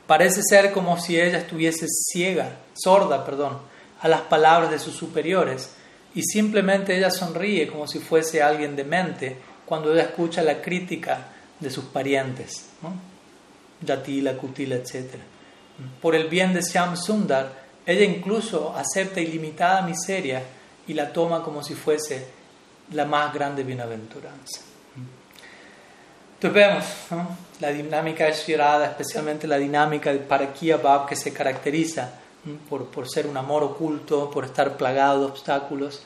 [0.07, 3.59] Parece ser como si ella estuviese ciega, sorda, perdón,
[4.01, 5.76] a las palabras de sus superiores
[6.17, 9.37] y simplemente ella sonríe como si fuese alguien demente
[9.67, 11.29] cuando ella escucha la crítica
[11.61, 12.95] de sus parientes, ¿no?
[13.83, 15.17] Yatila, Kutila, etc.
[16.01, 20.43] Por el bien de Shyam Sundar, ella incluso acepta ilimitada miseria
[20.89, 22.27] y la toma como si fuese
[22.93, 24.63] la más grande bienaventuranza.
[26.35, 26.85] Entonces vemos
[27.61, 32.21] la dinámica de Shirada, especialmente la dinámica de Parakia Bab que se caracteriza
[32.69, 36.03] por, por, ser un amor oculto, por estar plagado de obstáculos,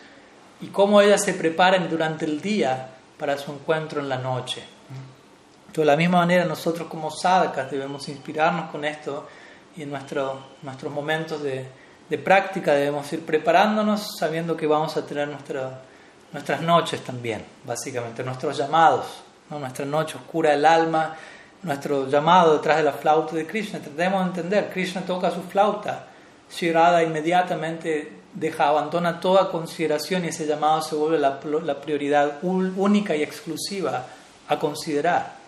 [0.61, 4.63] y cómo ella se prepara durante el día para su encuentro en la noche.
[5.75, 9.29] De la misma manera, nosotros como sadhakas debemos inspirarnos con esto
[9.77, 11.67] y en nuestro, nuestros momentos de,
[12.09, 15.81] de, práctica debemos ir preparándonos sabiendo que vamos a tener nuestra,
[16.33, 19.61] nuestras noches también, básicamente, nuestros llamados, ¿no?
[19.61, 21.15] nuestra noche oscura del alma,
[21.63, 23.79] nuestro llamado detrás de la flauta de Krishna.
[23.79, 26.10] Tratemos de entender, Krishna toca su flauta
[26.51, 33.15] Shirada inmediatamente deja, abandona toda consideración y ese llamado se vuelve la, la prioridad única
[33.15, 34.07] y exclusiva
[34.49, 35.41] a considerar.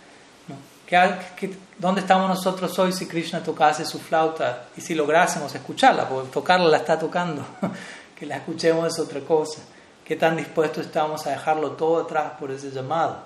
[0.87, 6.07] ¿Qué, dónde estamos nosotros hoy si Krishna tocase su flauta y si lográsemos escucharla?
[6.07, 7.43] Porque tocarla la está tocando,
[8.19, 9.63] que la escuchemos es otra cosa.
[10.05, 13.23] ¿Qué tan dispuestos estamos a dejarlo todo atrás por ese llamado?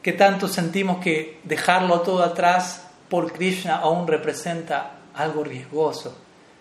[0.00, 6.16] ¿Qué tanto sentimos que dejarlo todo atrás por Krishna aún representa algo riesgoso?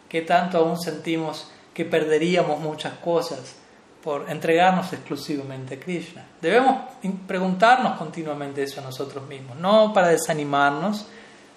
[0.10, 3.56] ¿Qué tanto aún sentimos que perderíamos muchas cosas
[4.04, 6.26] por entregarnos exclusivamente a Krishna?
[6.42, 6.82] Debemos
[7.28, 11.06] preguntarnos continuamente eso a nosotros mismos, no para desanimarnos,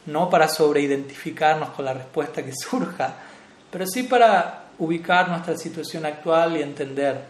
[0.06, 3.14] no para sobreidentificarnos con la respuesta que surja,
[3.70, 7.24] pero sí para ubicar nuestra situación actual y entender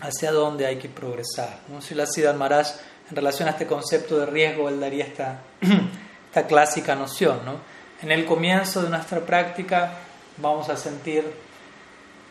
[0.00, 1.60] hacia dónde hay que progresar.
[1.68, 1.80] ¿no?
[1.80, 2.68] Si la Siddhar Maharaj,
[3.08, 5.40] en relación a este concepto de riesgo, él daría esta,
[6.26, 7.40] esta clásica noción.
[7.44, 7.56] ¿no?
[8.02, 9.92] En el comienzo de nuestra práctica,
[10.40, 11.24] vamos a sentir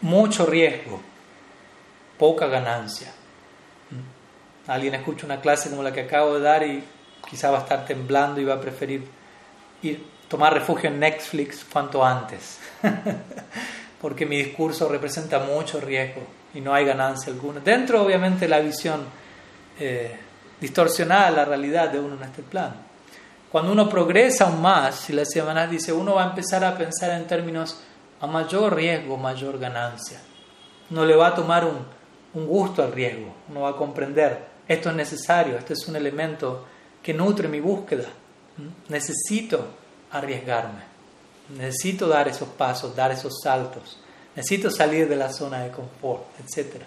[0.01, 1.01] mucho riesgo,
[2.17, 3.11] poca ganancia.
[3.89, 4.71] ¿Mm?
[4.71, 6.83] Alguien escucha una clase como la que acabo de dar y
[7.29, 9.07] quizá va a estar temblando y va a preferir
[9.81, 12.59] ir tomar refugio en Netflix cuanto antes,
[14.01, 16.21] porque mi discurso representa mucho riesgo
[16.53, 17.59] y no hay ganancia alguna.
[17.59, 19.05] Dentro, obviamente, la visión
[19.79, 20.15] eh,
[20.61, 22.75] distorsionada de la realidad de uno en este plano.
[23.51, 27.09] Cuando uno progresa aún más, si la semana dice, uno va a empezar a pensar
[27.11, 27.81] en términos
[28.21, 30.19] a mayor riesgo, mayor ganancia.
[30.89, 31.77] No le va a tomar un,
[32.33, 36.65] un gusto al riesgo, no va a comprender, esto es necesario, esto es un elemento
[37.01, 38.07] que nutre mi búsqueda.
[38.57, 38.91] ¿Mm?
[38.91, 39.65] Necesito
[40.11, 40.81] arriesgarme,
[41.57, 43.99] necesito dar esos pasos, dar esos saltos,
[44.35, 46.81] necesito salir de la zona de confort, etc.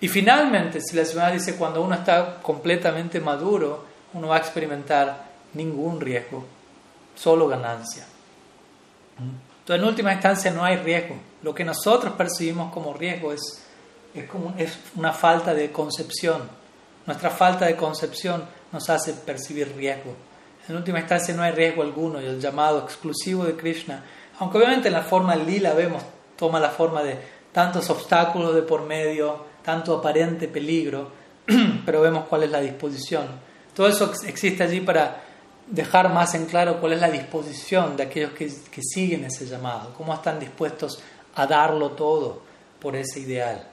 [0.00, 5.24] Y finalmente, si la semana dice, cuando uno está completamente maduro, uno va a experimentar
[5.54, 6.44] ningún riesgo,
[7.14, 8.06] solo ganancia.
[9.64, 11.16] Entonces, en última instancia, no hay riesgo.
[11.42, 13.64] Lo que nosotros percibimos como riesgo es,
[14.14, 16.42] es, como, es una falta de concepción.
[17.06, 20.14] Nuestra falta de concepción nos hace percibir riesgo.
[20.68, 24.04] En última instancia, no hay riesgo alguno y el llamado exclusivo de Krishna,
[24.38, 26.02] aunque obviamente en la forma lila vemos,
[26.36, 27.16] toma la forma de
[27.50, 31.10] tantos obstáculos de por medio, tanto aparente peligro,
[31.86, 33.28] pero vemos cuál es la disposición.
[33.74, 35.23] Todo eso existe allí para
[35.66, 39.94] dejar más en claro cuál es la disposición de aquellos que, que, siguen ese llamado,
[39.96, 41.02] cómo están dispuestos
[41.34, 42.42] a darlo todo
[42.80, 43.66] por ese ideal.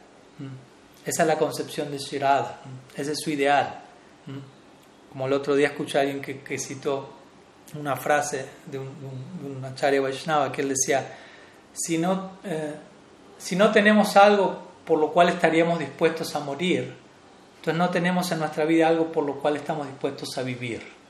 [1.06, 3.02] Esa es la concepción de Shirada, ¿Mm?
[3.02, 3.82] ese es su ideal.
[5.12, 7.10] Como el otro día escuché a alguien que, que citó
[7.76, 11.18] una frase de un, un, Acharya Vaishnava que él decía,
[11.74, 12.76] si no, eh,
[13.38, 16.94] si no tenemos algo por lo cual estaríamos dispuestos a morir,
[17.58, 21.01] entonces no tenemos en nuestra vida algo por lo cual estamos dispuestos a vivir.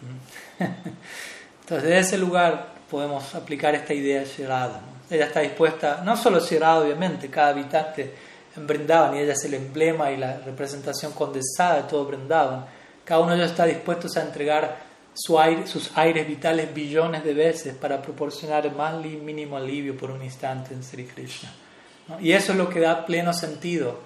[0.58, 4.80] Entonces, desde ese lugar podemos aplicar esta idea cerrada.
[5.10, 8.14] Ella está dispuesta, no solo cerrada, obviamente, cada habitante
[8.56, 12.66] en Brindavan, y ella es el emblema y la representación condensada de todo Brindavan.
[13.04, 18.00] Cada uno de ellos está dispuesto a entregar sus aires vitales billones de veces para
[18.00, 21.52] proporcionar el más mínimo alivio por un instante en Sri Krishna.
[22.20, 24.00] Y eso es lo que da pleno sentido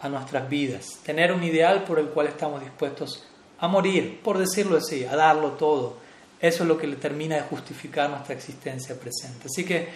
[0.00, 3.24] a nuestras vidas, tener un ideal por el cual estamos dispuestos
[3.62, 5.94] a morir, por decirlo así, a darlo todo.
[6.40, 9.46] Eso es lo que le termina de justificar nuestra existencia presente.
[9.46, 9.88] Así que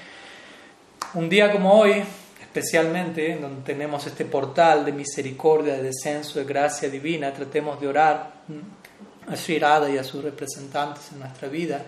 [1.15, 2.01] un día como hoy,
[2.41, 8.35] especialmente, donde tenemos este portal de misericordia, de descenso, de gracia divina, tratemos de orar
[9.29, 11.83] a Sri Radha y a sus representantes en nuestra vida,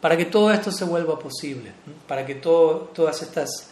[0.00, 1.70] para que todo esto se vuelva posible,
[2.08, 3.68] para que todas estas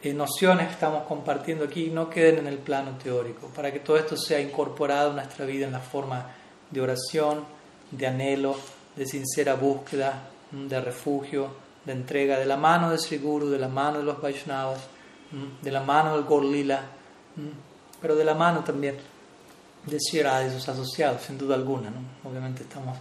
[0.00, 3.96] eh, nociones que estamos compartiendo aquí no queden en el plano teórico, para que todo
[3.96, 6.43] esto sea incorporado en nuestra vida en la forma
[6.74, 7.44] de oración,
[7.90, 8.56] de anhelo,
[8.96, 11.48] de sincera búsqueda, de refugio,
[11.84, 14.80] de entrega, de la mano de Sri Guru, de la mano de los Vaishnavas,
[15.62, 16.82] de la mano del Gorlila,
[18.00, 18.96] pero de la mano también
[19.86, 21.90] de Shira y sus asociados, sin duda alguna.
[21.90, 22.28] ¿no?
[22.28, 22.98] Obviamente estamos,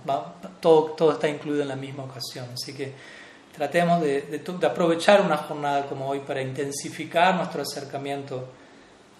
[0.60, 2.94] todo, todo está incluido en la misma ocasión, así que
[3.56, 8.50] tratemos de, de, aprovechar una jornada como hoy para intensificar nuestro acercamiento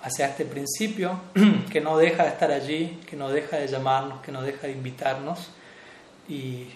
[0.04, 1.20] hacia este principio,
[1.72, 4.74] que no deja de estar allí, que no deja de llamarnos, que no deja de
[4.74, 5.50] invitarnos
[6.28, 6.68] y,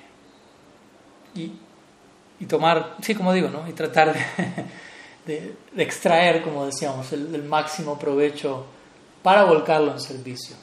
[1.35, 3.67] y, tomar, sí, como digo, ¿no?
[3.67, 4.13] y tratar
[5.25, 8.65] de, de, extraer, como decíamos, el máximo provecho
[9.21, 10.55] para volcarlo en servicio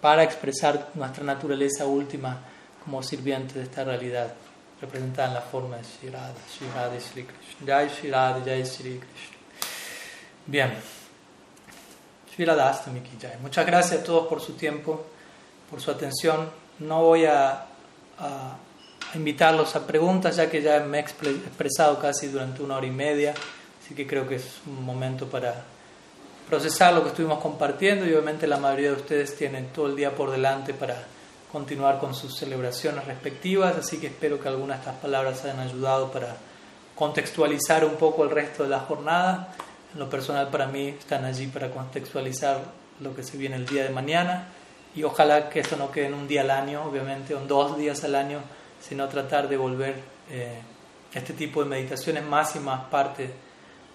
[0.00, 2.40] para expresar nuestra naturaleza última
[2.84, 4.32] como sirviente de esta realidad,
[4.80, 7.66] representada en la forma de Sri Radha y Sri Krishna.
[7.66, 9.36] Jai Sri Radha, Jai Sri Krishna.
[10.46, 10.97] Bien.
[13.42, 15.04] Muchas gracias a todos por su tiempo,
[15.70, 16.50] por su atención.
[16.78, 17.66] No voy a,
[18.18, 18.56] a,
[19.14, 23.34] invitarlos a preguntas, ya que ya me he expresado casi durante una hora y media,
[23.82, 25.64] así que creo que es un momento para
[26.48, 30.14] procesar lo que estuvimos compartiendo y obviamente la mayoría de ustedes tienen todo el día
[30.14, 30.96] por delante para
[31.52, 36.10] continuar con sus celebraciones respectivas, así que espero que algunas de estas palabras hayan ayudado
[36.10, 36.36] para
[36.94, 39.54] contextualizar un poco el resto de la jornada.
[39.96, 42.60] Lo personal para mí están allí para contextualizar
[43.00, 44.48] lo que se viene el día de mañana
[44.94, 47.78] y ojalá que esto no quede en un día al año, obviamente, o en dos
[47.78, 48.40] días al año,
[48.80, 49.96] sino tratar de volver
[50.30, 50.60] eh,
[51.14, 53.30] este tipo de meditaciones más y más parte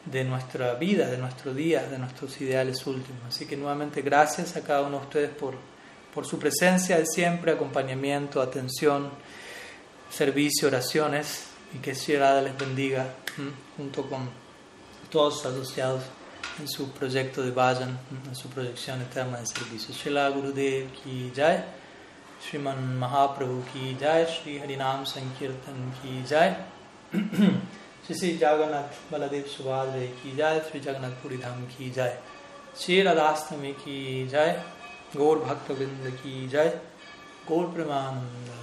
[0.05, 3.21] de nuestra vida, de nuestro día, de nuestros ideales últimos.
[3.27, 5.55] Así que nuevamente gracias a cada uno de ustedes por,
[6.13, 9.09] por su presencia de siempre, acompañamiento, atención,
[10.09, 13.13] servicio, oraciones y que Shirada les bendiga
[13.77, 14.42] junto con
[15.13, 16.01] todos asociados
[16.59, 19.93] en su proyecto de Vayan, en su proyección eterna de servicio.
[19.93, 21.63] Shila Gurudev ki jai,
[22.41, 26.55] Sriman Mahaprabhu ki jai, Sri Harinam Sankirtan ki jai,
[28.05, 32.13] Sri Jagannath Baladev Subhadre ki jai, Sri Jagannath Puridham ki jai,
[32.73, 34.51] Sri Radhastami ki jai,
[35.17, 36.69] गौर भक्तवृंद की जय
[37.49, 38.15] गौर प्रमाण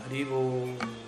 [0.06, 0.99] हरिओम